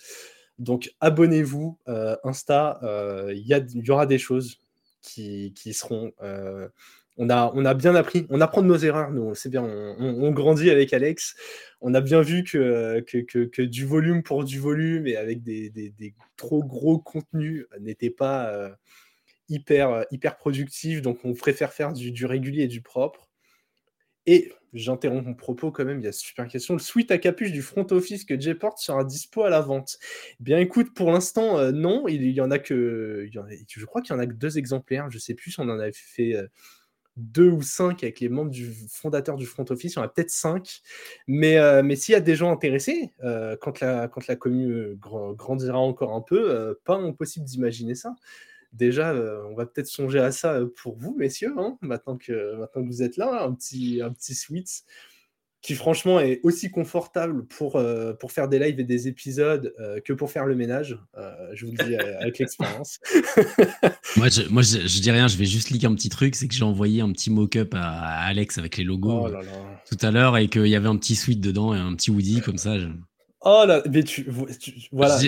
Donc 0.58 0.94
abonnez-vous, 1.00 1.78
euh, 1.88 2.16
Insta, 2.24 2.78
euh, 2.82 3.34
il 3.34 3.46
y, 3.46 3.90
aura 3.90 4.06
des 4.06 4.18
choses 4.18 4.63
qui, 5.04 5.74
seront. 5.74 6.12
Euh, 6.22 6.68
on, 7.16 7.28
a, 7.30 7.74
bien 7.74 7.94
appris, 7.94 8.26
on 8.30 8.40
apprend 8.40 8.62
de 8.62 8.66
nos 8.66 8.76
erreurs, 8.76 9.12
nous, 9.12 9.34
c'est 9.34 9.48
bien, 9.48 9.62
on, 9.62 10.30
grandit 10.32 10.70
avec 10.70 10.92
Alex. 10.92 11.36
On 11.80 11.94
a 11.94 12.00
bien 12.00 12.22
vu 12.22 12.42
que, 12.42 13.62
du 13.62 13.86
volume 13.86 14.22
pour 14.22 14.44
du 14.44 14.58
volume 14.58 15.06
et 15.06 15.16
avec 15.16 15.42
des, 15.42 16.14
trop 16.36 16.64
gros 16.64 16.98
contenus 16.98 17.66
n'était 17.80 18.10
pas 18.10 18.48
euh, 18.48 18.70
hyper, 19.48 20.04
hyper 20.10 20.36
productif, 20.36 21.02
donc 21.02 21.20
on 21.24 21.34
préfère 21.34 21.72
faire 21.72 21.92
du 21.92 22.26
régulier 22.26 22.64
et 22.64 22.68
du 22.68 22.82
propre. 22.82 23.23
Et 24.26 24.52
j'interromps 24.74 25.24
mon 25.24 25.34
propos 25.34 25.70
quand 25.70 25.84
même, 25.84 26.00
il 26.00 26.04
y 26.04 26.08
a 26.08 26.12
super 26.12 26.48
question. 26.48 26.74
Le 26.74 26.80
suite 26.80 27.10
à 27.10 27.18
capuche 27.18 27.52
du 27.52 27.62
front 27.62 27.86
office 27.90 28.24
que 28.24 28.38
J-Port 28.38 28.78
sera 28.78 29.04
dispo 29.04 29.44
à 29.44 29.50
la 29.50 29.60
vente. 29.60 29.98
Bien 30.40 30.58
écoute, 30.58 30.92
pour 30.94 31.12
l'instant, 31.12 31.58
euh, 31.58 31.72
non, 31.72 32.08
il, 32.08 32.24
y 32.30 32.40
en 32.40 32.50
a 32.50 32.58
que. 32.58 33.28
je 33.32 33.84
crois 33.84 34.02
qu'il 34.02 34.14
y 34.14 34.16
en 34.16 34.20
a 34.20 34.26
que 34.26 34.32
deux 34.32 34.58
exemplaires. 34.58 35.10
Je 35.10 35.18
sais 35.18 35.34
plus 35.34 35.52
si 35.52 35.60
on 35.60 35.64
en 35.64 35.78
avait 35.78 35.92
fait 35.92 36.34
euh, 36.34 36.48
deux 37.16 37.48
ou 37.48 37.62
cinq 37.62 38.02
avec 38.02 38.18
les 38.20 38.28
membres 38.28 38.50
du 38.50 38.72
fondateur 38.90 39.36
du 39.36 39.46
front 39.46 39.64
office. 39.70 39.94
Il 39.94 39.96
y 39.96 40.00
en 40.00 40.04
a 40.04 40.08
peut-être 40.08 40.30
cinq. 40.30 40.80
Mais, 41.28 41.58
euh, 41.58 41.82
mais 41.84 41.94
s'il 41.94 42.12
y 42.12 42.16
a 42.16 42.20
des 42.20 42.34
gens 42.34 42.50
intéressés, 42.50 43.12
quand 43.60 43.80
la 43.80 44.36
commune 44.36 44.94
grandira 44.96 45.78
encore 45.78 46.14
un 46.14 46.22
peu, 46.22 46.76
pas 46.84 46.96
impossible 46.96 47.44
d'imaginer 47.44 47.94
ça 47.94 48.16
déjà, 48.74 49.12
euh, 49.12 49.42
on 49.50 49.54
va 49.54 49.66
peut-être 49.66 49.86
songer 49.86 50.18
à 50.18 50.32
ça 50.32 50.54
euh, 50.54 50.66
pour 50.82 50.96
vous, 50.96 51.14
messieurs, 51.16 51.54
hein, 51.58 51.78
maintenant, 51.80 52.16
que, 52.16 52.56
maintenant 52.56 52.82
que 52.82 52.88
vous 52.88 53.02
êtes 53.02 53.16
là, 53.16 53.44
un 53.44 53.54
petit, 53.54 54.00
un 54.02 54.12
petit 54.12 54.34
qui 55.62 55.74
franchement 55.74 56.20
est 56.20 56.40
aussi 56.42 56.70
confortable 56.70 57.46
pour, 57.46 57.76
euh, 57.76 58.12
pour 58.12 58.32
faire 58.32 58.48
des 58.48 58.58
lives 58.58 58.78
et 58.80 58.84
des 58.84 59.08
épisodes 59.08 59.74
que 60.04 60.12
pour 60.12 60.30
faire 60.30 60.44
le 60.44 60.54
ménage. 60.54 60.98
je 61.54 61.64
vous 61.64 61.72
le 61.72 61.82
dis 61.82 61.96
avec 61.96 62.38
l'expérience. 62.38 63.00
moi, 64.18 64.28
je, 64.28 64.46
moi 64.50 64.60
je, 64.60 65.00
dis 65.00 65.10
rien, 65.10 65.26
je 65.26 65.38
vais 65.38 65.46
juste 65.46 65.70
liker 65.70 65.86
un 65.86 65.94
petit 65.94 66.10
truc, 66.10 66.34
c'est 66.34 66.48
que 66.48 66.54
j'ai 66.54 66.64
envoyé 66.64 67.00
un 67.00 67.10
petit 67.12 67.30
mock-up 67.30 67.72
à, 67.74 68.26
Alex 68.26 68.58
avec 68.58 68.76
les 68.76 68.84
logos 68.84 69.28
oh 69.28 69.40
tout 69.88 69.96
à 70.02 70.10
l'heure 70.10 70.36
et 70.36 70.48
qu'il 70.48 70.66
y 70.66 70.76
avait 70.76 70.88
un 70.88 70.98
petit 70.98 71.16
suite 71.16 71.40
dedans 71.40 71.74
et 71.74 71.78
un 71.78 71.94
petit 71.94 72.10
Woody 72.10 72.42
comme 72.42 72.58
ça. 72.58 72.76
Oh 73.46 73.64
là, 73.66 73.82
mais 73.90 74.02
tu, 74.02 74.26
voilà. 74.90 75.18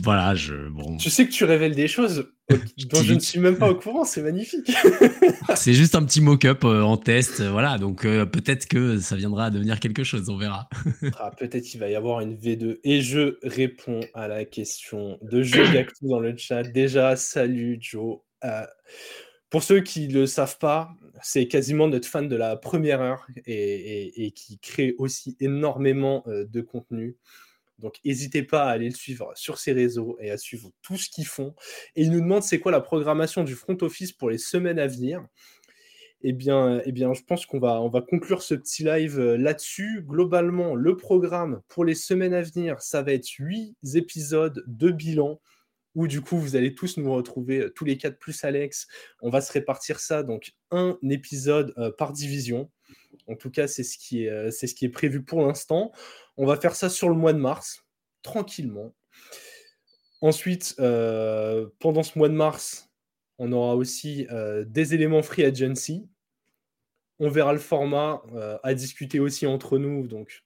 voilà, 0.00 0.34
je, 0.36 0.68
bon. 0.68 0.96
Tu 0.96 1.10
sais 1.10 1.26
que 1.26 1.32
tu 1.32 1.42
révèles 1.42 1.74
des 1.74 1.88
choses 1.88 2.30
dont 2.48 3.02
je 3.02 3.14
ne 3.14 3.18
suis 3.18 3.40
même 3.40 3.58
pas 3.58 3.68
au 3.68 3.74
courant, 3.74 4.04
c'est 4.04 4.22
magnifique. 4.22 4.70
c'est 5.56 5.72
juste 5.72 5.96
un 5.96 6.04
petit 6.04 6.20
mock-up 6.20 6.64
euh, 6.64 6.82
en 6.82 6.96
test, 6.96 7.40
euh, 7.40 7.50
voilà, 7.50 7.78
donc 7.78 8.04
euh, 8.04 8.26
peut-être 8.26 8.68
que 8.68 9.00
ça 9.00 9.16
viendra 9.16 9.46
à 9.46 9.50
devenir 9.50 9.80
quelque 9.80 10.04
chose, 10.04 10.28
on 10.28 10.36
verra. 10.36 10.68
ah, 11.18 11.32
peut-être 11.36 11.64
qu'il 11.64 11.80
va 11.80 11.88
y 11.88 11.96
avoir 11.96 12.20
une 12.20 12.36
V2. 12.36 12.78
Et 12.84 13.00
je 13.00 13.38
réponds 13.42 14.00
à 14.14 14.28
la 14.28 14.44
question 14.44 15.18
de 15.22 15.42
Joe 15.42 15.72
Gactou 15.72 16.08
dans 16.08 16.20
le 16.20 16.36
chat. 16.36 16.62
Déjà, 16.62 17.16
salut 17.16 17.78
Joe. 17.80 18.18
pour 19.50 19.64
ceux 19.64 19.80
qui 19.80 20.06
ne 20.06 20.14
le 20.20 20.26
savent 20.26 20.58
pas, 20.58 20.90
c'est 21.22 21.48
quasiment 21.48 21.88
notre 21.88 22.06
fan 22.06 22.28
de 22.28 22.36
la 22.36 22.54
première 22.54 23.00
heure 23.00 23.26
et, 23.46 24.26
et 24.26 24.30
qui 24.30 24.60
crée 24.60 24.94
aussi 24.98 25.36
énormément 25.40 26.22
de 26.26 26.60
contenu. 26.60 27.16
Donc, 27.78 27.98
n'hésitez 28.04 28.42
pas 28.42 28.64
à 28.64 28.70
aller 28.70 28.88
le 28.88 28.94
suivre 28.94 29.32
sur 29.34 29.58
ses 29.58 29.72
réseaux 29.72 30.16
et 30.20 30.30
à 30.30 30.38
suivre 30.38 30.70
tout 30.82 30.96
ce 30.96 31.08
qu'ils 31.08 31.26
font. 31.26 31.54
Et 31.96 32.02
il 32.02 32.10
nous 32.10 32.20
demande 32.20 32.42
c'est 32.42 32.60
quoi 32.60 32.72
la 32.72 32.80
programmation 32.80 33.44
du 33.44 33.54
front 33.54 33.76
office 33.80 34.12
pour 34.12 34.30
les 34.30 34.38
semaines 34.38 34.78
à 34.78 34.86
venir? 34.86 35.26
Eh 36.26 36.32
bien, 36.32 36.80
eh 36.86 36.92
bien 36.92 37.12
je 37.12 37.22
pense 37.22 37.44
qu'on 37.44 37.58
va, 37.58 37.82
on 37.82 37.90
va 37.90 38.00
conclure 38.00 38.40
ce 38.40 38.54
petit 38.54 38.82
live 38.82 39.20
euh, 39.20 39.36
là-dessus. 39.36 40.02
Globalement, 40.06 40.74
le 40.74 40.96
programme 40.96 41.60
pour 41.68 41.84
les 41.84 41.94
semaines 41.94 42.32
à 42.32 42.40
venir, 42.40 42.80
ça 42.80 43.02
va 43.02 43.12
être 43.12 43.28
8 43.38 43.76
épisodes 43.94 44.64
de 44.66 44.90
bilan 44.90 45.38
où 45.94 46.08
du 46.08 46.20
coup 46.20 46.38
vous 46.38 46.56
allez 46.56 46.74
tous 46.74 46.96
nous 46.96 47.12
retrouver 47.12 47.60
euh, 47.60 47.70
tous 47.70 47.84
les 47.84 47.98
quatre 47.98 48.18
plus 48.18 48.42
Alex. 48.42 48.86
On 49.20 49.30
va 49.30 49.40
se 49.40 49.52
répartir 49.52 50.00
ça 50.00 50.22
donc 50.22 50.52
un 50.70 50.98
épisode 51.08 51.74
euh, 51.78 51.90
par 51.96 52.12
division. 52.12 52.70
En 53.28 53.36
tout 53.36 53.50
cas, 53.50 53.66
c'est 53.66 53.84
ce 53.84 53.98
qui 53.98 54.24
est, 54.24 54.50
c'est 54.50 54.66
ce 54.66 54.74
qui 54.74 54.84
est 54.84 54.90
prévu 54.90 55.22
pour 55.22 55.46
l'instant. 55.46 55.92
On 56.36 56.46
va 56.46 56.56
faire 56.56 56.74
ça 56.74 56.88
sur 56.88 57.08
le 57.08 57.14
mois 57.14 57.32
de 57.32 57.38
mars, 57.38 57.84
tranquillement. 58.22 58.94
Ensuite, 60.24 60.74
euh, 60.80 61.68
pendant 61.80 62.02
ce 62.02 62.18
mois 62.18 62.30
de 62.30 62.34
mars, 62.34 62.90
on 63.38 63.52
aura 63.52 63.76
aussi 63.76 64.26
euh, 64.30 64.64
des 64.66 64.94
éléments 64.94 65.22
free 65.22 65.44
agency. 65.44 66.08
On 67.18 67.28
verra 67.28 67.52
le 67.52 67.58
format 67.58 68.22
euh, 68.34 68.56
à 68.62 68.72
discuter 68.72 69.20
aussi 69.20 69.46
entre 69.46 69.76
nous. 69.76 70.06
Donc, 70.06 70.42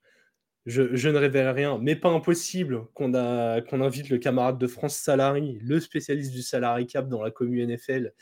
je, 0.66 1.08
ne 1.08 1.16
révèle 1.16 1.48
rien, 1.50 1.78
mais 1.78 1.94
pas 1.94 2.08
impossible 2.08 2.86
qu'on 2.92 3.14
invite 3.14 4.08
le 4.10 4.18
camarade 4.18 4.58
de 4.58 4.66
France 4.66 4.96
Salary, 4.96 5.60
le 5.62 5.78
spécialiste 5.78 6.32
du 6.32 6.42
salary 6.42 6.88
cap 6.88 7.08
dans 7.08 7.22
la 7.22 7.30
commune 7.30 7.72
NFL, 7.72 8.12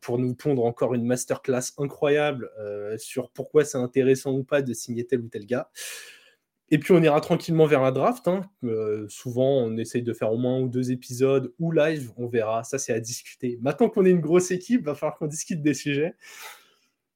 pour 0.00 0.18
nous 0.18 0.34
pondre 0.34 0.64
encore 0.64 0.94
une 0.94 1.04
masterclass 1.04 1.72
incroyable 1.78 2.50
sur 2.98 3.30
pourquoi 3.30 3.64
c'est 3.64 3.78
intéressant 3.78 4.32
ou 4.32 4.44
pas 4.44 4.62
de 4.62 4.72
signer 4.72 5.06
tel 5.06 5.20
ou 5.20 5.28
tel 5.28 5.46
gars. 5.46 5.70
Et 6.68 6.78
puis 6.78 6.92
on 6.92 7.02
ira 7.02 7.20
tranquillement 7.20 7.66
vers 7.66 7.82
un 7.82 7.92
draft. 7.92 8.26
Hein. 8.26 8.42
Euh, 8.64 9.06
souvent, 9.08 9.62
on 9.62 9.76
essaye 9.76 10.02
de 10.02 10.12
faire 10.12 10.32
au 10.32 10.36
moins 10.36 10.56
un 10.56 10.62
ou 10.62 10.68
deux 10.68 10.90
épisodes 10.90 11.52
ou 11.58 11.70
live, 11.70 12.10
on 12.16 12.26
verra. 12.26 12.64
Ça, 12.64 12.78
c'est 12.78 12.92
à 12.92 12.98
discuter. 12.98 13.58
Maintenant 13.60 13.88
qu'on 13.88 14.04
est 14.04 14.10
une 14.10 14.20
grosse 14.20 14.50
équipe, 14.50 14.84
va 14.84 14.94
falloir 14.94 15.16
qu'on 15.16 15.28
discute 15.28 15.62
des 15.62 15.74
sujets. 15.74 16.14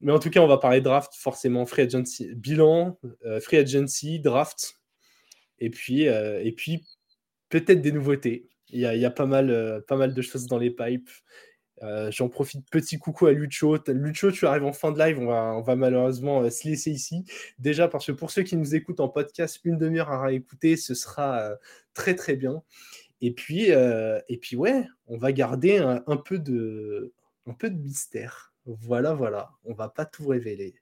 Mais 0.00 0.12
en 0.12 0.18
tout 0.18 0.30
cas, 0.30 0.40
on 0.40 0.46
va 0.46 0.58
parler 0.58 0.80
draft, 0.80 1.12
forcément, 1.14 1.66
free 1.66 1.82
agency, 1.82 2.32
bilan, 2.34 2.98
euh, 3.26 3.40
free 3.40 3.58
agency, 3.58 4.20
draft. 4.20 4.76
Et 5.58 5.68
puis, 5.68 6.08
euh, 6.08 6.42
et 6.42 6.52
puis 6.52 6.84
peut-être 7.48 7.82
des 7.82 7.92
nouveautés. 7.92 8.48
Il 8.68 8.78
y 8.78 8.86
a, 8.86 8.94
il 8.94 9.00
y 9.00 9.04
a 9.04 9.10
pas, 9.10 9.26
mal, 9.26 9.82
pas 9.88 9.96
mal 9.96 10.14
de 10.14 10.22
choses 10.22 10.46
dans 10.46 10.58
les 10.58 10.70
pipes. 10.70 11.10
Euh, 11.82 12.10
j'en 12.10 12.28
profite, 12.28 12.68
petit 12.70 12.98
coucou 12.98 13.26
à 13.26 13.32
Lucho. 13.32 13.78
Lucho, 13.88 14.30
tu 14.30 14.46
arrives 14.46 14.64
en 14.64 14.72
fin 14.72 14.92
de 14.92 14.98
live, 14.98 15.18
on 15.18 15.62
va, 15.62 15.76
malheureusement 15.76 16.42
euh, 16.42 16.50
se 16.50 16.68
laisser 16.68 16.90
ici. 16.90 17.24
Déjà 17.58 17.88
parce 17.88 18.06
que 18.06 18.12
pour 18.12 18.30
ceux 18.30 18.42
qui 18.42 18.56
nous 18.56 18.74
écoutent 18.74 19.00
en 19.00 19.08
podcast, 19.08 19.60
une 19.64 19.78
demi-heure 19.78 20.10
à 20.10 20.22
réécouter, 20.22 20.76
ce 20.76 20.94
sera 20.94 21.40
euh, 21.40 21.56
très 21.94 22.14
très 22.14 22.36
bien. 22.36 22.62
Et 23.22 23.32
puis, 23.32 23.66
et 23.68 24.38
puis 24.40 24.56
ouais, 24.56 24.86
on 25.06 25.18
va 25.18 25.30
garder 25.32 25.76
un, 25.76 26.16
peu 26.16 26.38
de, 26.38 27.12
mystère. 27.70 28.54
Voilà, 28.64 29.12
voilà, 29.12 29.50
on 29.64 29.74
va 29.74 29.90
pas 29.90 30.06
tout 30.06 30.26
révéler. 30.26 30.74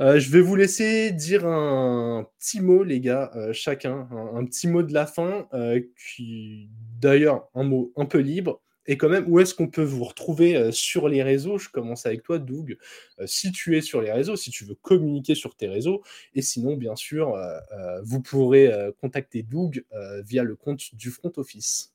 je 0.00 0.28
vais 0.28 0.40
vous 0.40 0.56
laisser 0.56 1.12
dire 1.12 1.46
un 1.46 2.26
petit 2.36 2.60
mot, 2.60 2.82
les 2.82 2.98
gars, 2.98 3.30
chacun, 3.52 4.08
un, 4.10 4.44
petit 4.44 4.66
mot 4.66 4.82
de 4.82 4.92
la 4.92 5.06
fin, 5.06 5.48
qui 5.96 6.68
d'ailleurs 6.98 7.48
un 7.54 7.62
mot 7.62 7.92
un 7.94 8.06
peu 8.06 8.18
libre. 8.18 8.60
Et 8.86 8.96
quand 8.96 9.08
même, 9.08 9.24
où 9.28 9.38
est-ce 9.40 9.54
qu'on 9.54 9.68
peut 9.68 9.82
vous 9.84 10.04
retrouver 10.04 10.56
euh, 10.56 10.72
sur 10.72 11.08
les 11.08 11.22
réseaux? 11.22 11.58
Je 11.58 11.68
commence 11.68 12.06
avec 12.06 12.22
toi, 12.22 12.38
Doug. 12.38 12.78
Euh, 13.18 13.26
si 13.26 13.52
tu 13.52 13.76
es 13.76 13.82
sur 13.82 14.00
les 14.00 14.10
réseaux, 14.10 14.36
si 14.36 14.50
tu 14.50 14.64
veux 14.64 14.74
communiquer 14.74 15.34
sur 15.34 15.54
tes 15.54 15.68
réseaux, 15.68 16.02
et 16.34 16.42
sinon, 16.42 16.76
bien 16.76 16.96
sûr, 16.96 17.34
euh, 17.34 18.00
vous 18.02 18.22
pourrez 18.22 18.70
contacter 19.00 19.42
Doug 19.42 19.84
via 20.24 20.42
le 20.42 20.56
compte 20.56 20.94
du 20.94 21.10
front 21.10 21.32
office. 21.36 21.94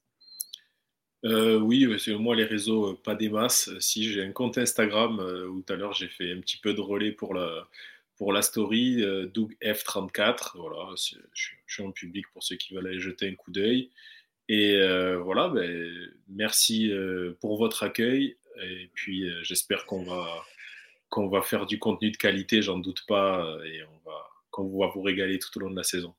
oui, 1.24 1.88
c'est 2.00 2.14
moi 2.16 2.36
les 2.36 2.44
réseaux, 2.44 2.94
pas 2.96 3.16
des 3.16 3.30
masses. 3.30 3.70
Si 3.80 4.04
j'ai 4.04 4.24
un 4.24 4.32
compte 4.32 4.58
Instagram 4.58 5.20
où 5.50 5.62
tout 5.62 5.74
à 5.74 5.76
l'heure 5.76 5.94
j'ai 5.94 6.08
fait 6.08 6.32
un 6.32 6.40
petit 6.40 6.58
peu 6.58 6.74
de 6.74 6.82
relais 6.82 7.12
pour 7.12 7.34
la, 7.34 7.68
pour 8.18 8.32
la 8.32 8.42
story, 8.42 9.04
Doug 9.34 9.56
F34. 9.62 10.58
Voilà, 10.58 10.94
je, 10.96 11.50
suis 11.68 11.84
en 11.84 11.92
public 11.92 12.26
pour 12.32 12.44
ceux 12.44 12.56
qui 12.58 12.74
veulent 12.74 12.88
aller 12.88 13.00
jeter 13.00 13.28
un 13.28 13.36
coup 13.36 13.52
d'œil. 13.52 13.90
Et 14.48 14.76
euh, 14.76 15.18
voilà, 15.18 15.50
ben, 15.50 15.92
merci 16.30 16.92
euh, 16.92 17.38
pour 17.42 17.58
votre 17.58 17.84
accueil. 17.84 18.38
Et 18.62 18.90
puis, 18.94 19.28
euh, 19.28 19.44
j'espère 19.44 19.86
qu'on 19.86 20.04
va, 20.04 20.28
qu'on 21.10 21.28
va 21.28 21.42
faire 21.42 21.66
du 21.66 21.80
contenu 21.80 22.12
de 22.12 22.18
qualité, 22.18 22.62
j'en 22.62 22.78
doute 22.78 23.06
pas. 23.08 23.58
Et 23.66 23.82
on 23.84 24.10
va, 24.10 24.18
qu'on 24.52 24.78
va 24.78 24.88
vous 24.88 25.02
régaler 25.02 25.40
tout 25.40 25.56
au 25.58 25.62
long 25.62 25.72
de 25.72 25.76
la 25.76 25.84
saison. 25.84 26.14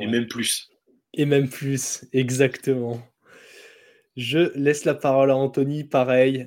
Et 0.00 0.06
même 0.06 0.26
plus. 0.26 0.70
Et 1.12 1.26
même 1.26 1.48
plus, 1.48 2.04
exactement. 2.12 3.06
Je 4.16 4.56
laisse 4.56 4.84
la 4.84 4.94
parole 4.94 5.30
à 5.30 5.36
Anthony. 5.36 5.84
Pareil, 5.84 6.46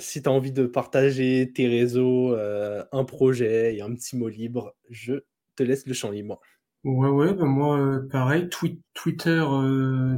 si 0.00 0.22
tu 0.22 0.28
as 0.28 0.32
envie 0.32 0.52
de 0.52 0.66
partager 0.66 1.52
tes 1.54 1.68
réseaux, 1.68 2.34
un 2.34 3.04
projet 3.04 3.76
et 3.76 3.82
un 3.82 3.94
petit 3.94 4.16
mot 4.16 4.28
libre, 4.28 4.74
je 4.90 5.14
te 5.56 5.62
laisse 5.62 5.86
le 5.86 5.94
champ 5.94 6.10
libre. 6.10 6.40
Ouais, 6.84 7.08
ouais, 7.08 7.34
bah 7.34 7.44
moi, 7.44 7.78
euh, 7.78 8.08
pareil. 8.10 8.48
Twitter, 8.94 9.44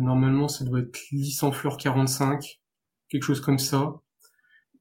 normalement, 0.01 0.49
ça 0.49 0.65
doit 0.65 0.81
être 0.81 0.99
licenfleur45, 1.13 2.61
quelque 3.09 3.23
chose 3.23 3.41
comme 3.41 3.59
ça. 3.59 3.95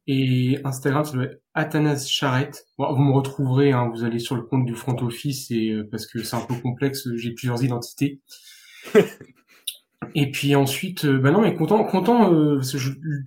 Et 0.08 0.60
Instagram, 0.64 1.06
ça 1.06 1.14
doit 1.14 1.24
être 1.26 1.42
Athanas 1.54 2.08
Charrette. 2.08 2.66
vous 2.78 3.04
me 3.04 3.14
retrouverez, 3.14 3.72
hein, 3.72 3.90
vous 3.94 4.04
allez 4.04 4.20
sur 4.20 4.36
le 4.36 4.44
compte 4.44 4.66
du 4.66 4.76
front 4.76 4.98
office 5.02 5.50
et 5.52 5.74
parce 5.92 6.08
que 6.08 6.24
c'est 6.24 6.36
un 6.36 6.42
peu 6.42 6.56
complexe, 6.56 7.08
j'ai 7.16 7.32
plusieurs 7.32 7.64
identités. 7.64 8.22
Et 10.16 10.32
puis 10.32 10.56
ensuite, 10.56 11.06
euh, 11.06 11.20
bah 11.20 11.32
non, 11.32 11.42
mais 11.42 11.56
content, 11.56 11.84
content, 11.84 12.32
euh, 12.34 12.56
parce 12.56 12.74
que 12.74 12.78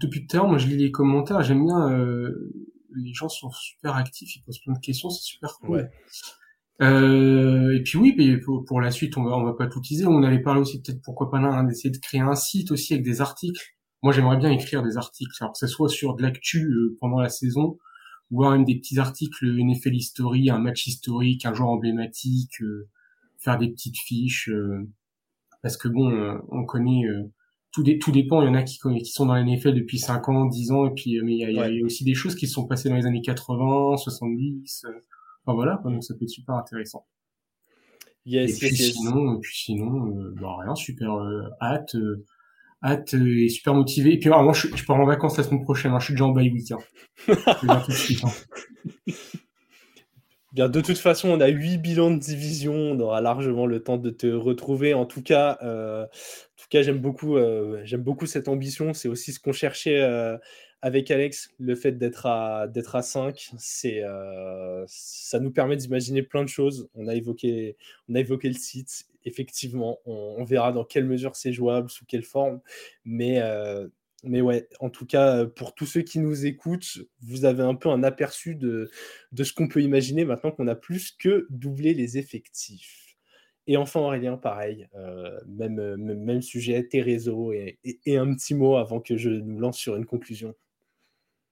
depuis 0.01 0.27
tout 0.27 0.37
à 0.37 0.41
l'heure, 0.41 0.49
moi 0.49 0.59
je 0.59 0.67
lis 0.67 0.77
les 0.77 0.91
commentaires, 0.91 1.43
j'aime 1.43 1.65
bien, 1.65 1.91
euh, 1.91 2.53
les 2.95 3.13
gens 3.13 3.29
sont 3.29 3.51
super 3.51 3.97
actifs, 3.97 4.37
ils 4.37 4.43
posent 4.43 4.61
plein 4.61 4.75
de 4.75 4.79
questions, 4.79 5.11
c'est 5.11 5.25
super 5.25 5.59
cool. 5.59 5.91
Euh, 6.83 7.75
et 7.75 7.83
puis 7.83 7.99
oui, 7.99 8.15
mais 8.19 8.37
pour, 8.39 8.81
la 8.81 8.91
suite, 8.91 9.17
on 9.17 9.25
va, 9.25 9.37
on 9.37 9.45
va 9.45 9.55
pas 9.55 9.67
tout 9.67 9.81
teaser. 9.81 10.07
On 10.07 10.23
avait 10.23 10.43
parlé 10.43 10.61
aussi 10.61 10.81
peut-être 10.83 11.01
pourquoi 11.03 11.31
pas 11.31 11.41
là 11.41 11.63
d'essayer 11.65 11.91
de 11.91 11.99
créer 11.99 12.21
un 12.21 12.35
site 12.35 12.71
aussi 12.71 12.93
avec 12.93 13.05
des 13.05 13.21
articles. 13.21 13.75
Moi, 14.03 14.13
j'aimerais 14.13 14.37
bien 14.37 14.51
écrire 14.51 14.83
des 14.83 14.97
articles, 14.97 15.33
alors 15.41 15.53
que 15.53 15.59
ce 15.59 15.67
soit 15.67 15.89
sur 15.89 16.15
de 16.15 16.23
l'actu 16.23 16.71
pendant 17.01 17.19
la 17.19 17.29
saison, 17.31 17.79
ou 18.31 18.45
même 18.45 18.65
des 18.65 18.77
petits 18.77 18.99
articles, 18.99 19.45
une 19.45 19.71
NFL 19.71 19.95
history, 19.95 20.51
un 20.51 20.59
match 20.59 20.87
historique, 20.87 21.47
un 21.47 21.55
joueur 21.55 21.71
emblématique, 21.71 22.63
faire 23.39 23.59
des 23.59 23.69
petites 23.71 23.97
fiches 23.99 24.51
parce 25.67 25.77
que 25.77 25.89
bon, 25.89 26.13
euh, 26.13 26.39
on 26.51 26.65
connaît 26.65 27.07
euh, 27.07 27.25
tout, 27.73 27.83
tout 28.01 28.13
dépend. 28.13 28.41
Il 28.41 28.47
y 28.47 28.49
en 28.49 28.55
a 28.55 28.63
qui, 28.63 28.79
qui 28.79 29.07
sont 29.07 29.27
dans 29.27 29.35
la 29.35 29.43
NFL 29.43 29.75
depuis 29.75 29.99
5 29.99 30.29
ans, 30.29 30.47
10 30.47 30.71
ans, 30.71 30.87
et 30.87 30.95
puis 30.95 31.19
euh, 31.19 31.23
mais 31.25 31.33
il 31.33 31.51
y, 31.51 31.59
a, 31.59 31.85
aussi 31.85 32.05
des 32.05 32.15
choses 32.15 32.37
qui 32.37 32.47
se 32.47 32.55
sont 32.55 32.69
passées 32.69 32.89
dans 32.89 32.95
les 32.95 33.05
années 33.05 33.21
80, 33.21 33.97
70. 33.97 34.87
Enfin 35.47 35.55
voilà, 35.55 35.81
donc 35.85 36.03
ça 36.03 36.15
peut 36.15 36.25
être 36.25 36.31
super 36.31 36.57
intéressant. 36.57 37.07
et, 38.27 38.47
puis 38.47 38.77
Sinon, 38.77 39.37
et 39.37 39.41
puis 39.41 39.57
sinon, 39.57 40.33
bah 40.41 40.57
rien, 40.61 40.75
super 40.75 41.11
hâte, 41.63 41.97
hâte 42.83 43.15
et 43.15 43.49
super 43.49 43.75
motivé. 43.75 44.15
Et 44.15 44.19
puis 44.19 44.29
moi, 44.29 44.53
je, 44.53 44.85
pars 44.85 44.97
en 44.97 45.07
vacances 45.07 45.37
la 45.39 45.45
semaine 45.45 45.63
prochaine. 45.63 45.93
Hein, 45.93 45.99
je 46.01 46.07
suis 46.07 46.15
déjà 46.15 46.25
en 46.25 46.33
bye 46.33 46.51
week. 46.51 46.73
Hein. 46.73 46.79
tout 47.27 47.67
de 47.67 47.93
suite. 47.93 48.25
Hein. 48.25 49.13
Bien, 50.57 50.71
de 50.71 50.81
toute 50.81 50.97
façon, 50.97 51.29
on 51.29 51.41
a 51.43 51.49
huit 51.49 51.77
bilans 51.77 52.11
de 52.11 52.19
division. 52.19 52.73
On 52.73 52.99
aura 53.01 53.21
largement 53.21 53.67
le 53.67 53.83
temps 53.83 53.99
de 53.99 54.09
te 54.09 54.27
retrouver. 54.27 54.95
En 54.95 55.05
tout 55.05 55.21
cas, 55.21 55.59
euh, 55.63 56.05
en 56.05 56.57
tout 56.57 56.69
cas, 56.71 56.81
j'aime 56.81 56.99
beaucoup, 56.99 57.37
euh, 57.37 57.83
j'aime 57.85 58.01
beaucoup 58.01 58.25
cette 58.25 58.49
ambition. 58.49 58.95
C'est 58.95 59.09
aussi 59.09 59.35
ce 59.35 59.39
qu'on 59.39 59.53
cherchait 59.53 60.01
euh, 60.01 60.39
avec 60.87 61.11
Alex. 61.11 61.53
Le 61.59 61.75
fait 61.75 61.99
d'être 61.99 62.27
à 62.27 62.69
d'être 62.69 62.95
à 62.95 63.03
5, 63.03 63.51
c'est 63.59 64.03
ça 64.87 65.41
nous 65.41 65.51
permet 65.51 65.77
d'imaginer 65.77 66.23
plein 66.23 66.45
de 66.45 66.49
choses. 66.49 66.89
On 66.95 67.09
a 67.09 67.15
évoqué, 67.15 67.77
on 68.09 68.15
a 68.15 68.21
évoqué 68.21 68.49
le 68.49 68.55
site. 68.55 69.09
Effectivement, 69.25 69.99
on, 70.07 70.45
verra 70.45 70.71
dans 70.71 70.85
quelle 70.85 71.05
mesure 71.05 71.35
c'est 71.35 71.53
jouable, 71.53 71.91
sous 71.91 72.07
quelle 72.07 72.23
forme. 72.23 72.61
Mais 73.05 73.43
mais 74.23 74.41
ouais, 74.41 74.69
en 74.81 74.91
tout 74.91 75.07
cas, 75.07 75.45
pour 75.47 75.75
tous 75.75 75.87
ceux 75.87 76.03
qui 76.03 76.21
nous 76.21 76.47
écoutent, 76.47 76.99
vous 77.21 77.45
avez 77.45 77.63
un 77.63 77.75
peu 77.75 77.89
un 77.89 78.03
aperçu 78.03 78.55
de, 78.55 78.91
de 79.33 79.45
ce 79.45 79.53
qu'on 79.53 79.69
peut 79.69 79.83
imaginer 79.83 80.25
maintenant 80.25 80.51
qu'on 80.53 80.69
a 80.69 80.75
plus 80.75 81.13
que 81.13 81.47
doublé 81.51 81.95
les 81.95 82.19
effectifs. 82.19 83.17
Et 83.67 83.77
enfin, 83.77 84.01
Aurélien, 84.01 84.37
pareil, 84.37 84.89
euh, 84.95 85.39
même, 85.47 85.97
même, 85.97 86.43
sujet, 86.43 86.85
tes 86.85 87.03
réseaux 87.03 87.53
et, 87.53 87.81
et, 87.85 88.17
un 88.17 88.33
petit 88.35 88.55
mot 88.55 88.77
avant 88.77 89.01
que 89.01 89.17
je 89.17 89.31
nous 89.31 89.59
lance 89.59 89.79
sur 89.79 89.97
une 89.97 90.07
conclusion. 90.07 90.55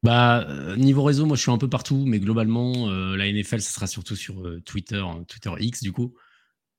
Bah, 0.04 0.46
euh, 0.50 0.76
niveau 0.76 1.02
réseau, 1.02 1.24
moi 1.24 1.34
je 1.34 1.40
suis 1.40 1.50
un 1.50 1.56
peu 1.56 1.68
partout, 1.68 2.04
mais 2.06 2.20
globalement, 2.20 2.90
euh, 2.90 3.16
la 3.16 3.26
NFL, 3.32 3.62
ça 3.62 3.72
sera 3.72 3.86
surtout 3.86 4.16
sur 4.16 4.42
Twitter, 4.66 5.02
hein, 5.02 5.24
Twitter 5.26 5.50
X 5.58 5.82
du 5.82 5.92
coup. 5.92 6.14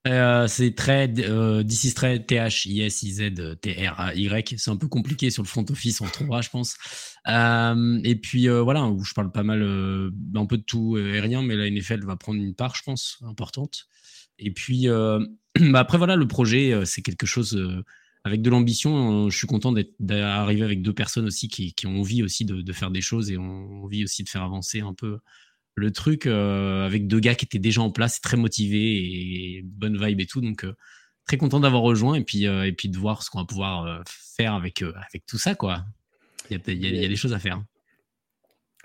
Euh, 0.06 0.46
c'est 0.46 0.76
très 0.76 1.12
euh, 1.18 1.64
d'ici 1.64 1.92
très 1.92 2.20
T 2.20 2.36
H 2.36 2.68
I 2.68 2.82
S 2.82 3.02
I 3.02 3.12
Z 3.12 3.58
T 3.60 3.88
R 3.88 3.98
A 3.98 4.14
Y. 4.14 4.54
C'est 4.58 4.70
un 4.70 4.76
peu 4.76 4.86
compliqué 4.86 5.30
sur 5.30 5.42
le 5.42 5.48
front 5.48 5.64
office, 5.68 6.00
on 6.00 6.06
trouvera, 6.06 6.40
je 6.40 6.50
pense. 6.50 6.76
Euh, 7.26 8.00
et 8.04 8.14
puis 8.14 8.48
euh, 8.48 8.62
voilà, 8.62 8.84
où 8.84 9.02
je 9.02 9.14
parle 9.14 9.32
pas 9.32 9.42
mal, 9.42 9.62
euh, 9.62 10.10
un 10.36 10.46
peu 10.46 10.58
de 10.58 10.62
tout 10.62 10.96
et 10.96 11.18
rien, 11.18 11.42
mais 11.42 11.56
la 11.56 11.68
NFL 11.68 12.04
va 12.04 12.14
prendre 12.14 12.40
une 12.40 12.54
part, 12.54 12.76
je 12.76 12.84
pense, 12.84 13.18
importante. 13.26 13.88
Et 14.38 14.52
puis 14.52 14.86
bah 15.60 15.80
après 15.80 15.98
voilà, 15.98 16.14
le 16.14 16.28
projet, 16.28 16.84
c'est 16.84 17.02
quelque 17.02 17.26
chose 17.26 17.60
avec 18.26 18.42
de 18.42 18.50
l'ambition. 18.50 19.30
je 19.30 19.38
suis 19.38 19.46
content 19.46 19.72
d'arriver 20.00 20.64
avec 20.64 20.82
deux 20.82 20.92
personnes 20.92 21.26
aussi 21.26 21.46
qui, 21.46 21.74
qui 21.74 21.86
ont 21.86 22.00
envie 22.00 22.24
aussi 22.24 22.44
de, 22.44 22.72
faire 22.72 22.90
des 22.90 23.00
choses 23.00 23.30
et 23.30 23.38
ont 23.38 23.84
envie 23.84 24.02
aussi 24.02 24.24
de 24.24 24.28
faire 24.28 24.42
avancer 24.42 24.80
un 24.80 24.94
peu 24.94 25.18
le 25.76 25.92
truc 25.92 26.26
euh, 26.26 26.84
avec 26.84 27.06
deux 27.06 27.20
gars 27.20 27.36
qui 27.36 27.44
étaient 27.44 27.60
déjà 27.60 27.82
en 27.82 27.92
place, 27.92 28.20
très 28.20 28.36
motivés 28.36 28.96
et 28.96 29.62
bonne 29.62 29.96
vibe 30.04 30.20
et 30.20 30.26
tout. 30.26 30.40
Donc 30.40 30.64
euh, 30.64 30.74
très 31.24 31.36
content 31.36 31.60
d'avoir 31.60 31.82
rejoint 31.82 32.16
et 32.16 32.24
puis 32.24 32.48
euh, 32.48 32.66
et 32.66 32.72
puis 32.72 32.88
de 32.88 32.98
voir 32.98 33.22
ce 33.22 33.30
qu'on 33.30 33.38
va 33.38 33.44
pouvoir 33.44 34.02
faire 34.08 34.54
avec 34.54 34.82
avec 34.82 35.24
tout 35.26 35.38
ça 35.38 35.54
quoi. 35.54 35.84
Il 36.50 36.56
y, 36.56 37.04
a, 37.04 37.08
des 37.08 37.16
choses 37.16 37.32
à 37.32 37.38
faire. 37.38 37.62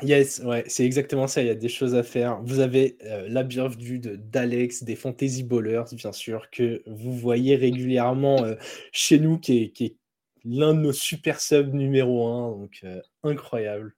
Yes, 0.02 0.42
ouais, 0.44 0.64
c'est 0.68 0.86
exactement 0.86 1.28
ça. 1.28 1.42
Il 1.42 1.48
y 1.48 1.52
a 1.52 1.56
des 1.56 1.70
choses 1.70 1.96
à 1.96 2.04
faire. 2.04 2.42
Vous 2.44 2.60
avez 2.60 2.98
la 3.28 3.44
bienvenue 3.44 4.00
d'Alex 4.00 4.84
des 4.84 4.96
Fantasy 4.96 5.44
Ballers, 5.44 5.84
bien 5.94 6.12
sûr, 6.12 6.50
que 6.50 6.82
vous 6.88 7.14
voyez 7.14 7.56
régulièrement 7.56 8.44
chez 8.92 9.20
nous, 9.20 9.38
qui 9.38 9.64
est, 9.64 9.70
qui 9.70 9.86
est 9.86 9.96
l'un 10.44 10.74
de 10.74 10.80
nos 10.80 10.94
super 10.94 11.40
subs 11.40 11.74
numéro 11.74 12.28
un, 12.28 12.58
donc 12.58 12.84
incroyable. 13.24 13.96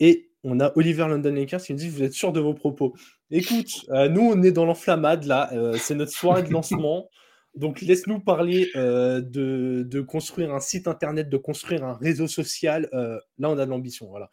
Et 0.00 0.30
on 0.42 0.60
a 0.60 0.72
Oliver 0.76 1.06
London 1.08 1.32
Lakers 1.32 1.62
qui 1.62 1.72
nous 1.72 1.78
dit 1.78 1.88
Vous 1.88 2.02
êtes 2.02 2.14
sûr 2.14 2.32
de 2.32 2.40
vos 2.40 2.54
propos 2.54 2.94
Écoute, 3.30 3.86
euh, 3.90 4.08
nous, 4.08 4.22
on 4.22 4.42
est 4.42 4.52
dans 4.52 4.64
l'enflammade 4.64 5.24
là. 5.24 5.50
Euh, 5.52 5.76
c'est 5.78 5.94
notre 5.94 6.12
soirée 6.12 6.42
de 6.42 6.50
lancement. 6.50 7.08
Donc, 7.56 7.80
laisse-nous 7.80 8.20
parler 8.20 8.70
euh, 8.76 9.20
de, 9.20 10.00
construire 10.00 10.54
un 10.54 10.60
site 10.60 10.86
internet, 10.86 11.28
de 11.28 11.36
construire 11.36 11.84
un 11.84 11.94
réseau 11.94 12.26
social. 12.26 12.88
là, 12.92 13.50
on 13.50 13.58
a 13.58 13.64
de 13.64 13.70
l'ambition. 13.70 14.08
Voilà. 14.08 14.30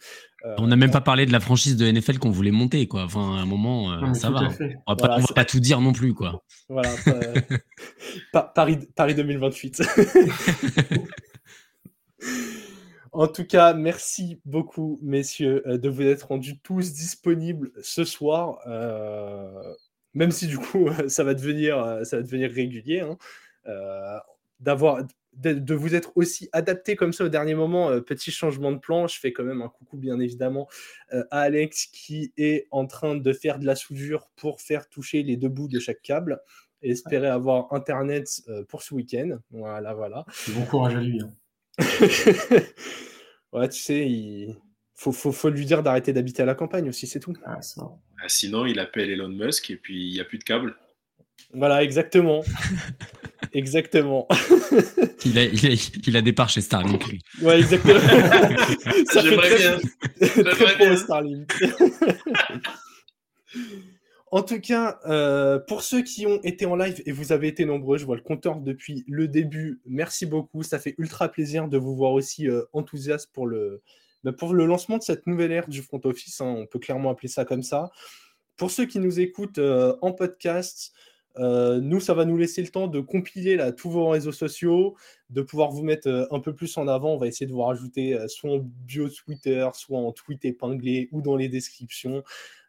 on 0.58 0.68
n'a 0.68 0.76
même 0.76 0.92
pas 0.92 1.02
parlé 1.02 1.26
de 1.26 1.32
la 1.32 1.40
franchise 1.40 1.78
de 1.78 1.90
NFL 1.90 2.20
qu'on 2.20 2.30
voulait 2.30 2.52
monter. 2.52 2.88
Quoi. 2.88 3.04
Enfin, 3.04 3.38
à 3.38 3.42
un 3.42 3.46
moment, 3.46 4.14
ça 4.14 4.30
va. 4.30 4.50
On 4.86 4.94
va, 4.94 5.18
va 5.18 5.34
pas 5.34 5.46
tout 5.46 5.60
dire 5.60 5.82
non 5.82 5.94
plus. 5.94 6.14
Quoi. 6.14 6.44
Voilà. 6.70 6.92
Paris, 8.56 8.80
Paris 8.96 9.16
2028. 9.16 9.82
En 13.18 13.28
tout 13.28 13.46
cas, 13.46 13.74
merci 13.74 14.40
beaucoup, 14.46 15.00
messieurs, 15.02 15.64
euh, 15.68 15.80
de 15.80 15.90
vous 15.90 16.04
être 16.04 16.28
rendus 16.28 16.60
tous 16.60 16.94
disponibles 16.94 17.72
ce 17.82 18.04
soir. 18.04 18.60
Euh, 18.68 19.74
même 20.18 20.32
si 20.32 20.48
du 20.48 20.58
coup, 20.58 20.90
ça 21.08 21.24
va 21.24 21.34
devenir, 21.34 21.78
euh, 21.78 22.04
ça 22.04 22.18
va 22.18 22.24
devenir 22.24 22.52
régulier. 22.52 23.02
Hein. 23.02 23.18
d'avoir 24.60 25.04
de, 25.34 25.76
vous 25.76 25.94
être 25.94 26.12
aussi 26.16 26.50
adapté 26.52 26.96
comme 26.96 27.14
ça 27.14 27.26
au 27.26 27.30
dernier 27.30 27.54
moment. 27.54 28.02
petit 28.02 28.32
changement 28.32 28.72
de 28.72 28.80
plan. 28.80 29.08
Je 29.08 29.20
fais 29.20 29.32
quand 29.32 29.44
même 29.44 29.62
un 29.62 29.70
coucou, 29.70 29.98
bien 29.98 30.20
évidemment, 30.20 30.68
à 31.12 31.42
Alex 31.42 31.86
qui 31.86 32.34
est 32.38 32.68
en 32.72 32.88
train 32.88 33.16
de 33.16 33.34
faire 33.34 33.60
de 33.60 33.66
la 33.66 33.76
soudure 33.76 34.32
pour 34.36 34.62
faire 34.62 34.90
toucher 34.90 35.22
les 35.22 35.38
deux 35.38 35.50
bouts 35.50 35.68
de 35.68 35.80
chaque 35.80 36.02
câble 36.02 36.42
et 36.82 36.92
espérer 36.92 37.28
avoir 37.28 37.72
Internet 37.72 38.42
pour 38.68 38.82
ce 38.82 38.96
week-end. 38.96 39.38
Voilà, 39.52 39.94
voilà. 39.94 40.26
Bon 40.50 40.66
courage 40.66 40.96
à 40.96 41.02
lui. 41.02 41.22
Hein. 41.22 41.32
ouais, 43.54 43.70
tu 43.70 43.80
sais, 43.80 44.10
il 44.10 44.58
faut, 44.96 45.12
faut, 45.12 45.32
faut 45.32 45.50
lui 45.50 45.66
dire 45.66 45.84
d'arrêter 45.84 46.14
d'habiter 46.14 46.42
à 46.42 46.46
la 46.46 46.56
campagne 46.56 46.90
aussi, 46.90 47.06
c'est 47.06 47.20
tout. 47.20 47.34
Ah, 47.46 47.62
ah, 48.22 48.30
sinon, 48.30 48.66
il 48.66 48.80
appelle 48.80 49.10
Elon 49.10 49.30
Musk 49.30 49.70
et 49.70 49.76
puis 49.76 50.08
il 50.08 50.14
n'y 50.14 50.20
a 50.20 50.26
plus 50.26 50.38
de 50.38 50.44
câble. 50.44 50.76
Voilà, 51.54 51.84
exactement. 51.84 52.44
exactement. 53.54 54.28
il, 55.26 55.38
a, 55.38 55.44
il, 55.44 55.68
a, 55.68 56.00
il 56.08 56.18
a 56.18 56.34
parts 56.34 56.50
chez 56.50 56.62
Starlink, 56.62 57.08
lui. 57.08 57.22
Ouais, 57.42 57.60
exactement. 57.60 58.00
J'aimerais 59.14 59.58
bien. 59.58 59.78
J'aimerais 60.22 60.76
bien. 60.76 60.96
Starlink. 60.98 61.54
En 64.30 64.44
tout 64.44 64.60
cas, 64.60 65.00
euh, 65.06 65.58
pour 65.58 65.84
ceux 65.84 66.02
qui 66.02 66.26
ont 66.28 66.42
été 66.44 66.66
en 66.66 66.76
live, 66.76 67.02
et 67.06 67.14
vous 67.14 67.32
avez 67.32 67.48
été 67.48 67.64
nombreux, 67.64 67.98
je 67.98 68.06
vois 68.06 68.18
le 68.18 68.22
compteur 68.22 68.58
depuis 68.58 69.06
le 69.08 69.30
début, 69.30 69.80
merci 69.86 70.26
beaucoup. 70.26 70.64
Ça 70.64 70.80
fait 70.80 70.96
ultra 70.98 71.30
plaisir 71.30 71.70
de 71.70 71.78
vous 71.78 71.96
voir 71.96 72.12
aussi 72.12 72.50
euh, 72.50 72.64
enthousiaste 72.74 73.32
pour 73.32 73.48
le, 73.48 73.82
bah, 74.32 74.38
pour 74.38 74.54
le 74.54 74.66
lancement 74.66 74.98
de 74.98 75.04
cette 75.04 75.28
nouvelle 75.28 75.52
ère 75.52 75.68
du 75.68 75.82
front 75.82 76.02
office. 76.04 76.42
Hein. 76.42 76.56
on 76.58 76.66
peut 76.66 76.80
clairement 76.80 77.10
appeler 77.10 77.28
ça 77.28 77.46
comme 77.46 77.64
ça. 77.64 77.92
Pour 78.56 78.72
ceux 78.72 78.86
qui 78.86 79.00
nous 79.00 79.20
écoutent 79.20 79.60
euh, 79.60 79.96
en 80.02 80.12
podcast, 80.12 80.94
nous, 81.40 82.00
ça 82.00 82.16
va 82.16 82.26
nous 82.26 82.36
laisser 82.36 82.64
le 82.64 82.70
temps 82.70 82.88
de 82.88 83.00
compiler 83.00 83.58
là, 83.58 83.72
tous 83.72 83.92
vos 83.92 84.10
réseaux 84.10 84.32
sociaux, 84.32 84.96
de 85.30 85.44
pouvoir 85.44 85.70
vous 85.70 85.84
mettre 85.84 86.28
un 86.32 86.40
peu 86.40 86.56
plus 86.56 86.76
en 86.78 86.88
avant. 86.88 87.14
On 87.14 87.18
va 87.18 87.28
essayer 87.28 87.46
de 87.46 87.52
vous 87.52 87.62
rajouter 87.62 88.18
soit 88.28 88.54
en 88.54 88.58
bio 88.58 89.08
Twitter, 89.08 89.70
soit 89.76 90.00
en 90.00 90.12
tweet 90.12 90.46
épinglé 90.46 91.10
ou 91.12 91.22
dans 91.22 91.36
les 91.36 91.48
descriptions. 91.48 92.24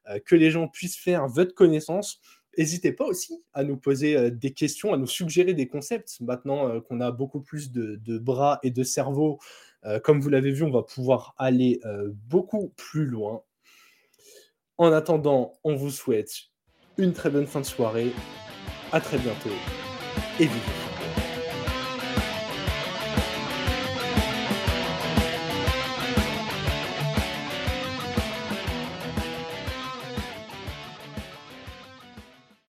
Euh, 0.09 0.19
que 0.25 0.37
les 0.37 0.51
gens 0.51 0.69
puissent 0.69 0.99
faire 0.99 1.27
votre 1.29 1.55
connaissance. 1.55 2.21
n'hésitez 2.57 2.93
pas 2.93 3.05
aussi 3.05 3.43
à 3.53 3.63
nous 3.63 3.77
poser 3.77 4.31
des 4.31 4.53
questions, 4.53 4.93
à 4.93 4.97
nous 4.97 5.07
suggérer 5.07 5.55
des 5.55 5.69
concepts. 5.69 6.21
Maintenant 6.21 6.81
qu'on 6.81 7.01
a 7.01 7.11
beaucoup 7.11 7.41
plus 7.41 7.71
de, 7.71 8.19
bras 8.19 8.59
et 8.63 8.71
de 8.71 8.83
cerveau, 8.83 9.39
comme 10.03 10.21
vous 10.21 10.29
l'avez 10.29 10.51
vu, 10.51 10.63
on 10.63 10.71
va 10.71 10.83
pouvoir 10.83 11.35
aller 11.39 11.81
beaucoup 12.29 12.73
plus 12.77 13.07
loin. 13.07 13.43
En 14.77 14.93
attendant, 14.93 15.55
on 15.65 15.75
vous 15.75 15.91
souhaite 15.91 16.31
une 16.97 17.13
très 17.13 17.31
bonne 17.31 17.47
fin 17.47 17.61
de 17.61 17.67
soirée. 17.67 18.13
À 18.93 19.01
très 19.01 19.19
bientôt 19.19 19.51
et 20.41 20.47
vivez 20.47 20.88